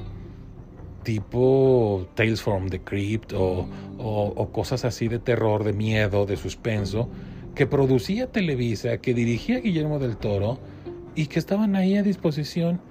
tipo 1.05 2.05
Tales 2.15 2.41
from 2.41 2.67
the 2.67 2.81
Crypt 2.81 3.31
o, 3.33 4.49
cosas 4.51 4.83
así 4.83 5.07
de 5.07 5.19
terror, 5.19 5.63
de 5.63 5.71
miedo, 5.71 6.25
de 6.25 6.35
suspenso, 6.35 7.09
que 7.55 7.65
producía 7.65 8.27
Televisa, 8.27 8.97
que 8.97 9.13
dirigía 9.13 9.61
Guillermo 9.61 9.99
del 9.99 10.17
Toro 10.17 10.59
y 11.15 11.27
que 11.27 11.39
estaban 11.39 11.77
ahí 11.77 11.95
a 11.95 12.03
disposición. 12.03 12.81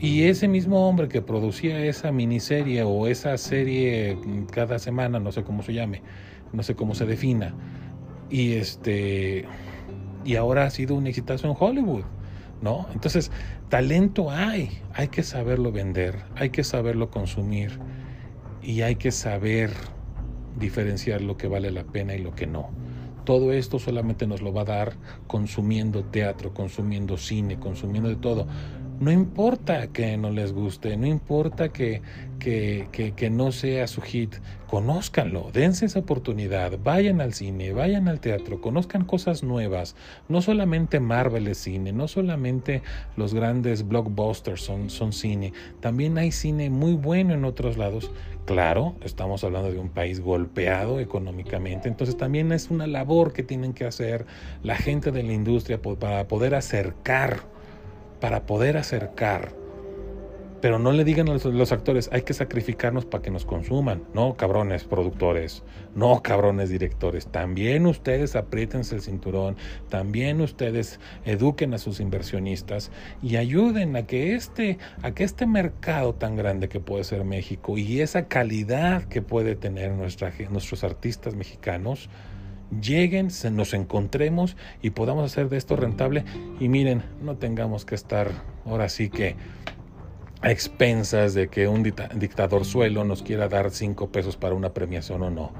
Y 0.00 0.24
ese 0.24 0.48
mismo 0.48 0.88
hombre 0.88 1.06
que 1.06 1.22
producía 1.22 1.84
esa 1.86 2.10
miniserie 2.10 2.82
o 2.82 3.06
esa 3.06 3.38
serie 3.38 4.18
cada 4.50 4.80
semana, 4.80 5.20
no 5.20 5.30
sé 5.30 5.44
cómo 5.44 5.62
se 5.62 5.72
llame, 5.72 6.02
no 6.52 6.64
sé 6.64 6.74
cómo 6.74 6.96
se 6.96 7.06
defina, 7.06 7.54
y 8.28 8.54
este 8.54 9.44
y 10.24 10.36
ahora 10.36 10.64
ha 10.64 10.70
sido 10.70 10.96
un 10.96 11.06
exitazo 11.06 11.46
en 11.46 11.54
Hollywood, 11.56 12.04
¿no? 12.62 12.86
Entonces, 12.92 13.30
talento 13.68 14.30
hay, 14.30 14.82
hay 14.92 15.08
que 15.08 15.22
saberlo 15.22 15.72
vender, 15.72 16.22
hay 16.36 16.50
que 16.50 16.64
saberlo 16.64 17.10
consumir 17.10 17.78
y 18.62 18.82
hay 18.82 18.96
que 18.96 19.12
saber 19.12 19.70
diferenciar 20.58 21.20
lo 21.20 21.36
que 21.36 21.48
vale 21.48 21.70
la 21.70 21.84
pena 21.84 22.14
y 22.14 22.18
lo 22.18 22.34
que 22.34 22.46
no. 22.46 22.70
Todo 23.24 23.52
esto 23.52 23.78
solamente 23.78 24.26
nos 24.26 24.42
lo 24.42 24.52
va 24.52 24.62
a 24.62 24.66
dar 24.66 24.96
consumiendo 25.26 26.04
teatro, 26.04 26.52
consumiendo 26.52 27.16
cine, 27.16 27.58
consumiendo 27.58 28.08
de 28.08 28.16
todo. 28.16 28.46
No 29.00 29.10
importa 29.10 29.88
que 29.88 30.16
no 30.16 30.30
les 30.30 30.52
guste, 30.52 30.96
no 30.96 31.06
importa 31.06 31.70
que, 31.70 32.00
que, 32.38 33.12
que, 33.16 33.30
no 33.30 33.50
sea 33.50 33.88
su 33.88 34.00
hit, 34.00 34.36
conózcanlo, 34.68 35.50
dense 35.52 35.86
esa 35.86 35.98
oportunidad, 35.98 36.78
vayan 36.82 37.20
al 37.20 37.34
cine, 37.34 37.72
vayan 37.72 38.06
al 38.06 38.20
teatro, 38.20 38.60
conozcan 38.60 39.04
cosas 39.04 39.42
nuevas. 39.42 39.96
No 40.28 40.42
solamente 40.42 41.00
Marvel 41.00 41.48
es 41.48 41.58
cine, 41.58 41.92
no 41.92 42.06
solamente 42.06 42.82
los 43.16 43.34
grandes 43.34 43.86
blockbusters 43.88 44.62
son, 44.62 44.90
son 44.90 45.12
cine, 45.12 45.52
también 45.80 46.16
hay 46.16 46.30
cine 46.30 46.70
muy 46.70 46.94
bueno 46.94 47.34
en 47.34 47.44
otros 47.44 47.76
lados. 47.76 48.12
Claro, 48.44 48.94
estamos 49.02 49.42
hablando 49.42 49.72
de 49.72 49.78
un 49.78 49.88
país 49.88 50.20
golpeado 50.20 51.00
económicamente, 51.00 51.88
entonces 51.88 52.16
también 52.16 52.52
es 52.52 52.70
una 52.70 52.86
labor 52.86 53.32
que 53.32 53.42
tienen 53.42 53.72
que 53.72 53.86
hacer 53.86 54.24
la 54.62 54.76
gente 54.76 55.10
de 55.10 55.22
la 55.24 55.32
industria 55.32 55.80
para 55.80 56.28
poder 56.28 56.54
acercar 56.54 57.53
para 58.24 58.46
poder 58.46 58.78
acercar. 58.78 59.52
Pero 60.62 60.78
no 60.78 60.92
le 60.92 61.04
digan 61.04 61.28
a 61.28 61.34
los, 61.34 61.72
actores, 61.72 62.08
hay 62.10 62.22
que 62.22 62.32
sacrificarnos 62.32 63.04
para 63.04 63.20
que 63.20 63.30
nos 63.30 63.44
consuman. 63.44 64.04
No, 64.14 64.34
cabrones 64.34 64.84
productores, 64.84 65.62
no, 65.94 66.22
cabrones 66.22 66.70
directores. 66.70 67.26
También 67.26 67.84
ustedes 67.84 68.34
apriétense 68.34 68.94
el 68.94 69.02
cinturón, 69.02 69.58
también 69.90 70.40
ustedes 70.40 71.00
eduquen 71.26 71.74
a 71.74 71.78
sus 71.78 72.00
inversionistas 72.00 72.90
y 73.22 73.36
ayuden 73.36 73.94
a 73.94 74.06
que 74.06 74.34
este, 74.34 74.78
a 75.02 75.10
que 75.10 75.24
este 75.24 75.44
mercado 75.44 76.14
tan 76.14 76.34
grande 76.34 76.70
que 76.70 76.80
puede 76.80 77.04
ser 77.04 77.24
México 77.24 77.76
y 77.76 78.00
esa 78.00 78.26
calidad 78.26 79.04
que 79.04 79.20
puede 79.20 79.54
tener 79.54 79.92
nuestra, 79.92 80.32
nuestros 80.48 80.82
artistas 80.82 81.34
mexicanos, 81.34 82.08
lleguen, 82.80 83.30
se 83.30 83.50
nos 83.50 83.74
encontremos 83.74 84.56
y 84.82 84.90
podamos 84.90 85.24
hacer 85.24 85.48
de 85.48 85.56
esto 85.56 85.76
rentable 85.76 86.24
y 86.60 86.68
miren, 86.68 87.02
no 87.22 87.36
tengamos 87.36 87.84
que 87.84 87.94
estar 87.94 88.30
ahora 88.64 88.88
sí 88.88 89.10
que 89.10 89.36
a 90.40 90.50
expensas 90.50 91.32
de 91.32 91.48
que 91.48 91.68
un 91.68 91.82
dictador 91.82 92.64
suelo 92.64 93.04
nos 93.04 93.22
quiera 93.22 93.48
dar 93.48 93.70
cinco 93.70 94.10
pesos 94.10 94.36
para 94.36 94.54
una 94.54 94.74
premiación 94.74 95.22
o 95.22 95.30
no. 95.30 95.52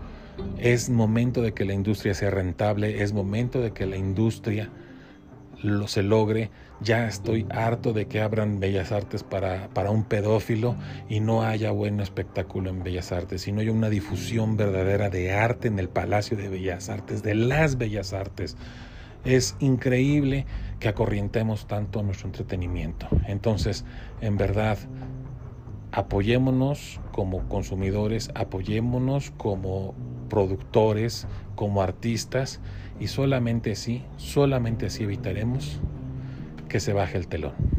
Es 0.58 0.90
momento 0.90 1.40
de 1.40 1.54
que 1.54 1.64
la 1.64 1.72
industria 1.72 2.12
sea 2.12 2.30
rentable, 2.30 3.02
es 3.02 3.12
momento 3.12 3.60
de 3.60 3.72
que 3.72 3.86
la 3.86 3.96
industria 3.96 4.68
lo 5.62 5.88
se 5.88 6.02
logre. 6.02 6.50
Ya 6.80 7.06
estoy 7.06 7.46
harto 7.50 7.92
de 7.92 8.06
que 8.06 8.20
abran 8.20 8.58
Bellas 8.58 8.92
Artes 8.92 9.22
para, 9.22 9.68
para 9.68 9.90
un 9.90 10.04
pedófilo 10.04 10.74
y 11.08 11.20
no 11.20 11.42
haya 11.42 11.70
buen 11.70 12.00
espectáculo 12.00 12.68
en 12.68 12.82
Bellas 12.82 13.12
Artes, 13.12 13.46
y 13.46 13.52
no 13.52 13.60
haya 13.60 13.72
una 13.72 13.88
difusión 13.88 14.56
verdadera 14.56 15.08
de 15.08 15.32
arte 15.32 15.68
en 15.68 15.78
el 15.78 15.88
Palacio 15.88 16.36
de 16.36 16.48
Bellas 16.48 16.88
Artes, 16.88 17.22
de 17.22 17.34
las 17.36 17.78
Bellas 17.78 18.12
Artes. 18.12 18.56
Es 19.24 19.56
increíble 19.60 20.46
que 20.80 20.88
acorrientemos 20.88 21.66
tanto 21.66 22.02
nuestro 22.02 22.26
entretenimiento. 22.26 23.08
Entonces, 23.26 23.84
en 24.20 24.36
verdad, 24.36 24.76
apoyémonos 25.92 27.00
como 27.12 27.48
consumidores, 27.48 28.30
apoyémonos 28.34 29.30
como 29.30 29.94
productores, 30.28 31.28
como 31.54 31.82
artistas 31.82 32.60
y 32.98 33.06
solamente 33.06 33.72
así, 33.72 34.04
solamente 34.16 34.86
así 34.86 35.04
evitaremos 35.04 35.80
que 36.74 36.80
se 36.80 36.92
baje 36.92 37.16
el 37.16 37.28
telón. 37.28 37.73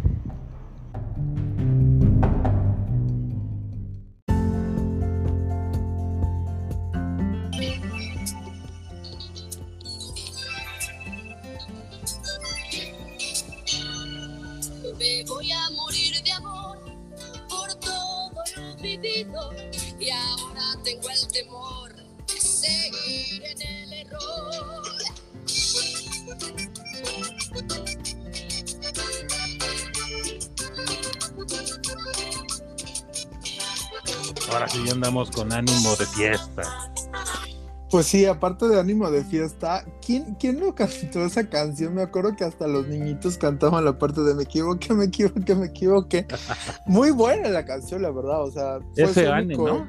Pues 37.96 38.08
sí, 38.08 38.26
aparte 38.26 38.68
de 38.68 38.78
ánimo 38.78 39.10
de 39.10 39.24
fiesta, 39.24 39.86
¿quién, 40.06 40.36
¿quién 40.36 40.60
no 40.60 40.76
cantó 40.76 41.24
esa 41.26 41.48
canción? 41.50 41.94
Me 41.94 42.02
acuerdo 42.02 42.36
que 42.36 42.44
hasta 42.44 42.68
los 42.68 42.90
niñitos 42.90 43.38
cantaban 43.38 43.86
la 43.86 43.98
parte 43.98 44.20
de 44.20 44.36
me 44.36 44.44
equivoqué, 44.44 44.94
me 44.94 45.06
equivoqué, 45.06 45.56
me 45.56 45.68
equivoqué. 45.68 46.28
Muy 46.88 47.12
buena 47.12 47.48
la 47.48 47.64
canción, 47.64 48.02
la 48.02 48.12
verdad. 48.12 48.44
O 48.44 48.52
sea, 48.52 48.80
fue 49.14 49.28
ánimo, 49.30 49.66
¿no? 49.66 49.88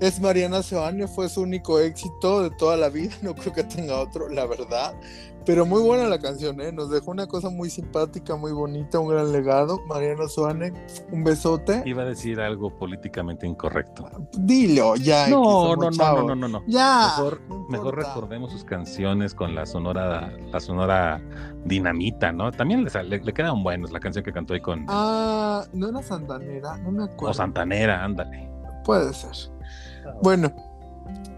Es 0.00 0.18
Mariana 0.18 0.60
Seoane, 0.60 1.06
fue 1.06 1.28
su 1.28 1.42
único 1.42 1.78
éxito 1.78 2.42
de 2.42 2.50
toda 2.56 2.76
la 2.76 2.88
vida. 2.88 3.14
No 3.22 3.36
creo 3.36 3.52
que 3.52 3.62
tenga 3.62 4.00
otro, 4.00 4.28
la 4.28 4.46
verdad. 4.46 4.92
Pero 5.46 5.64
muy 5.66 5.82
buena 5.82 6.06
la 6.06 6.18
canción, 6.18 6.60
¿eh? 6.60 6.70
Nos 6.72 6.90
dejó 6.90 7.10
una 7.10 7.26
cosa 7.26 7.48
muy 7.48 7.70
simpática, 7.70 8.36
muy 8.36 8.52
bonita, 8.52 8.98
un 8.98 9.08
gran 9.08 9.32
legado. 9.32 9.80
Mariana 9.86 10.28
Soane, 10.28 10.72
un 11.10 11.24
besote. 11.24 11.82
Iba 11.86 12.02
a 12.02 12.06
decir 12.06 12.40
algo 12.40 12.76
políticamente 12.76 13.46
incorrecto. 13.46 14.08
Dilo, 14.38 14.96
ya. 14.96 15.28
No, 15.28 15.74
no, 15.76 15.90
no, 15.90 16.22
no, 16.22 16.34
no, 16.34 16.48
no, 16.48 16.62
Ya. 16.66 17.14
Mejor, 17.16 17.40
mejor 17.68 17.96
recordemos 17.96 18.52
sus 18.52 18.64
canciones 18.64 19.34
con 19.34 19.54
la 19.54 19.66
sonora, 19.66 20.30
la 20.52 20.60
sonora 20.60 21.20
dinamita, 21.64 22.32
¿no? 22.32 22.50
También 22.52 22.84
le, 22.84 23.18
le, 23.18 23.32
quedan 23.32 23.62
buenos 23.62 23.90
la 23.92 24.00
canción 24.00 24.24
que 24.24 24.32
cantó 24.32 24.54
ahí 24.54 24.60
con. 24.60 24.84
Ah, 24.88 25.64
no 25.72 25.88
era 25.88 26.02
Santanera, 26.02 26.76
no 26.78 26.90
me 26.92 27.04
acuerdo. 27.04 27.30
O 27.30 27.34
Santanera, 27.34 28.04
ándale. 28.04 28.48
Puede 28.84 29.12
ser. 29.14 29.30
Bueno, 30.22 30.52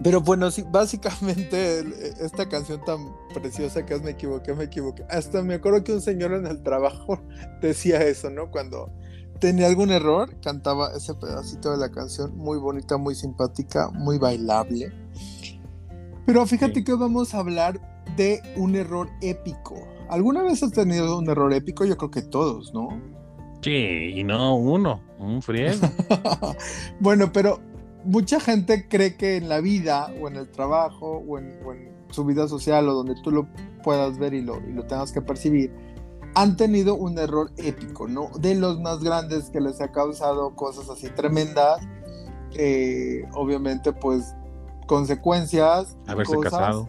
pero 0.02 0.20
bueno, 0.20 0.50
sí, 0.50 0.64
básicamente 0.68 1.80
esta 2.20 2.48
canción 2.48 2.84
tan 2.84 3.14
preciosa 3.32 3.86
que 3.86 3.94
es 3.94 4.02
Me 4.02 4.10
equivoqué, 4.10 4.52
me 4.54 4.64
equivoqué. 4.64 5.04
Hasta 5.08 5.42
me 5.42 5.54
acuerdo 5.54 5.84
que 5.84 5.92
un 5.92 6.00
señor 6.00 6.32
en 6.32 6.46
el 6.46 6.62
trabajo 6.62 7.20
decía 7.62 8.02
eso, 8.02 8.30
¿no? 8.30 8.50
Cuando 8.50 8.90
tenía 9.38 9.66
algún 9.66 9.90
error, 9.90 10.34
cantaba 10.40 10.92
ese 10.96 11.14
pedacito 11.14 11.70
de 11.70 11.78
la 11.78 11.90
canción, 11.90 12.36
muy 12.36 12.58
bonita, 12.58 12.96
muy 12.96 13.14
simpática, 13.14 13.90
muy 13.90 14.18
bailable. 14.18 14.92
Pero 16.26 16.46
fíjate 16.46 16.84
que 16.84 16.94
vamos 16.94 17.34
a 17.34 17.38
hablar 17.38 17.80
de 18.16 18.40
un 18.56 18.74
error 18.74 19.08
épico. 19.20 19.74
¿Alguna 20.08 20.42
vez 20.42 20.62
has 20.62 20.72
tenido 20.72 21.18
un 21.18 21.28
error 21.28 21.52
épico? 21.52 21.84
Yo 21.84 21.96
creo 21.96 22.10
que 22.10 22.22
todos, 22.22 22.72
¿no? 22.74 22.88
Sí, 23.62 23.70
y 23.70 24.24
no 24.24 24.56
uno, 24.56 25.00
un 25.18 25.40
friego. 25.42 25.88
bueno, 27.00 27.32
pero 27.32 27.60
mucha 28.04 28.40
gente 28.40 28.88
cree 28.88 29.16
que 29.16 29.36
en 29.36 29.48
la 29.48 29.60
vida 29.60 30.10
o 30.20 30.28
en 30.28 30.36
el 30.36 30.48
trabajo 30.50 31.22
o 31.26 31.38
en, 31.38 31.58
o 31.64 31.72
en 31.72 31.92
su 32.10 32.24
vida 32.24 32.48
social 32.48 32.88
o 32.88 32.94
donde 32.94 33.14
tú 33.22 33.30
lo 33.30 33.46
puedas 33.82 34.18
ver 34.18 34.34
y 34.34 34.42
lo, 34.42 34.60
y 34.60 34.72
lo 34.72 34.84
tengas 34.84 35.12
que 35.12 35.20
percibir, 35.20 35.72
han 36.34 36.56
tenido 36.56 36.94
un 36.94 37.18
error 37.18 37.50
épico, 37.56 38.08
¿no? 38.08 38.30
De 38.38 38.54
los 38.54 38.80
más 38.80 39.02
grandes 39.02 39.50
que 39.50 39.60
les 39.60 39.80
ha 39.80 39.92
causado 39.92 40.54
cosas 40.54 40.88
así 40.88 41.08
tremendas, 41.10 41.80
eh, 42.54 43.24
obviamente 43.34 43.92
pues 43.92 44.34
consecuencias. 44.86 45.96
Haberse 46.06 46.34
cosas. 46.34 46.52
casado. 46.52 46.88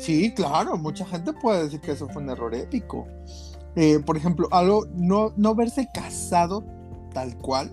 Sí, 0.00 0.32
claro, 0.34 0.76
mucha 0.76 1.06
gente 1.06 1.32
puede 1.32 1.64
decir 1.64 1.80
que 1.80 1.92
eso 1.92 2.08
fue 2.08 2.22
un 2.22 2.30
error 2.30 2.54
épico. 2.54 3.06
Eh, 3.74 4.00
por 4.00 4.16
ejemplo, 4.16 4.48
algo, 4.50 4.86
no, 4.94 5.32
no 5.36 5.54
verse 5.54 5.88
casado 5.94 6.64
tal 7.12 7.36
cual, 7.38 7.70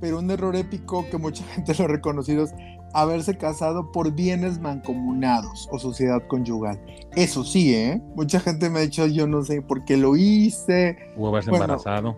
pero 0.00 0.18
un 0.18 0.30
error 0.30 0.54
épico 0.56 1.04
que 1.10 1.18
mucha 1.18 1.44
gente 1.54 1.74
lo 1.74 1.84
ha 1.84 1.88
reconocido 1.88 2.44
es 2.44 2.54
haberse 2.92 3.36
casado 3.36 3.90
por 3.90 4.12
bienes 4.12 4.60
mancomunados 4.60 5.68
o 5.72 5.78
sociedad 5.78 6.22
conyugal. 6.28 6.80
Eso 7.16 7.42
sí, 7.42 7.74
¿eh? 7.74 8.00
Mucha 8.14 8.38
gente 8.38 8.70
me 8.70 8.78
ha 8.78 8.82
dicho, 8.82 9.06
yo 9.06 9.26
no 9.26 9.42
sé 9.42 9.62
por 9.62 9.84
qué 9.84 9.96
lo 9.96 10.16
hice. 10.16 10.96
O 11.16 11.28
haberse 11.28 11.50
Bueno. 11.50 11.64
embarazado. 11.64 12.16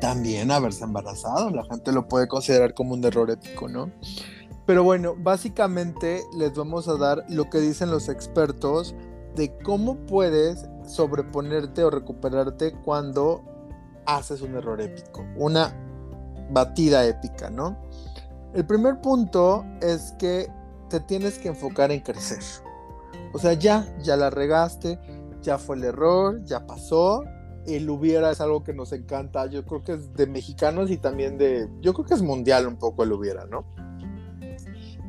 También 0.00 0.50
haberse 0.50 0.82
embarazado, 0.84 1.50
la 1.50 1.64
gente 1.64 1.92
lo 1.92 2.08
puede 2.08 2.26
considerar 2.26 2.74
como 2.74 2.94
un 2.94 3.04
error 3.04 3.30
épico, 3.30 3.68
¿no? 3.68 3.90
Pero 4.66 4.82
bueno, 4.82 5.14
básicamente 5.16 6.22
les 6.36 6.54
vamos 6.54 6.88
a 6.88 6.96
dar 6.96 7.24
lo 7.28 7.50
que 7.50 7.58
dicen 7.58 7.90
los 7.90 8.08
expertos 8.08 8.94
de 9.36 9.56
cómo 9.62 9.96
puedes 10.06 10.68
sobreponerte 10.86 11.84
o 11.84 11.90
recuperarte 11.90 12.72
cuando 12.84 13.44
haces 14.06 14.40
un 14.42 14.56
error 14.56 14.80
épico, 14.80 15.24
una 15.36 15.72
batida 16.52 17.04
épica, 17.06 17.50
¿no? 17.50 17.76
El 18.54 18.66
primer 18.66 19.00
punto 19.00 19.64
es 19.80 20.12
que 20.18 20.50
te 20.88 21.00
tienes 21.00 21.38
que 21.38 21.48
enfocar 21.48 21.90
en 21.90 22.00
crecer. 22.00 22.42
O 23.32 23.38
sea, 23.38 23.54
ya, 23.54 23.86
ya 24.02 24.16
la 24.16 24.28
regaste, 24.28 24.98
ya 25.40 25.58
fue 25.58 25.76
el 25.76 25.84
error, 25.84 26.44
ya 26.44 26.66
pasó. 26.66 27.24
El 27.66 27.88
hubiera 27.88 28.30
es 28.30 28.40
algo 28.40 28.62
que 28.62 28.74
nos 28.74 28.92
encanta. 28.92 29.46
Yo 29.46 29.64
creo 29.64 29.82
que 29.82 29.92
es 29.92 30.12
de 30.14 30.26
mexicanos 30.26 30.90
y 30.90 30.98
también 30.98 31.38
de. 31.38 31.68
Yo 31.80 31.94
creo 31.94 32.06
que 32.06 32.14
es 32.14 32.22
mundial 32.22 32.66
un 32.66 32.76
poco 32.76 33.04
el 33.04 33.12
hubiera, 33.12 33.46
¿no? 33.46 33.64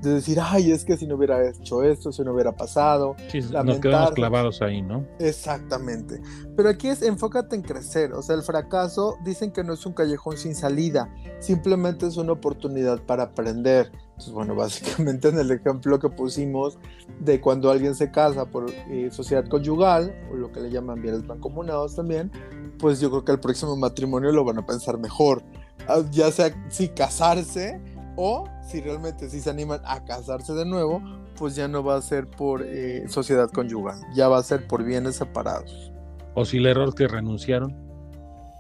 De 0.04 0.16
decir, 0.16 0.38
ay, 0.42 0.72
es 0.72 0.84
que 0.84 0.98
si 0.98 1.08
no 1.08 1.16
hubiera 1.16 1.48
hecho 1.48 1.82
esto, 1.82 2.12
si 2.12 2.24
no 2.24 2.34
hubiera 2.34 2.52
pasado. 2.52 3.16
Sí, 3.30 3.40
nos 3.40 3.80
quedamos 3.80 4.12
clavados 4.12 4.62
ahí, 4.62 4.82
¿no? 4.82 5.08
Exactamente. 5.20 6.22
Pero 6.58 6.68
aquí 6.70 6.90
es 6.90 7.02
enfócate 7.02 7.56
en 7.56 7.62
crecer. 7.62 8.12
O 8.14 8.22
sea, 8.22 8.36
el 8.36 8.44
fracaso 8.44 9.16
dicen 9.24 9.52
que 9.52 9.64
no 9.64 9.74
es 9.74 9.86
un 9.86 9.94
callejón 9.94 10.38
sin 10.38 10.56
salida, 10.56 11.10
simplemente 11.40 12.06
es 12.06 12.18
una 12.18 12.34
oportunidad 12.34 13.02
para 13.02 13.24
aprender. 13.24 13.92
Entonces, 14.10 14.34
bueno, 14.34 14.56
básicamente 14.58 15.30
en 15.30 15.40
el 15.40 15.50
ejemplo 15.52 15.98
que 16.00 16.10
pusimos 16.10 16.78
de 17.20 17.40
cuando 17.40 17.72
alguien 17.72 17.96
se 17.96 18.12
casa 18.12 18.46
por 18.46 18.70
eh, 18.90 19.10
sociedad 19.10 19.46
conyugal, 19.48 20.14
o 20.32 20.36
lo 20.36 20.52
que 20.52 20.60
le 20.60 20.70
llaman 20.70 21.02
bienes 21.02 21.24
mancomunados 21.24 21.96
también, 21.96 22.30
pues 22.78 23.00
yo 23.00 23.10
creo 23.10 23.24
que 23.24 23.32
el 23.32 23.40
próximo 23.40 23.78
matrimonio 23.78 24.32
lo 24.34 24.44
van 24.44 24.58
a 24.58 24.66
pensar 24.66 24.98
mejor. 24.98 25.44
Ah, 25.88 26.02
Ya 26.12 26.32
sea 26.32 26.54
si 26.70 26.90
casarse 26.90 27.80
o 28.16 28.46
si 28.62 28.82
realmente 28.82 29.30
si 29.30 29.40
se 29.42 29.50
animan 29.50 29.80
a 29.86 30.04
casarse 30.04 30.54
de 30.54 30.66
nuevo, 30.66 31.02
pues 31.38 31.56
ya 31.56 31.68
no 31.68 31.84
va 31.84 31.96
a 31.96 32.02
ser 32.02 32.28
por 32.30 32.62
eh, 32.64 33.06
sociedad 33.08 33.50
conyugal, 33.50 34.00
ya 34.14 34.28
va 34.28 34.38
a 34.38 34.44
ser 34.44 34.68
por 34.68 34.84
bienes 34.84 35.16
separados. 35.16 35.92
O 36.36 36.46
si 36.46 36.58
el 36.58 36.66
error 36.68 36.90
es 36.90 36.96
que 36.96 37.08
renunciaron. 37.08 37.76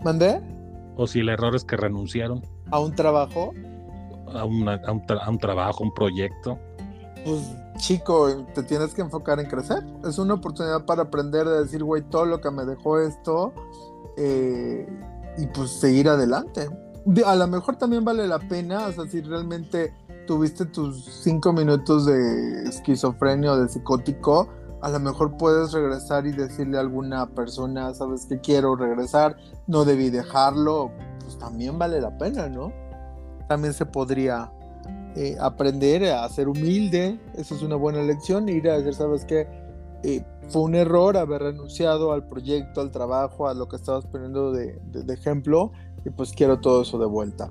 ¿Mandé? 0.01 0.41
O 0.95 1.07
si 1.07 1.19
el 1.21 1.29
error 1.29 1.55
es 1.55 1.63
que 1.63 1.75
renunciaron 1.77 2.41
A 2.71 2.79
un 2.79 2.93
trabajo, 2.95 3.51
a, 4.33 4.45
una- 4.45 4.75
a 4.85 4.91
un, 4.91 5.01
tra- 5.05 5.21
a 5.23 5.29
un 5.29 5.37
trabajo, 5.39 5.83
un 5.83 5.93
proyecto. 5.93 6.59
pues 7.25 7.41
chico, 7.77 8.45
te 8.53 8.61
tienes 8.63 8.93
que 8.93 9.01
enfocar 9.01 9.39
en 9.39 9.47
crecer. 9.47 9.83
Es 10.07 10.17
una 10.19 10.35
oportunidad 10.35 10.85
para 10.85 11.03
aprender 11.03 11.47
de 11.47 11.61
decir, 11.63 11.83
güey, 11.83 12.03
todo 12.03 12.25
lo 12.25 12.39
que 12.41 12.51
me 12.51 12.65
dejó 12.65 12.99
esto 12.99 13.53
eh, 14.17 14.87
y 15.37 15.47
pues 15.47 15.71
seguir 15.71 16.07
adelante. 16.09 16.67
A 17.25 17.35
lo 17.35 17.47
mejor 17.47 17.75
también 17.75 18.05
vale 18.05 18.27
la 18.27 18.39
pena, 18.39 18.87
o 18.87 18.91
sea, 18.91 19.05
si 19.07 19.21
realmente 19.21 19.93
tuviste 20.25 20.65
tus 20.65 21.03
cinco 21.05 21.51
minutos 21.51 22.05
de 22.05 22.63
esquizofrenia 22.63 23.51
o 23.51 23.57
de 23.57 23.67
psicótico, 23.67 24.47
a 24.81 24.89
lo 24.89 24.99
mejor 24.99 25.35
puedes 25.37 25.73
regresar 25.73 26.25
y 26.25 26.31
decirle 26.31 26.77
a 26.77 26.81
alguna 26.81 27.25
persona, 27.27 27.93
sabes 27.93 28.25
que 28.25 28.39
quiero 28.39 28.75
regresar, 28.75 29.35
no 29.67 29.83
debí 29.85 30.09
dejarlo, 30.09 30.91
pues 31.21 31.37
también 31.37 31.77
vale 31.77 31.99
la 31.99 32.17
pena, 32.17 32.47
¿no? 32.47 32.71
También 33.49 33.73
se 33.73 33.85
podría 33.85 34.51
eh, 35.15 35.35
aprender 35.41 36.05
a 36.11 36.27
ser 36.29 36.47
humilde, 36.47 37.19
eso 37.35 37.55
es 37.55 37.61
una 37.61 37.75
buena 37.75 38.01
lección, 38.01 38.47
ir 38.49 38.69
a 38.69 38.77
decir, 38.77 38.93
sabes 38.93 39.25
que 39.25 39.47
fue 40.49 40.63
un 40.63 40.75
error 40.75 41.15
haber 41.15 41.41
renunciado 41.43 42.11
al 42.11 42.27
proyecto, 42.27 42.81
al 42.81 42.91
trabajo, 42.91 43.47
a 43.47 43.53
lo 43.53 43.69
que 43.69 43.77
estabas 43.77 44.05
poniendo 44.05 44.51
de- 44.51 44.77
de 44.91 45.13
ejemplo, 45.13 45.71
y 46.05 46.09
pues 46.09 46.31
quiero 46.33 46.59
todo 46.59 46.81
eso 46.81 46.97
de 46.97 47.05
vuelta. 47.05 47.49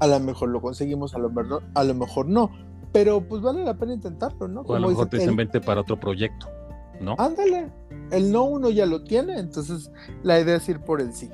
A 0.00 0.06
lo 0.06 0.18
mejor 0.20 0.48
lo 0.50 0.60
conseguimos, 0.60 1.14
a 1.14 1.18
lo, 1.18 1.30
mejor- 1.30 1.62
a 1.74 1.84
lo 1.84 1.94
mejor 1.94 2.26
no, 2.26 2.50
pero 2.92 3.20
pues 3.26 3.42
vale 3.42 3.64
la 3.64 3.74
pena 3.76 3.94
intentarlo, 3.94 4.48
¿no? 4.48 4.60
O 4.62 4.74
a 4.74 4.78
lo 4.78 4.88
mejor 4.88 5.08
te 5.08 5.18
dicen 5.18 5.36
vente 5.36 5.60
para 5.60 5.80
otro 5.80 5.98
proyecto, 5.98 6.48
¿no? 7.00 7.14
Ándale, 7.18 7.70
el 8.10 8.30
no 8.32 8.44
uno 8.44 8.70
ya 8.70 8.86
lo 8.86 9.04
tiene, 9.04 9.38
entonces 9.38 9.90
la 10.22 10.38
idea 10.40 10.56
es 10.56 10.68
ir 10.68 10.80
por 10.80 11.00
el 11.00 11.12
sí. 11.12 11.30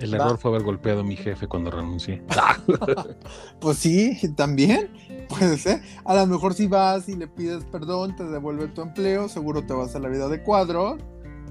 El 0.00 0.14
error 0.14 0.38
fue 0.38 0.52
haber 0.52 0.62
golpeado 0.62 1.00
a 1.00 1.04
mi 1.04 1.16
jefe 1.16 1.48
cuando 1.48 1.70
renuncié. 1.72 2.22
Pues 3.60 3.78
sí, 3.78 4.16
también 4.36 4.90
puede 5.28 5.58
ser. 5.58 5.82
A 6.04 6.14
lo 6.14 6.26
mejor 6.26 6.54
si 6.54 6.68
vas 6.68 7.08
y 7.08 7.16
le 7.16 7.26
pides 7.26 7.64
perdón, 7.64 8.14
te 8.14 8.24
devuelve 8.24 8.68
tu 8.68 8.82
empleo, 8.82 9.28
seguro 9.28 9.62
te 9.66 9.72
vas 9.72 9.94
a 9.96 9.98
la 9.98 10.08
vida 10.08 10.28
de 10.28 10.42
cuadro 10.42 10.96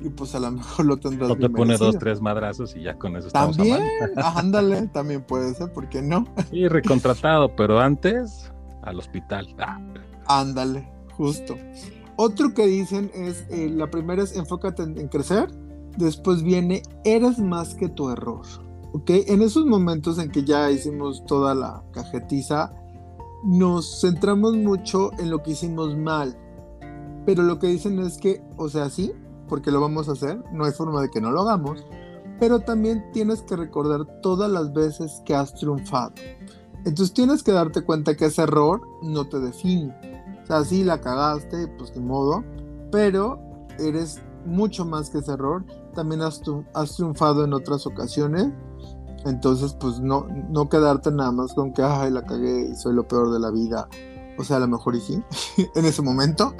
y 0.02 0.10
pues 0.10 0.36
a 0.36 0.40
lo 0.40 0.52
mejor 0.52 0.86
lo 0.86 0.98
tendrás 0.98 1.32
O 1.32 1.36
te 1.36 1.50
pone 1.50 1.78
dos, 1.78 1.98
tres 1.98 2.22
madrazos 2.22 2.76
y 2.76 2.84
ya 2.84 2.98
con 2.98 3.16
eso 3.16 3.28
estamos 3.28 3.58
También, 3.58 3.82
ándale, 4.18 4.88
también 4.88 5.24
puede 5.24 5.54
ser, 5.54 5.72
¿por 5.72 5.90
qué 5.90 6.02
no? 6.02 6.26
Y 6.52 6.68
recontratado, 6.68 7.56
pero 7.56 7.80
antes 7.80 8.52
al 8.84 9.00
hospital. 9.00 9.48
Ah, 9.60 9.80
Ándale, 10.28 10.90
justo. 11.14 11.56
Otro 12.16 12.54
que 12.54 12.66
dicen 12.66 13.12
es, 13.14 13.46
eh, 13.50 13.70
la 13.70 13.88
primera 13.90 14.24
es 14.24 14.36
enfócate 14.36 14.84
en, 14.84 14.98
en 14.98 15.08
crecer, 15.08 15.50
después 15.98 16.44
viene, 16.44 16.82
eres 17.04 17.40
más 17.40 17.76
que 17.76 17.90
tu 17.90 18.10
error, 18.10 18.46
¿ok? 18.94 19.10
En 19.28 19.42
esos 19.42 19.66
momentos 19.66 20.18
en 20.20 20.32
que 20.32 20.44
ya 20.44 20.72
hicimos 20.72 21.26
toda 21.26 21.54
la 21.54 21.84
cajetiza, 21.92 22.74
nos 23.44 24.02
centramos 24.02 24.56
mucho 24.56 25.12
en 25.20 25.30
lo 25.30 25.44
que 25.44 25.52
hicimos 25.52 25.96
mal, 25.96 26.36
pero 27.26 27.44
lo 27.44 27.60
que 27.60 27.68
dicen 27.68 28.00
es 28.00 28.18
que, 28.18 28.42
o 28.58 28.70
sea, 28.70 28.90
sí, 28.90 29.12
porque 29.48 29.72
lo 29.72 29.82
vamos 29.82 30.10
a 30.10 30.14
hacer, 30.14 30.44
no 30.52 30.66
hay 30.66 30.72
forma 30.72 31.02
de 31.02 31.10
que 31.10 31.22
no 31.22 31.32
lo 31.32 31.42
hagamos, 31.42 31.86
pero 32.40 32.60
también 32.60 33.12
tienes 33.14 33.42
que 33.42 33.56
recordar 33.56 34.06
todas 34.22 34.50
las 34.50 34.74
veces 34.74 35.22
que 35.26 35.36
has 35.36 35.54
triunfado. 35.56 36.14
Entonces 36.86 37.14
tienes 37.14 37.44
que 37.44 37.52
darte 37.52 37.82
cuenta 37.82 38.16
que 38.16 38.26
ese 38.26 38.44
error 38.44 38.82
no 39.02 39.28
te 39.28 39.40
define. 39.40 39.94
O 40.44 40.46
sea, 40.48 40.64
sí 40.64 40.84
la 40.84 41.02
cagaste, 41.02 41.68
pues 41.78 41.94
de 41.94 42.00
modo, 42.00 42.44
pero 42.92 43.40
eres 43.80 44.22
mucho 44.46 44.86
más 44.86 45.10
que 45.10 45.18
ese 45.18 45.34
error. 45.34 45.66
También 45.94 46.22
has, 46.22 46.42
has 46.74 46.96
triunfado 46.96 47.44
en 47.44 47.54
otras 47.54 47.86
ocasiones. 47.86 48.48
Entonces, 49.26 49.74
pues 49.74 50.00
no, 50.00 50.28
no 50.50 50.70
quedarte 50.70 51.12
nada 51.12 51.32
más 51.32 51.54
con 51.54 51.74
que, 51.74 51.82
ay, 51.84 52.12
la 52.12 52.24
cagué 52.24 52.70
y 52.72 52.76
soy 52.76 52.94
lo 52.94 53.08
peor 53.08 53.34
de 53.34 53.40
la 53.40 53.52
vida. 53.52 53.90
O 54.38 54.44
sea, 54.44 54.58
a 54.58 54.60
lo 54.62 54.68
mejor 54.68 54.96
y 54.96 55.02
sí, 55.02 55.22
en 55.76 55.86
ese 55.86 56.02
momento. 56.02 56.54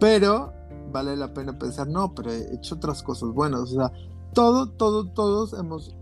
Pero 0.00 0.52
vale 0.90 1.16
la 1.16 1.32
pena 1.32 1.58
pensar, 1.58 1.88
no, 1.88 2.14
pero 2.14 2.32
he 2.32 2.54
hecho 2.54 2.74
otras 2.76 3.02
cosas 3.02 3.30
buenas. 3.30 3.60
O 3.60 3.66
sea, 3.66 3.92
todo, 4.34 4.68
todo, 4.70 5.06
todos 5.08 5.52
hemos 5.54 5.94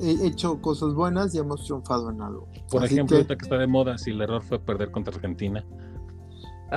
hecho 0.00 0.60
cosas 0.62 0.94
buenas 0.94 1.34
y 1.34 1.38
hemos 1.38 1.64
triunfado 1.64 2.10
en 2.10 2.22
algo. 2.22 2.48
Por 2.70 2.84
Así 2.84 2.94
ejemplo, 2.94 3.14
que- 3.14 3.22
ahorita 3.22 3.36
que 3.36 3.44
está 3.44 3.58
de 3.58 3.66
moda, 3.66 3.98
si 3.98 4.10
el 4.10 4.20
error 4.22 4.42
fue 4.42 4.58
perder 4.58 4.90
contra 4.90 5.14
Argentina. 5.14 5.64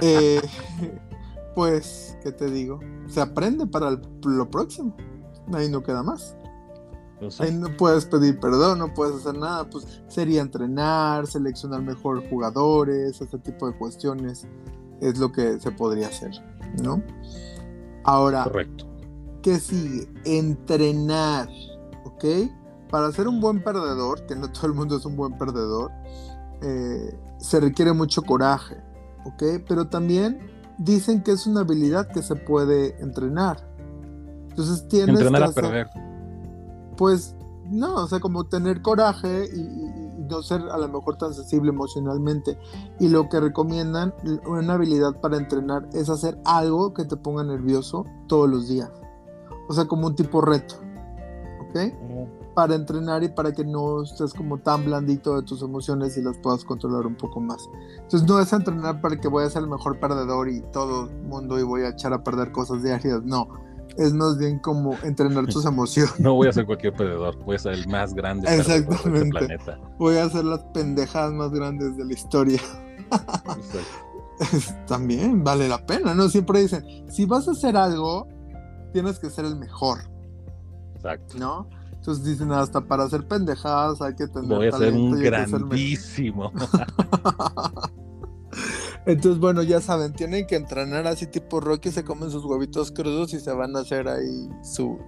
Eh, 0.02 0.41
pues, 1.56 2.18
¿qué 2.24 2.32
te 2.32 2.49
digo? 2.49 2.80
Se 3.08 3.22
aprende 3.22 3.66
para 3.68 3.89
el- 3.89 4.02
lo 4.26 4.49
próximo. 4.49 4.95
Ahí 5.54 5.70
no 5.70 5.84
queda 5.84 6.04
más. 6.04 6.36
Ahí 7.39 7.54
no 7.54 7.68
puedes 7.78 8.06
pedir 8.08 8.39
perdón, 8.39 8.80
no 8.80 8.93
puedes 8.95 9.16
hacer 9.18 9.38
nada. 9.38 9.70
Pues 9.70 10.02
sería 10.08 10.41
entrenar, 10.41 11.28
seleccionar 11.28 11.82
mejor 11.84 12.28
jugadores, 12.30 13.22
ese 13.22 13.38
tipo 13.38 13.68
de 13.70 13.78
cuestiones. 13.78 14.47
Es 15.02 15.20
lo 15.20 15.32
que 15.32 15.60
se 15.60 15.72
podría 15.72 16.08
hacer, 16.08 16.32
¿no? 16.82 17.01
Ahora, 18.03 18.43
correcto. 18.43 18.86
¿qué 19.41 19.59
sigue? 19.59 20.07
Entrenar, 20.26 21.47
¿ok? 22.05 22.26
para 22.89 23.09
ser 23.13 23.28
un 23.30 23.39
buen 23.39 23.63
perdedor, 23.63 24.26
que 24.26 24.36
no 24.36 24.51
todo 24.51 24.67
el 24.67 24.74
mundo 24.74 24.97
es 24.97 25.05
un 25.05 25.15
buen 25.15 25.38
perdedor, 25.38 25.91
eh, 26.61 27.17
se 27.38 27.61
requiere 27.61 27.93
mucho 27.93 28.22
coraje, 28.22 28.76
¿ok? 29.24 29.63
Pero 29.65 29.88
también 29.88 30.39
dicen 30.78 31.24
que 31.24 31.32
es 31.32 31.47
una 31.47 31.61
habilidad 31.61 32.07
que 32.11 32.22
se 32.22 32.36
puede 32.36 33.01
entrenar. 33.01 33.65
Entonces 34.49 34.89
tienes 34.89 35.15
Entrenar 35.15 35.39
que 35.41 35.45
a 35.45 35.49
hacer- 35.51 35.63
perder. 35.63 35.88
pues 36.97 37.34
no, 37.69 37.95
o 37.95 38.07
sea, 38.07 38.19
como 38.19 38.43
tener 38.43 38.82
coraje 38.82 39.45
y, 39.55 39.59
y- 39.61 40.01
y 40.01 40.01
no 40.32 40.41
ser 40.41 40.61
a 40.71 40.77
lo 40.77 40.88
mejor 40.88 41.17
tan 41.17 41.34
sensible 41.34 41.69
emocionalmente. 41.69 42.57
Y 42.99 43.09
lo 43.09 43.29
que 43.29 43.39
recomiendan, 43.39 44.13
una 44.47 44.73
habilidad 44.73 45.19
para 45.21 45.38
entrenar 45.38 45.88
es 45.93 46.09
hacer 46.09 46.39
algo 46.45 46.93
que 46.93 47.05
te 47.05 47.17
ponga 47.17 47.43
nervioso 47.43 48.05
todos 48.27 48.49
los 48.49 48.67
días. 48.67 48.89
O 49.67 49.73
sea, 49.73 49.86
como 49.86 50.07
un 50.07 50.15
tipo 50.15 50.41
reto. 50.41 50.75
¿Ok? 51.69 51.93
Para 52.55 52.75
entrenar 52.75 53.23
y 53.23 53.29
para 53.29 53.53
que 53.53 53.63
no 53.63 54.03
estés 54.03 54.34
como 54.34 54.57
tan 54.57 54.84
blandito 54.86 55.36
de 55.36 55.43
tus 55.43 55.61
emociones 55.61 56.17
y 56.17 56.21
las 56.21 56.38
puedas 56.38 56.65
controlar 56.65 57.05
un 57.05 57.15
poco 57.15 57.39
más. 57.39 57.69
Entonces 57.95 58.27
no 58.27 58.39
es 58.39 58.51
entrenar 58.51 58.99
para 59.01 59.17
que 59.17 59.27
voy 59.27 59.43
a 59.45 59.49
ser 59.49 59.63
el 59.63 59.69
mejor 59.69 59.99
perdedor 59.99 60.49
y 60.49 60.61
todo 60.73 61.09
el 61.09 61.23
mundo 61.23 61.59
y 61.59 61.63
voy 61.63 61.84
a 61.84 61.89
echar 61.89 62.13
a 62.13 62.23
perder 62.23 62.51
cosas 62.51 62.84
diarias. 62.84 63.23
No. 63.23 63.47
Es 63.97 64.13
más 64.13 64.37
bien 64.37 64.59
como 64.59 64.95
entrenar 65.03 65.45
tus 65.47 65.65
emociones. 65.65 66.19
No 66.19 66.33
voy 66.35 66.47
a 66.47 66.53
ser 66.53 66.65
cualquier 66.65 66.93
perdedor, 66.93 67.37
voy 67.43 67.55
a 67.55 67.59
ser 67.59 67.73
el 67.73 67.87
más 67.87 68.13
grande 68.13 68.47
perdedor 68.47 69.03
de 69.11 69.17
este 69.19 69.29
planeta. 69.29 69.79
voy 69.97 70.17
a 70.17 70.25
hacer 70.25 70.45
las 70.45 70.59
pendejadas 70.73 71.33
más 71.33 71.51
grandes 71.51 71.97
de 71.97 72.05
la 72.05 72.13
historia. 72.13 72.61
Exacto. 73.11 74.77
También 74.87 75.43
vale 75.43 75.67
la 75.67 75.85
pena, 75.85 76.15
¿no? 76.15 76.27
Siempre 76.29 76.61
dicen, 76.61 76.83
si 77.09 77.25
vas 77.25 77.47
a 77.47 77.51
hacer 77.51 77.77
algo, 77.77 78.27
tienes 78.93 79.19
que 79.19 79.29
ser 79.29 79.45
el 79.45 79.55
mejor, 79.55 79.99
Exacto. 80.95 81.37
¿no? 81.37 81.69
Entonces 81.91 82.23
dicen, 82.25 82.51
hasta 82.51 82.81
para 82.81 83.03
hacer 83.03 83.27
pendejadas 83.27 84.01
hay 84.01 84.15
que 84.15 84.27
tener 84.27 84.47
Voy 84.49 84.67
a 84.67 84.71
ser 84.71 84.79
talento 84.79 84.99
un 84.99 85.19
ser 85.19 85.31
mejor. 85.31 85.59
grandísimo. 85.69 86.51
Entonces, 89.06 89.39
bueno, 89.39 89.64
ya 89.64 89.82
saben, 89.82 90.14
tienen 90.14 90.45
que 90.45 90.56
entrenar 90.56 91.08
así 91.08 91.26
tipo 91.26 91.60
Rocky, 91.60 91.91
se 91.91 92.04
comen 92.04 92.30
sus 92.30 92.45
huevitos 92.45 92.91
crudos 92.91 93.34
y 93.34 93.39
se 93.39 93.52
van 93.52 93.76
a 93.76 93.80
hacer 93.80 94.08
ahí 94.08 94.49
su, 94.64 94.99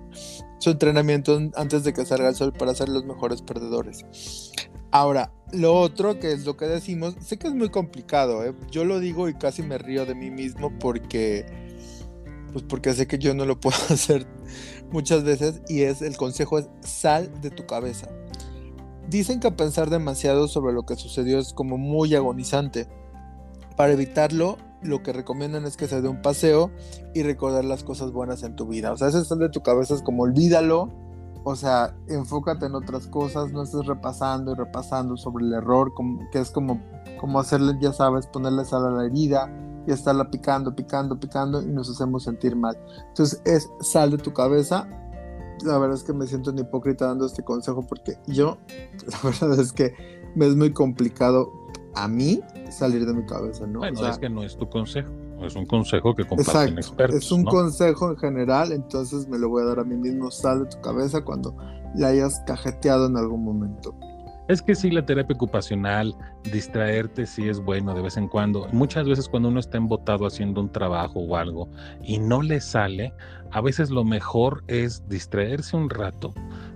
su 0.58 0.72
entrenamiento 0.72 1.40
antes 1.56 1.84
de 1.84 1.94
que 1.94 2.06
salga 2.06 2.30
el 2.30 2.36
sol 2.36 2.54
para 2.54 2.74
ser 2.74 2.90
los 2.90 3.06
mejores 3.06 3.44
perdedores. 3.44 4.52
Ahora, 4.90 5.32
lo 5.52 5.76
otro 5.76 6.20
que 6.20 6.32
es 6.32 6.46
lo 6.46 6.58
que 6.58 6.66
decimos, 6.66 7.16
sé 7.20 7.38
que 7.38 7.48
es 7.48 7.54
muy 7.54 7.70
complicado, 7.70 8.44
¿eh? 8.44 8.56
yo 8.72 8.84
lo 8.86 9.00
digo 9.00 9.30
y 9.30 9.36
casi 9.36 9.62
me 9.62 9.78
río 9.78 10.06
de 10.06 10.16
mí 10.16 10.32
mismo 10.32 10.72
porque, 10.80 11.46
pues 12.52 12.66
porque 12.68 12.94
sé 12.94 13.08
que 13.08 13.20
yo 13.20 13.34
no 13.36 13.46
lo 13.46 13.60
puedo 13.60 13.78
hacer 13.90 14.26
muchas 14.92 15.24
veces 15.24 15.62
y 15.68 15.82
es 15.82 16.02
el 16.02 16.18
consejo 16.18 16.58
es 16.58 16.70
sal 16.82 17.42
de 17.42 17.52
tu 17.52 17.66
cabeza. 17.68 18.08
Dicen 19.10 19.40
que 19.40 19.52
pensar 19.52 19.90
demasiado 19.90 20.48
sobre 20.48 20.74
lo 20.74 20.86
que 20.86 20.96
sucedió 20.96 21.38
es 21.38 21.54
como 21.54 21.78
muy 21.78 22.16
agonizante. 22.16 22.88
Para 23.76 23.94
evitarlo, 23.94 24.58
lo 24.84 25.02
que 25.02 25.14
recomiendan 25.14 25.66
es 25.66 25.78
que 25.78 25.88
se 25.88 26.02
dé 26.02 26.08
un 26.08 26.22
paseo 26.22 26.72
y 27.14 27.24
recordar 27.24 27.66
las 27.66 27.84
cosas 27.84 28.12
buenas 28.12 28.44
en 28.44 28.56
tu 28.56 28.68
vida. 28.68 28.92
O 28.92 28.98
sea, 28.98 29.08
ese 29.08 29.36
de 29.36 29.50
tu 29.50 29.62
cabeza 29.62 29.96
es 29.96 30.02
como 30.02 30.24
olvídalo. 30.24 30.90
O 31.46 31.56
sea, 31.56 31.94
enfócate 32.08 32.68
en 32.68 32.76
otras 32.76 33.08
cosas, 33.08 33.52
no 33.52 33.64
estés 33.64 33.86
repasando 33.86 34.54
y 34.54 34.56
repasando 34.56 35.18
sobre 35.18 35.46
el 35.46 35.54
error, 35.54 35.92
que 36.32 36.40
es 36.40 36.52
como, 36.52 36.82
como 37.20 37.38
hacerle, 37.38 37.74
ya 37.82 37.92
sabes, 37.92 38.28
ponerle 38.28 38.64
sal 38.64 38.86
a 38.86 38.92
la 38.92 39.06
herida 39.06 39.52
y 39.86 39.92
estarla 39.92 40.32
picando, 40.32 40.74
picando, 40.74 41.20
picando 41.20 41.62
y 41.62 41.66
nos 41.66 41.90
hacemos 41.90 42.24
sentir 42.24 42.56
mal. 42.56 42.78
Entonces 43.10 43.42
es 43.44 43.70
sal 43.82 44.12
de 44.12 44.18
tu 44.20 44.32
cabeza. 44.32 44.88
La 45.66 45.78
verdad 45.78 45.98
es 45.98 46.04
que 46.04 46.14
me 46.14 46.28
siento 46.28 46.52
un 46.52 46.60
hipócrita 46.60 47.08
dando 47.08 47.26
este 47.26 47.44
consejo 47.44 47.86
porque 47.86 48.18
yo, 48.28 48.58
la 49.08 49.30
verdad 49.30 49.60
es 49.60 49.74
que 49.74 49.94
me 50.36 50.48
es 50.48 50.56
muy 50.56 50.72
complicado 50.72 51.52
a 51.96 52.08
mí 52.08 52.42
salir 52.70 53.06
de 53.06 53.14
mi 53.14 53.26
cabeza, 53.26 53.68
¿no? 53.68 53.80
Bueno, 53.80 54.00
O 54.00 54.04
sea, 54.04 54.12
es 54.12 54.18
que 54.18 54.30
no 54.30 54.44
es 54.44 54.58
tu 54.58 54.70
consejo, 54.70 55.12
es 55.42 55.56
un 55.56 55.66
consejo 55.66 56.16
que 56.16 56.24
comparten 56.26 56.54
Exacto, 56.54 56.80
expertos. 56.80 57.16
es 57.24 57.32
un 57.32 57.44
¿no? 57.44 57.52
consejo 57.52 58.12
en 58.12 58.18
general, 58.18 58.72
entonces 58.72 59.28
me 59.28 59.38
lo 59.38 59.50
voy 59.50 59.64
a 59.64 59.66
dar 59.68 59.80
a 59.80 59.84
mí 59.84 59.96
mismo, 59.96 60.32
sal 60.32 60.64
de 60.64 60.70
tu 60.70 60.82
cabeza 60.82 61.24
cuando 61.24 61.56
la 61.96 62.08
hayas 62.08 62.42
cajeteado 62.48 63.08
en 63.08 63.18
algún 63.18 63.44
momento. 63.44 63.96
Es 64.50 64.62
que 64.62 64.76
sí, 64.76 64.92
la 64.92 65.06
terapia 65.06 65.36
ocupacional, 65.36 66.14
distraerte 66.52 67.26
sí 67.26 67.48
es 67.48 67.62
bueno 67.62 67.94
de 67.94 68.02
vez 68.02 68.18
en 68.18 68.28
cuando. 68.28 68.68
Muchas 68.74 69.08
veces 69.08 69.30
cuando 69.30 69.48
uno 69.48 69.62
está 69.62 69.78
embotado 69.78 70.26
haciendo 70.26 70.60
un 70.60 70.70
trabajo 70.70 71.22
o 71.22 71.38
algo 71.38 71.70
y 72.04 72.20
no 72.20 72.42
le 72.42 72.60
sale, 72.60 73.14
a 73.52 73.62
veces 73.62 73.90
lo 73.90 74.04
mejor 74.04 74.64
es 74.68 75.08
distraerse 75.08 75.78
un 75.78 75.90
rato, 75.90 76.34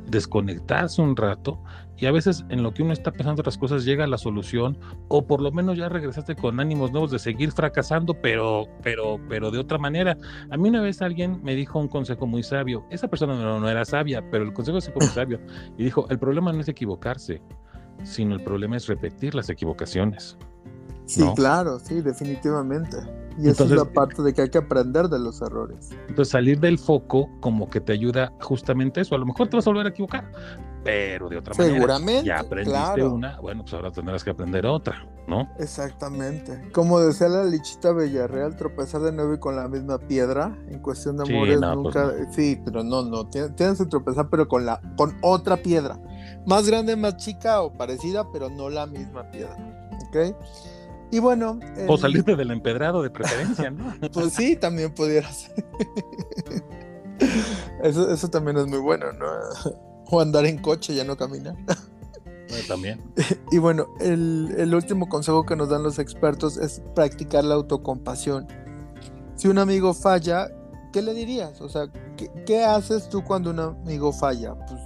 desconectarse 0.09 1.01
un 1.01 1.17
rato 1.17 1.59
y 1.97 2.05
a 2.05 2.11
veces 2.11 2.45
en 2.49 2.63
lo 2.63 2.73
que 2.73 2.83
uno 2.83 2.93
está 2.93 3.11
pensando 3.11 3.41
otras 3.41 3.57
cosas 3.57 3.83
llega 3.83 4.05
la 4.05 4.17
solución 4.17 4.77
o 5.07 5.25
por 5.25 5.41
lo 5.41 5.51
menos 5.51 5.77
ya 5.77 5.89
regresaste 5.89 6.35
con 6.35 6.59
ánimos 6.59 6.91
nuevos 6.91 7.11
de 7.11 7.19
seguir 7.19 7.51
fracasando, 7.51 8.13
pero, 8.13 8.67
pero, 8.83 9.19
pero 9.27 9.51
de 9.51 9.59
otra 9.59 9.77
manera. 9.77 10.17
A 10.51 10.57
mí 10.57 10.69
una 10.69 10.81
vez 10.81 11.01
alguien 11.01 11.41
me 11.43 11.55
dijo 11.55 11.79
un 11.79 11.87
consejo 11.87 12.27
muy 12.27 12.43
sabio. 12.43 12.85
Esa 12.91 13.07
persona 13.07 13.35
no, 13.35 13.67
era 13.67 13.83
sabia, 13.83 14.23
pero 14.29 14.43
el 14.43 14.53
consejo 14.53 14.79
sí 14.79 14.91
fue 14.91 15.05
muy 15.05 15.13
sabio. 15.13 15.39
Y 15.77 15.83
dijo, 15.83 16.07
el 16.09 16.19
problema 16.19 16.53
no 16.53 16.61
es 16.61 16.67
equivocarse, 16.67 17.41
sino 18.03 18.35
el 18.35 18.43
problema 18.43 18.77
es 18.77 18.87
repetir 18.87 19.33
las 19.33 19.49
equivocaciones. 19.49 20.37
Sí, 21.07 21.21
¿No? 21.21 21.33
claro, 21.33 21.79
sí, 21.79 22.01
definitivamente. 22.01 22.97
Y 23.39 23.47
esa 23.49 23.63
es 23.65 23.71
la 23.71 23.85
parte 23.85 24.21
de 24.23 24.33
que 24.33 24.41
hay 24.43 24.49
que 24.49 24.57
aprender 24.57 25.07
de 25.09 25.19
los 25.19 25.41
errores. 25.41 25.89
Entonces 26.09 26.29
salir 26.31 26.59
del 26.59 26.77
foco 26.77 27.29
como 27.39 27.69
que 27.69 27.79
te 27.79 27.93
ayuda 27.93 28.33
justamente 28.41 29.01
eso. 29.01 29.15
A 29.15 29.17
lo 29.17 29.25
mejor 29.25 29.47
te 29.47 29.55
vas 29.55 29.65
a 29.67 29.69
volver 29.69 29.85
a 29.85 29.89
equivocar, 29.89 30.29
pero 30.83 31.29
de 31.29 31.37
otra 31.37 31.53
manera. 31.53 31.75
Seguramente, 31.75 32.25
Ya 32.25 32.39
aprendiste 32.39 32.71
claro. 32.77 33.13
una, 33.13 33.39
bueno, 33.39 33.61
pues 33.61 33.73
ahora 33.75 33.91
tendrás 33.91 34.23
que 34.23 34.31
aprender 34.31 34.65
otra, 34.65 35.07
¿no? 35.27 35.47
Exactamente. 35.59 36.71
Como 36.73 36.99
decía 36.99 37.29
la 37.29 37.43
lichita 37.45 37.93
Villarreal, 37.93 38.55
tropezar 38.57 39.01
de 39.01 39.11
nuevo 39.11 39.35
y 39.35 39.39
con 39.39 39.55
la 39.55 39.67
misma 39.67 39.99
piedra. 39.99 40.57
En 40.69 40.79
cuestión 40.79 41.17
de 41.17 41.25
Sí, 41.27 41.33
amores 41.35 41.61
no, 41.61 41.83
pues 41.83 41.95
nunca. 41.95 42.31
Sí, 42.31 42.59
pero 42.65 42.83
no, 42.83 43.03
no. 43.03 43.27
Tienes, 43.29 43.55
tienes 43.55 43.77
que 43.77 43.85
tropezar, 43.85 44.29
pero 44.29 44.47
con 44.47 44.65
la, 44.65 44.81
con 44.97 45.15
otra 45.21 45.57
piedra. 45.57 45.99
Más 46.47 46.67
grande, 46.67 46.95
más 46.95 47.17
chica 47.17 47.61
o 47.61 47.71
parecida, 47.71 48.25
pero 48.33 48.49
no 48.49 48.69
la 48.69 48.87
misma 48.87 49.29
piedra. 49.29 49.55
¿Ok? 50.07 50.35
Y 51.11 51.19
bueno. 51.19 51.59
O 51.87 51.97
salirte 51.97 52.35
del 52.35 52.51
empedrado 52.51 53.01
de 53.01 53.09
preferencia, 53.09 53.69
¿no? 53.71 53.93
Pues 54.13 54.33
sí, 54.33 54.55
también 54.55 54.93
pudiera 54.93 55.31
ser. 55.31 55.65
Eso, 57.83 58.11
eso 58.11 58.27
también 58.29 58.57
es 58.57 58.67
muy 58.67 58.79
bueno, 58.79 59.11
¿no? 59.13 59.25
O 60.09 60.21
andar 60.21 60.45
en 60.45 60.57
coche, 60.57 60.95
ya 60.95 61.03
no 61.03 61.15
caminar. 61.15 61.55
También. 62.67 63.01
Y 63.51 63.59
bueno, 63.59 63.87
el, 63.99 64.53
el 64.57 64.73
último 64.73 65.07
consejo 65.07 65.45
que 65.45 65.55
nos 65.55 65.69
dan 65.69 65.83
los 65.83 65.99
expertos 65.99 66.57
es 66.57 66.81
practicar 66.95 67.43
la 67.43 67.55
autocompasión. 67.55 68.47
Si 69.35 69.47
un 69.47 69.57
amigo 69.57 69.93
falla, 69.93 70.49
¿qué 70.91 71.01
le 71.01 71.13
dirías? 71.13 71.61
O 71.61 71.69
sea, 71.69 71.87
¿qué, 72.17 72.29
qué 72.45 72.63
haces 72.63 73.09
tú 73.09 73.23
cuando 73.23 73.51
un 73.51 73.59
amigo 73.59 74.11
falla? 74.11 74.55
Pues 74.67 74.76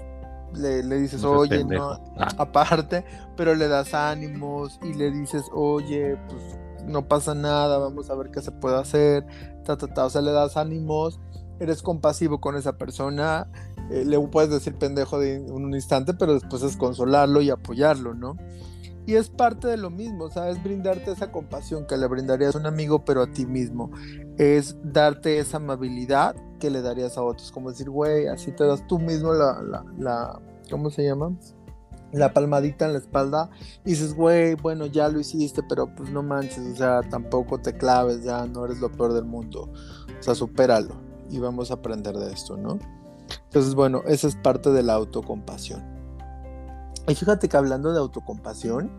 le, 0.55 0.83
le 0.83 0.97
dices, 0.99 1.21
No 1.21 1.31
oye, 1.31 1.57
pendejo". 1.59 1.93
no, 1.95 2.13
Ah. 2.17 2.27
aparte, 2.37 3.03
pero 3.37 3.55
le 3.55 3.67
das 3.67 3.93
ánimos 3.93 4.79
y 4.83 4.93
le 4.93 5.11
dices, 5.11 5.43
oye, 5.53 6.17
pues 6.27 6.41
no 6.87 7.07
pasa 7.07 7.35
nada, 7.35 7.77
vamos 7.77 8.09
a 8.09 8.15
ver 8.15 8.31
qué 8.31 8.41
se 8.41 8.51
puede 8.51 8.77
hacer, 8.77 9.25
ta, 9.63 9.77
ta, 9.77 9.87
ta. 9.87 10.05
O 10.05 10.09
sea, 10.09 10.21
le 10.21 10.31
das 10.31 10.57
ánimos, 10.57 11.19
eres 11.59 11.81
compasivo 11.83 12.41
con 12.41 12.55
esa 12.55 12.77
persona, 12.77 13.47
eh, 13.91 14.03
le 14.05 14.19
puedes 14.19 14.49
decir 14.49 14.75
pendejo 14.75 15.19
de 15.19 15.35
en 15.35 15.51
un 15.51 15.73
instante, 15.73 16.13
pero 16.13 16.33
después 16.33 16.63
es 16.63 16.77
consolarlo 16.77 17.41
y 17.41 17.49
apoyarlo, 17.49 18.13
¿no? 18.13 18.35
Y 19.05 19.15
es 19.15 19.29
parte 19.29 19.67
de 19.67 19.77
lo 19.77 19.89
mismo, 19.89 20.25
o 20.25 20.29
sea, 20.31 20.49
es 20.49 20.61
brindarte 20.63 21.11
esa 21.11 21.31
compasión 21.31 21.85
que 21.87 21.97
le 21.97 22.07
brindarías 22.07 22.55
a 22.55 22.59
un 22.59 22.67
amigo, 22.67 23.03
pero 23.03 23.23
a 23.23 23.27
ti 23.31 23.45
mismo. 23.47 23.91
Es 24.37 24.75
darte 24.83 25.39
esa 25.39 25.57
amabilidad 25.57 26.35
que 26.61 26.69
le 26.69 26.81
darías 26.81 27.17
a 27.17 27.23
otros, 27.23 27.51
como 27.51 27.71
decir, 27.71 27.89
güey, 27.89 28.27
así 28.27 28.51
te 28.53 28.65
das 28.65 28.87
tú 28.87 28.99
mismo 28.99 29.33
la, 29.33 29.61
la, 29.61 29.85
la- 29.97 30.39
¿cómo 30.69 30.89
se 30.89 31.03
llama? 31.03 31.35
La 32.13 32.31
palmadita 32.33 32.85
en 32.85 32.93
la 32.93 32.99
espalda 32.99 33.49
y 33.83 33.89
dices, 33.91 34.13
güey, 34.13 34.55
bueno, 34.55 34.85
ya 34.85 35.09
lo 35.09 35.19
hiciste, 35.19 35.63
pero 35.67 35.93
pues 35.95 36.09
no 36.11 36.23
manches, 36.23 36.59
o 36.59 36.75
sea, 36.75 37.01
tampoco 37.09 37.59
te 37.59 37.75
claves, 37.75 38.23
ya 38.23 38.45
no 38.45 38.63
eres 38.65 38.79
lo 38.79 38.89
peor 38.91 39.11
del 39.13 39.25
mundo. 39.25 39.69
O 40.19 40.23
sea, 40.23 40.35
supéralo 40.35 40.95
y 41.29 41.39
vamos 41.39 41.71
a 41.71 41.75
aprender 41.75 42.15
de 42.17 42.31
esto, 42.31 42.55
¿no? 42.57 42.77
Entonces, 43.45 43.75
bueno, 43.75 44.03
esa 44.07 44.27
es 44.27 44.35
parte 44.35 44.69
de 44.71 44.83
la 44.83 44.93
autocompasión. 44.93 45.81
Y 47.07 47.15
fíjate 47.15 47.49
que 47.49 47.57
hablando 47.57 47.91
de 47.91 47.99
autocompasión, 47.99 48.91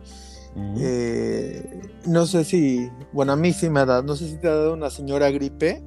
eh, 0.78 1.82
no 2.06 2.26
sé 2.26 2.44
si, 2.44 2.90
bueno, 3.12 3.32
a 3.32 3.36
mí 3.36 3.52
sí 3.52 3.68
me 3.70 3.80
ha 3.80 3.86
dado, 3.86 4.02
no 4.02 4.16
sé 4.16 4.28
si 4.28 4.36
te 4.36 4.48
ha 4.48 4.54
dado 4.54 4.74
una 4.74 4.90
señora 4.90 5.30
gripe, 5.30 5.84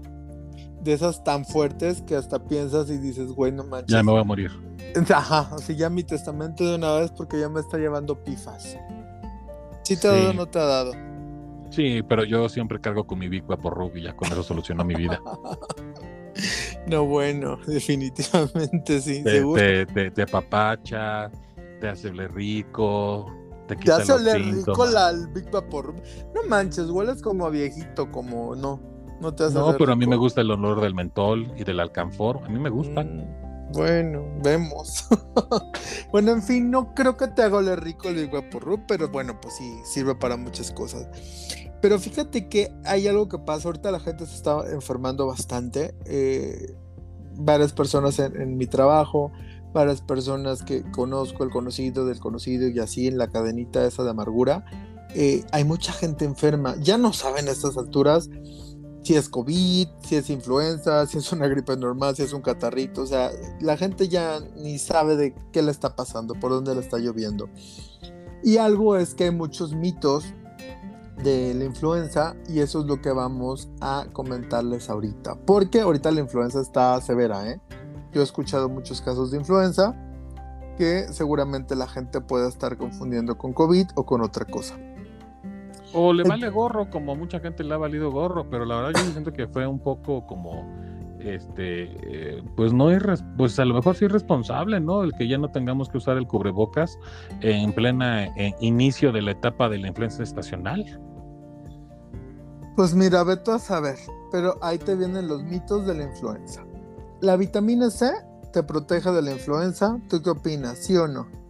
de 0.85 0.93
esas 0.93 1.23
tan 1.23 1.43
fuertes 1.43 2.01
que 2.03 2.15
hasta 2.15 2.39
piensas 2.39 2.89
y 2.89 2.97
dices, 2.97 3.31
güey, 3.31 3.51
no 3.51 3.63
manches. 3.65 3.91
Ya 3.91 4.03
me 4.03 4.11
voy 4.11 4.21
a 4.21 4.23
morir. 4.23 4.51
Ajá, 5.13 5.49
así 5.53 5.75
ya 5.75 5.89
mi 5.89 6.03
testamento 6.03 6.63
de 6.63 6.75
una 6.75 6.93
vez 6.93 7.11
porque 7.11 7.39
ya 7.39 7.49
me 7.49 7.59
está 7.59 7.77
llevando 7.77 8.23
pifas. 8.23 8.77
¿Sí 9.83 9.97
te 9.97 10.07
ha 10.07 10.11
Sí. 10.11 10.17
dado 10.19 10.29
o 10.29 10.33
no 10.33 10.45
te 10.45 10.59
ha 10.59 10.63
dado? 10.65 10.93
Sí, 11.71 12.01
pero 12.07 12.23
yo 12.23 12.47
siempre 12.47 12.79
cargo 12.79 13.05
con 13.05 13.19
mi 13.19 13.27
Big 13.27 13.43
por 13.43 13.91
y 13.95 14.03
ya 14.03 14.15
con 14.15 14.31
eso 14.31 14.43
solucionó 14.43 14.85
mi 14.85 14.95
vida. 14.95 15.19
No, 16.87 17.05
bueno, 17.05 17.57
definitivamente 17.65 19.01
sí. 19.01 19.23
Te, 19.23 19.31
seguro. 19.39 19.61
te, 19.61 19.85
te, 19.87 20.11
te 20.11 20.21
apapacha, 20.21 21.31
te 21.79 21.87
hace 21.87 22.09
rico, 22.11 23.25
te 23.67 23.75
Te 23.75 23.91
hace 23.91 24.11
oler 24.11 24.41
rico 24.41 24.85
la, 24.85 25.09
el 25.09 25.27
Big 25.29 25.49
Vapor. 25.49 25.95
No 26.35 26.43
manches, 26.47 26.89
hueles 26.89 27.21
como 27.21 27.45
a 27.45 27.49
viejito, 27.49 28.11
como 28.11 28.55
no. 28.55 28.79
No 29.19 29.33
te 29.33 29.49
No, 29.49 29.75
pero 29.77 29.93
a 29.93 29.95
mí 29.95 30.05
me 30.07 30.15
gusta 30.17 30.41
el 30.41 30.51
olor 30.51 30.81
del 30.81 30.93
mentol 30.93 31.51
y 31.57 31.63
del 31.63 31.79
alcanfor. 31.79 32.41
A 32.45 32.49
mí 32.49 32.59
me 32.59 32.69
gustan. 32.69 33.17
Mm, 33.17 33.71
bueno, 33.73 34.23
vemos. 34.43 35.05
bueno, 36.11 36.31
en 36.31 36.43
fin, 36.43 36.69
no 36.69 36.93
creo 36.93 37.17
que 37.17 37.27
te 37.27 37.41
haga 37.43 37.57
oler 37.57 37.81
rico 37.81 38.09
el 38.09 38.29
Vapor 38.29 38.81
pero 38.87 39.09
bueno, 39.09 39.39
pues 39.41 39.55
sí, 39.55 39.79
sirve 39.83 40.15
para 40.15 40.37
muchas 40.37 40.71
cosas. 40.71 41.07
Pero 41.81 41.99
fíjate 41.99 42.49
que 42.49 42.73
hay 42.83 43.07
algo 43.07 43.29
que 43.29 43.39
pasa. 43.39 43.67
Ahorita 43.67 43.91
la 43.91 43.99
gente 43.99 44.25
se 44.25 44.35
está 44.35 44.69
enfermando 44.71 45.27
bastante. 45.27 45.95
eh, 46.05 46.75
varias 47.37 47.73
personas 47.73 48.19
en, 48.19 48.39
en 48.41 48.57
mi 48.57 48.65
trabajo, 48.67 49.31
varias 49.73 50.01
personas 50.01 50.63
que 50.63 50.83
conozco, 50.91 51.43
el 51.43 51.49
conocido 51.49 52.05
del 52.05 52.19
conocido 52.19 52.69
y 52.69 52.79
así 52.79 53.07
en 53.07 53.17
la 53.17 53.27
cadenita 53.27 53.85
esa 53.85 54.03
de 54.03 54.09
amargura. 54.11 54.65
eh, 55.13 55.43
hay 55.51 55.63
mucha 55.63 55.93
gente 55.93 56.25
enferma. 56.25 56.75
Ya 56.79 56.97
no 56.97 57.13
saben 57.13 57.47
a 57.47 57.51
estas 57.51 57.77
alturas 57.77 58.29
si 59.05 59.15
es 59.15 59.29
COVID, 59.29 59.87
si 60.01 60.15
es 60.15 60.29
influenza, 60.31 61.05
si 61.07 61.19
es 61.19 61.31
una 61.31 61.47
gripe 61.47 61.77
normal, 61.77 62.15
si 62.15 62.23
es 62.23 62.33
un 62.33 62.41
catarrito. 62.41 63.03
O 63.03 63.05
sea, 63.05 63.31
la 63.61 63.77
gente 63.77 64.07
ya 64.07 64.39
ni 64.57 64.79
sabe 64.79 65.15
de 65.15 65.35
qué 65.51 65.61
le 65.61 65.71
está 65.71 65.95
pasando, 65.95 66.33
por 66.33 66.51
dónde 66.51 66.73
le 66.73 66.81
está 66.81 66.97
lloviendo. 66.97 67.47
Y 68.43 68.57
algo 68.57 68.95
es 68.95 69.13
que 69.13 69.25
hay 69.25 69.31
muchos 69.31 69.73
mitos 69.73 70.25
de 71.23 71.53
la 71.53 71.65
influenza 71.65 72.35
y 72.49 72.59
eso 72.59 72.81
es 72.81 72.85
lo 72.85 73.01
que 73.01 73.11
vamos 73.11 73.69
a 73.79 74.07
comentarles 74.11 74.89
ahorita. 74.89 75.35
Porque 75.45 75.81
ahorita 75.81 76.11
la 76.11 76.21
influenza 76.21 76.59
está 76.59 76.99
severa, 76.99 77.49
¿eh? 77.49 77.61
Yo 78.11 78.21
he 78.21 78.23
escuchado 78.23 78.69
muchos 78.69 79.01
casos 79.01 79.31
de 79.31 79.37
influenza 79.37 79.95
que 80.77 81.07
seguramente 81.11 81.75
la 81.75 81.87
gente 81.87 82.21
puede 82.21 82.49
estar 82.49 82.77
confundiendo 82.77 83.37
con 83.37 83.53
COVID 83.53 83.87
o 83.95 84.05
con 84.05 84.21
otra 84.21 84.45
cosa. 84.45 84.75
O 85.95 86.11
le 86.11 86.23
vale 86.23 86.49
gorro, 86.49 86.89
como 86.89 87.15
mucha 87.15 87.39
gente 87.39 87.63
le 87.63 87.73
ha 87.73 87.77
valido 87.77 88.11
gorro, 88.11 88.49
pero 88.49 88.65
la 88.65 88.75
verdad 88.75 89.01
yo 89.01 89.11
siento 89.11 89.31
que 89.31 89.47
fue 89.47 89.65
un 89.65 89.79
poco 89.79 90.25
como, 90.27 90.69
este, 91.19 91.83
eh, 92.03 92.43
pues 92.57 92.73
no 92.73 92.91
es, 92.91 93.23
pues 93.37 93.57
a 93.59 93.65
lo 93.65 93.73
mejor 93.75 93.95
sí 93.95 94.05
es 94.05 94.11
responsable, 94.11 94.81
¿no? 94.81 95.03
El 95.03 95.13
que 95.13 95.27
ya 95.27 95.37
no 95.37 95.49
tengamos 95.49 95.87
que 95.87 95.97
usar 95.97 96.17
el 96.17 96.27
cubrebocas 96.27 96.99
en 97.39 97.71
plena 97.71 98.25
eh, 98.25 98.53
inicio 98.59 99.13
de 99.13 99.21
la 99.21 99.31
etapa 99.31 99.69
de 99.69 99.77
la 99.77 99.87
influenza 99.87 100.21
estacional. 100.21 100.83
Pues 102.75 102.93
mira, 102.93 103.23
Beto 103.23 103.53
a 103.53 103.59
saber, 103.59 103.95
pero 104.33 104.57
ahí 104.61 104.77
te 104.77 104.95
vienen 104.95 105.29
los 105.29 105.43
mitos 105.43 105.87
de 105.87 105.95
la 105.95 106.03
influenza. 106.03 106.65
La 107.21 107.37
vitamina 107.37 107.89
C 107.89 108.11
te 108.51 108.63
protege 108.63 109.11
de 109.11 109.21
la 109.21 109.31
influenza. 109.31 109.97
¿Tú 110.09 110.21
qué 110.21 110.31
opinas? 110.31 110.77
¿Sí 110.79 110.97
o 110.97 111.07
no? 111.07 111.44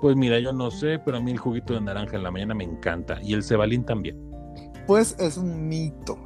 Pues 0.00 0.16
mira, 0.16 0.38
yo 0.38 0.52
no 0.52 0.70
sé, 0.70 0.98
pero 0.98 1.16
a 1.16 1.20
mí 1.20 1.32
el 1.32 1.38
juguito 1.38 1.74
de 1.74 1.80
naranja 1.80 2.16
en 2.16 2.22
la 2.22 2.30
mañana 2.30 2.54
me 2.54 2.64
encanta 2.64 3.18
y 3.22 3.34
el 3.34 3.42
cebalín 3.42 3.84
también. 3.84 4.18
Pues 4.86 5.16
es 5.18 5.36
un 5.36 5.68
mito. 5.68 6.18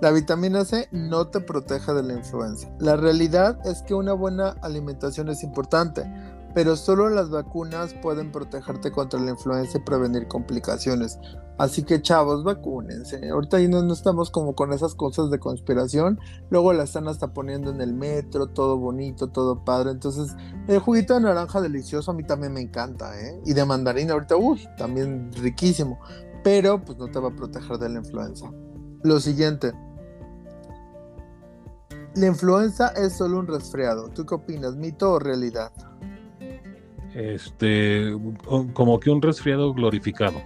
La 0.00 0.12
vitamina 0.12 0.64
C 0.64 0.88
no 0.92 1.28
te 1.28 1.40
protege 1.40 1.92
de 1.92 2.02
la 2.02 2.14
influenza. 2.14 2.74
La 2.78 2.96
realidad 2.96 3.58
es 3.66 3.82
que 3.82 3.92
una 3.92 4.14
buena 4.14 4.56
alimentación 4.62 5.28
es 5.28 5.42
importante, 5.42 6.10
pero 6.54 6.76
solo 6.76 7.08
las 7.08 7.30
vacunas 7.30 7.94
pueden 7.94 8.32
protegerte 8.32 8.90
contra 8.90 9.20
la 9.20 9.30
influenza 9.30 9.78
y 9.78 9.82
prevenir 9.82 10.26
complicaciones. 10.28 11.18
Así 11.58 11.82
que 11.82 12.00
chavos, 12.00 12.42
vacúnense. 12.42 13.28
Ahorita 13.28 13.58
no, 13.68 13.82
no 13.82 13.92
estamos 13.92 14.30
como 14.30 14.54
con 14.54 14.72
esas 14.72 14.94
cosas 14.94 15.30
de 15.30 15.38
conspiración. 15.38 16.18
Luego 16.48 16.72
la 16.72 16.84
están 16.84 17.06
hasta 17.06 17.34
poniendo 17.34 17.70
en 17.70 17.82
el 17.82 17.92
metro, 17.92 18.46
todo 18.46 18.78
bonito, 18.78 19.28
todo 19.28 19.62
padre. 19.62 19.90
Entonces, 19.90 20.34
el 20.68 20.78
juguito 20.78 21.14
de 21.14 21.20
naranja 21.20 21.60
delicioso 21.60 22.10
a 22.10 22.14
mí 22.14 22.24
también 22.24 22.54
me 22.54 22.62
encanta, 22.62 23.14
¿eh? 23.20 23.40
Y 23.44 23.52
de 23.52 23.64
mandarina 23.66 24.14
ahorita, 24.14 24.36
uy, 24.36 24.66
también 24.78 25.30
riquísimo. 25.34 25.98
Pero 26.42 26.82
pues 26.82 26.96
no 26.96 27.10
te 27.10 27.18
va 27.18 27.28
a 27.28 27.36
proteger 27.36 27.76
de 27.76 27.90
la 27.90 27.98
influenza. 27.98 28.50
Lo 29.02 29.20
siguiente. 29.20 29.72
La 32.14 32.26
influenza 32.26 32.88
es 32.88 33.12
solo 33.12 33.38
un 33.38 33.46
resfriado. 33.46 34.08
¿Tú 34.08 34.24
qué 34.24 34.34
opinas? 34.34 34.76
¿Mito 34.76 35.12
o 35.12 35.18
realidad? 35.18 35.70
Este, 37.14 38.16
como 38.72 39.00
que 39.00 39.10
un 39.10 39.20
resfriado 39.20 39.72
glorificado. 39.74 40.40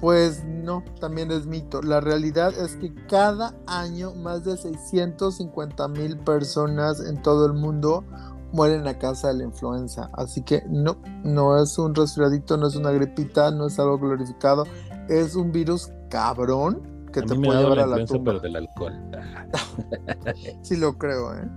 Pues 0.00 0.44
no, 0.44 0.84
también 1.00 1.30
es 1.30 1.46
mito. 1.46 1.82
La 1.82 2.00
realidad 2.00 2.52
es 2.58 2.76
que 2.76 2.94
cada 3.08 3.54
año 3.66 4.14
más 4.14 4.44
de 4.44 4.56
650 4.56 5.88
mil 5.88 6.18
personas 6.18 7.00
en 7.00 7.22
todo 7.22 7.46
el 7.46 7.54
mundo 7.54 8.04
mueren 8.52 8.86
a 8.86 8.98
causa 8.98 9.28
de 9.28 9.34
la 9.34 9.44
influenza. 9.44 10.10
Así 10.12 10.42
que 10.42 10.62
no, 10.68 10.98
no 11.24 11.60
es 11.60 11.78
un 11.78 11.94
resfriadito, 11.94 12.56
no 12.56 12.68
es 12.68 12.76
una 12.76 12.90
gripita, 12.90 13.50
no 13.50 13.66
es 13.66 13.78
algo 13.78 13.98
glorificado. 13.98 14.64
Es 15.08 15.34
un 15.34 15.50
virus 15.50 15.90
cabrón 16.10 16.82
que 17.12 17.20
a 17.20 17.22
te 17.22 17.34
puede 17.34 17.60
llevar 17.62 17.78
la 17.78 17.84
a 17.84 17.98
la 17.98 18.04
tumba. 18.04 18.32
pero 18.32 18.40
del 18.40 18.56
alcohol. 18.56 18.92
Sí 20.62 20.76
lo 20.76 20.98
creo, 20.98 21.34
¿eh? 21.34 21.48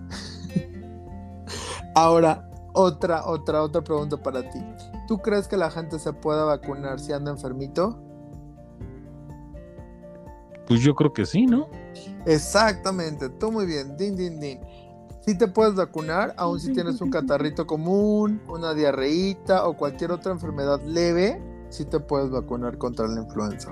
Ahora, 1.95 2.48
otra, 2.73 3.25
otra, 3.25 3.63
otra 3.63 3.81
pregunta 3.83 4.17
para 4.17 4.49
ti. 4.49 4.59
¿Tú 5.07 5.17
crees 5.19 5.47
que 5.47 5.57
la 5.57 5.71
gente 5.71 5.99
se 5.99 6.13
pueda 6.13 6.43
vacunar 6.45 6.99
si 6.99 7.11
anda 7.13 7.31
enfermito? 7.31 7.99
Pues 10.67 10.81
yo 10.81 10.93
creo 10.93 11.11
que 11.11 11.25
sí, 11.25 11.45
¿no? 11.45 11.67
Exactamente, 12.25 13.29
tú 13.29 13.51
muy 13.51 13.65
bien, 13.65 13.97
din, 13.97 14.15
din, 14.15 14.39
din. 14.39 14.59
Si 15.21 15.37
te 15.37 15.47
puedes 15.47 15.75
vacunar, 15.75 16.33
aun 16.37 16.59
si 16.59 16.71
tienes 16.73 17.01
un 17.01 17.09
catarrito 17.09 17.65
común, 17.67 18.41
una 18.47 18.73
diarreíta 18.73 19.67
o 19.67 19.75
cualquier 19.75 20.11
otra 20.11 20.31
enfermedad 20.31 20.81
leve, 20.83 21.41
sí 21.69 21.85
te 21.85 21.99
puedes 21.99 22.29
vacunar 22.29 22.77
contra 22.77 23.07
la 23.07 23.21
influenza. 23.21 23.71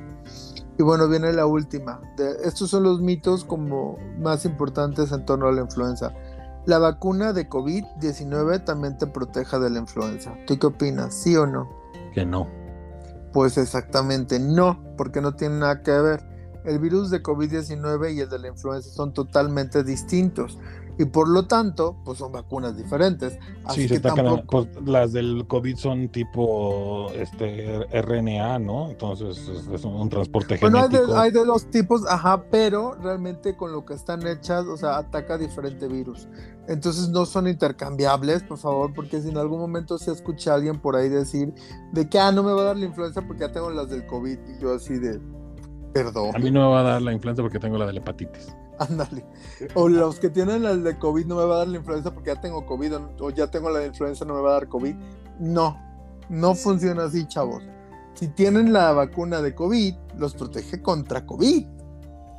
Y 0.77 0.83
bueno, 0.83 1.07
viene 1.07 1.33
la 1.33 1.45
última. 1.45 1.99
De- 2.17 2.37
estos 2.43 2.69
son 2.69 2.83
los 2.83 2.99
mitos 3.01 3.43
como 3.43 3.97
más 4.19 4.45
importantes 4.45 5.11
en 5.11 5.25
torno 5.25 5.47
a 5.47 5.51
la 5.51 5.61
influenza. 5.61 6.13
La 6.67 6.79
vacuna 6.79 7.31
de 7.31 7.47
COVID-19 7.47 8.65
también 8.65 8.97
te 8.97 9.07
proteja 9.07 9.57
de 9.57 9.69
la 9.69 9.79
influenza. 9.79 10.35
¿Tú 10.45 10.59
qué 10.59 10.67
opinas? 10.67 11.13
¿Sí 11.13 11.33
o 11.37 11.47
no? 11.47 11.69
Que 12.13 12.25
no. 12.25 12.45
Pues 13.31 13.57
exactamente 13.57 14.37
no, 14.37 14.83
porque 14.97 15.21
no 15.21 15.33
tiene 15.33 15.59
nada 15.59 15.81
que 15.81 15.91
ver. 15.91 16.21
El 16.65 16.79
virus 16.79 17.09
de 17.09 17.23
COVID-19 17.23 18.15
y 18.15 18.19
el 18.19 18.29
de 18.29 18.39
la 18.39 18.49
influenza 18.49 18.89
son 18.89 19.13
totalmente 19.13 19.85
distintos 19.85 20.59
y 20.99 21.05
por 21.05 21.29
lo 21.29 21.45
tanto, 21.45 21.95
pues 22.03 22.17
son 22.17 22.31
vacunas 22.31 22.75
diferentes. 22.75 23.37
Así 23.63 23.83
Sí, 23.83 23.87
que 23.87 23.95
se 23.95 23.99
tampoco... 24.01 24.43
pues, 24.47 24.67
las 24.85 25.13
del 25.13 25.45
COVID 25.47 25.75
son 25.75 26.09
tipo 26.09 27.11
este 27.13 27.85
RNA, 28.01 28.59
¿no? 28.59 28.89
Entonces 28.89 29.37
es, 29.73 29.83
un 29.85 30.09
transporte 30.09 30.57
Bueno, 30.59 30.79
hay 30.79 30.89
de, 30.89 30.97
genético. 30.97 31.19
hay 31.19 31.31
de 31.31 31.45
dos 31.45 31.65
tipos, 31.69 32.01
ajá, 32.07 32.43
pero 32.49 32.95
realmente 32.95 33.55
con 33.55 33.71
lo 33.71 33.85
que 33.85 33.93
están 33.93 34.25
hechas, 34.25 34.65
o 34.65 34.75
sea, 34.77 34.97
ataca 34.97 35.37
diferente 35.37 35.87
virus. 35.87 36.27
Entonces 36.67 37.09
no 37.09 37.25
son 37.25 37.47
intercambiables, 37.47 38.43
por 38.43 38.57
favor, 38.57 38.93
porque 38.93 39.21
si 39.21 39.29
en 39.29 39.37
algún 39.37 39.59
momento 39.59 39.97
se 39.97 40.11
escucha 40.11 40.51
a 40.51 40.55
alguien 40.55 40.79
por 40.79 40.95
ahí 40.95 41.09
decir 41.09 41.53
de 41.93 42.09
que, 42.09 42.19
ah, 42.19 42.31
no 42.31 42.43
me 42.43 42.51
va 42.51 42.61
a 42.61 42.65
dar 42.65 42.77
la 42.77 42.85
influenza 42.85 43.21
porque 43.21 43.41
ya 43.41 43.51
tengo 43.51 43.69
las 43.69 43.89
del 43.89 44.05
COVID, 44.05 44.37
y 44.37 44.61
yo 44.61 44.73
así 44.73 44.95
de, 44.95 45.21
perdón. 45.93 46.35
A 46.35 46.39
mí 46.39 46.51
no 46.51 46.61
me 46.61 46.75
va 46.75 46.79
a 46.81 46.83
dar 46.83 47.01
la 47.01 47.13
influenza 47.13 47.41
porque 47.41 47.59
tengo 47.59 47.77
la 47.77 47.85
de 47.85 47.93
la 47.93 47.99
hepatitis. 47.99 48.53
Ándale. 48.89 49.25
O 49.75 49.89
los 49.89 50.19
que 50.19 50.29
tienen 50.29 50.63
la 50.63 50.75
de 50.75 50.97
COVID 50.97 51.25
no 51.25 51.35
me 51.35 51.45
va 51.45 51.55
a 51.55 51.57
dar 51.59 51.67
la 51.67 51.77
influenza 51.77 52.13
porque 52.13 52.33
ya 52.33 52.41
tengo 52.41 52.65
COVID 52.65 52.95
o, 52.95 53.09
o 53.19 53.29
ya 53.31 53.49
tengo 53.49 53.69
la 53.69 53.79
de 53.79 53.87
influenza 53.87 54.25
no 54.25 54.35
me 54.35 54.41
va 54.41 54.51
a 54.51 54.53
dar 54.53 54.67
COVID. 54.67 54.95
No, 55.39 55.77
no 56.29 56.55
funciona 56.55 57.05
así, 57.05 57.27
chavos. 57.27 57.63
Si 58.15 58.27
tienen 58.29 58.73
la 58.73 58.93
vacuna 58.93 59.41
de 59.41 59.53
COVID, 59.53 59.95
los 60.17 60.33
protege 60.33 60.81
contra 60.81 61.25
COVID. 61.25 61.67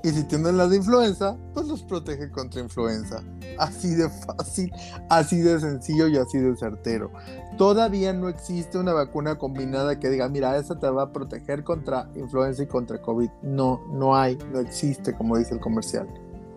Y 0.04 0.10
si 0.10 0.24
tienen 0.24 0.56
la 0.56 0.68
de 0.68 0.76
influenza, 0.76 1.36
pues 1.54 1.66
los 1.66 1.82
protege 1.82 2.30
contra 2.30 2.60
influenza. 2.60 3.22
Así 3.58 3.94
de 3.94 4.08
fácil, 4.08 4.72
así 5.08 5.40
de 5.40 5.58
sencillo 5.58 6.06
y 6.06 6.16
así 6.16 6.38
de 6.38 6.56
certero. 6.56 7.10
Todavía 7.56 8.12
no 8.12 8.28
existe 8.28 8.78
una 8.78 8.92
vacuna 8.92 9.38
combinada 9.38 9.98
que 9.98 10.08
diga, 10.08 10.28
mira, 10.28 10.56
esa 10.56 10.78
te 10.78 10.88
va 10.88 11.04
a 11.04 11.12
proteger 11.12 11.64
contra 11.64 12.08
influenza 12.14 12.62
y 12.62 12.66
contra 12.66 13.02
COVID. 13.02 13.30
No, 13.42 13.80
no 13.90 14.16
hay, 14.16 14.38
no 14.52 14.60
existe, 14.60 15.14
como 15.14 15.36
dice 15.36 15.54
el 15.54 15.60
comercial. 15.60 16.08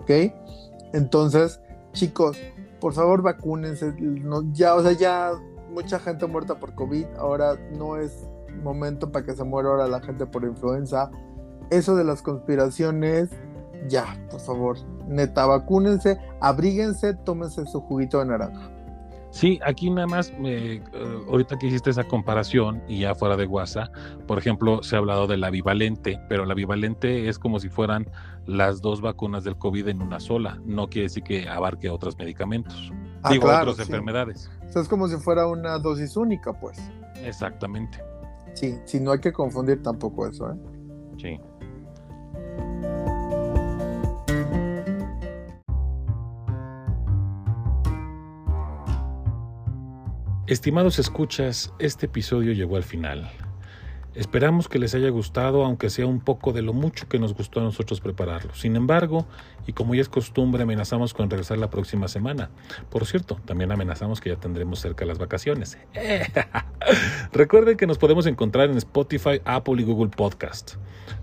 ¿Ok? 0.01 0.33
Entonces, 0.93 1.61
chicos, 1.93 2.37
por 2.79 2.93
favor 2.93 3.21
vacúnense. 3.21 3.93
No, 3.99 4.51
ya, 4.53 4.75
o 4.75 4.81
sea, 4.81 4.93
ya 4.93 5.31
mucha 5.71 5.99
gente 5.99 6.25
muerta 6.25 6.55
por 6.55 6.73
COVID. 6.73 7.05
Ahora 7.17 7.55
no 7.77 7.97
es 7.97 8.27
momento 8.63 9.11
para 9.11 9.25
que 9.25 9.33
se 9.33 9.43
muera 9.43 9.69
ahora 9.69 9.87
la 9.87 10.01
gente 10.01 10.25
por 10.25 10.43
influenza. 10.43 11.11
Eso 11.69 11.95
de 11.95 12.03
las 12.03 12.21
conspiraciones, 12.21 13.29
ya, 13.87 14.05
por 14.29 14.41
favor, 14.41 14.77
neta, 15.07 15.45
vacúnense, 15.45 16.17
abríguense, 16.41 17.13
tómense 17.13 17.65
su 17.65 17.79
juguito 17.81 18.19
de 18.19 18.25
naranja. 18.25 18.69
Sí, 19.31 19.59
aquí 19.65 19.89
nada 19.89 20.07
más, 20.07 20.33
eh, 20.43 20.83
ahorita 21.29 21.57
que 21.57 21.67
hiciste 21.67 21.89
esa 21.89 22.03
comparación 22.03 22.83
y 22.87 22.99
ya 22.99 23.15
fuera 23.15 23.37
de 23.37 23.45
WhatsApp, 23.45 23.89
por 24.27 24.37
ejemplo, 24.37 24.83
se 24.83 24.95
ha 24.95 24.99
hablado 24.99 25.25
de 25.25 25.37
la 25.37 25.49
bivalente, 25.49 26.19
pero 26.27 26.45
la 26.45 26.53
bivalente 26.53 27.29
es 27.29 27.39
como 27.39 27.57
si 27.59 27.69
fueran 27.69 28.05
las 28.45 28.81
dos 28.81 28.99
vacunas 28.99 29.45
del 29.45 29.57
COVID 29.57 29.87
en 29.87 30.01
una 30.01 30.19
sola, 30.19 30.59
no 30.65 30.87
quiere 30.89 31.03
decir 31.03 31.23
que 31.23 31.47
abarque 31.47 31.89
otros 31.89 32.17
medicamentos, 32.17 32.91
Ah, 33.23 33.29
digo, 33.31 33.43
claro, 33.45 33.71
otras 33.71 33.87
sí. 33.87 33.93
enfermedades. 33.93 34.51
O 34.67 34.71
sea, 34.71 34.81
es 34.81 34.87
como 34.89 35.07
si 35.07 35.15
fuera 35.17 35.47
una 35.47 35.77
dosis 35.79 36.17
única, 36.17 36.51
pues. 36.53 36.77
Exactamente, 37.23 38.03
Sí, 38.53 38.77
sí, 38.83 38.99
no 38.99 39.11
hay 39.13 39.19
que 39.19 39.31
confundir 39.31 39.81
tampoco 39.81 40.27
eso, 40.27 40.51
¿eh? 40.51 40.55
sí. 41.17 41.39
Estimados 50.51 50.99
escuchas, 50.99 51.71
este 51.79 52.07
episodio 52.07 52.51
llegó 52.51 52.75
al 52.75 52.83
final. 52.83 53.31
Esperamos 54.13 54.67
que 54.67 54.77
les 54.77 54.93
haya 54.93 55.09
gustado, 55.09 55.63
aunque 55.63 55.89
sea 55.89 56.05
un 56.05 56.19
poco 56.19 56.51
de 56.51 56.61
lo 56.61 56.73
mucho 56.73 57.07
que 57.07 57.17
nos 57.17 57.33
gustó 57.33 57.61
a 57.61 57.63
nosotros 57.63 58.01
prepararlo. 58.01 58.53
Sin 58.53 58.75
embargo, 58.75 59.25
y 59.67 59.73
como 59.73 59.95
ya 59.95 60.01
es 60.01 60.09
costumbre, 60.09 60.63
amenazamos 60.63 61.13
con 61.13 61.29
regresar 61.29 61.57
la 61.57 61.69
próxima 61.69 62.09
semana. 62.09 62.49
Por 62.89 63.05
cierto, 63.05 63.39
también 63.45 63.71
amenazamos 63.71 64.19
que 64.19 64.29
ya 64.29 64.35
tendremos 64.35 64.79
cerca 64.79 65.05
las 65.05 65.17
vacaciones. 65.17 65.77
Recuerden 67.31 67.77
que 67.77 67.87
nos 67.87 67.97
podemos 67.97 68.25
encontrar 68.25 68.69
en 68.69 68.77
Spotify, 68.77 69.39
Apple 69.45 69.81
y 69.81 69.83
Google 69.83 70.09
Podcast. 70.09 70.75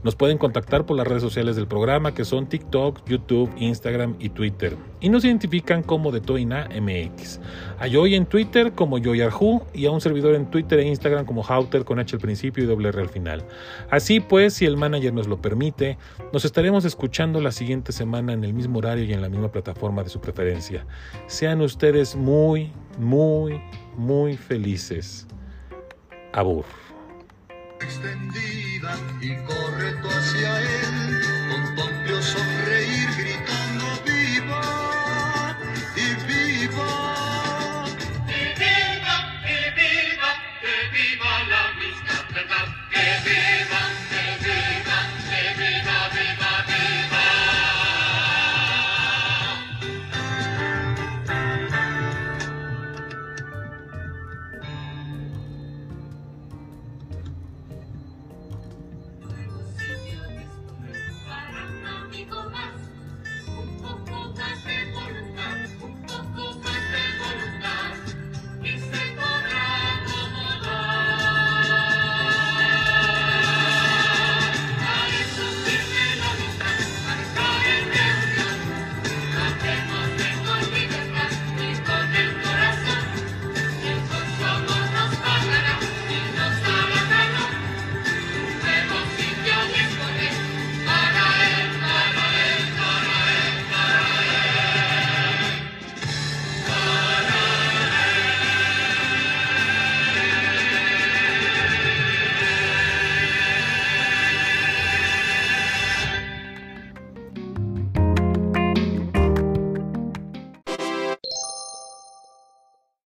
Nos 0.05 0.15
pueden 0.15 0.39
contactar 0.39 0.87
por 0.87 0.97
las 0.97 1.07
redes 1.07 1.23
sociales 1.23 1.57
del 1.57 1.67
programa 1.67 2.15
que 2.15 2.25
son 2.25 2.47
TikTok, 2.47 3.05
YouTube, 3.07 3.51
Instagram 3.59 4.15
y 4.21 4.29
Twitter. 4.29 4.77
Y 5.01 5.09
nos 5.09 5.25
identifican 5.25 5.83
como 5.83 6.13
de 6.13 6.21
Toina 6.21 6.69
MX. 6.69 7.41
A 7.81 7.89
Joy 7.89 8.15
en 8.15 8.27
Twitter 8.27 8.73
como 8.73 8.99
Joy 8.99 9.23
Arju 9.23 9.63
y 9.75 9.87
a 9.87 9.91
un 9.91 10.01
servidor 10.01 10.37
en 10.37 10.47
Twitter 10.47 10.79
e 10.79 10.87
Instagram 10.87 11.27
como 11.27 11.45
Hauter 11.45 11.85
con 11.85 11.99
H 11.99 12.15
al 12.15 12.21
principio 12.21 12.63
y 12.63 12.67
al 12.87 13.09
final. 13.09 13.45
Así 13.91 14.21
pues, 14.21 14.55
si 14.55 14.67
el 14.67 14.77
manager 14.77 15.13
nos 15.13 15.27
lo 15.27 15.41
permite, 15.41 15.99
nos 16.33 16.45
estaremos 16.45 16.85
escuchando 16.85 17.41
la 17.41 17.53
siguiente 17.53 17.93
semana 17.93 18.33
en 18.33 18.45
el 18.45 18.55
mismo 18.55 18.79
horario 18.79 19.05
y 19.05 19.13
en 19.13 19.21
la 19.21 19.29
misma 19.29 19.51
plataforma 19.51 20.03
de 20.03 20.09
su 20.09 20.21
preferencia. 20.21 20.87
Sean 21.27 21.61
ustedes 21.61 22.15
muy, 22.15 22.73
muy, 22.99 23.61
muy 23.97 24.37
felices. 24.37 25.27
Abur. 26.33 26.65
extendida 27.81 28.49
Vivam 43.25 44.08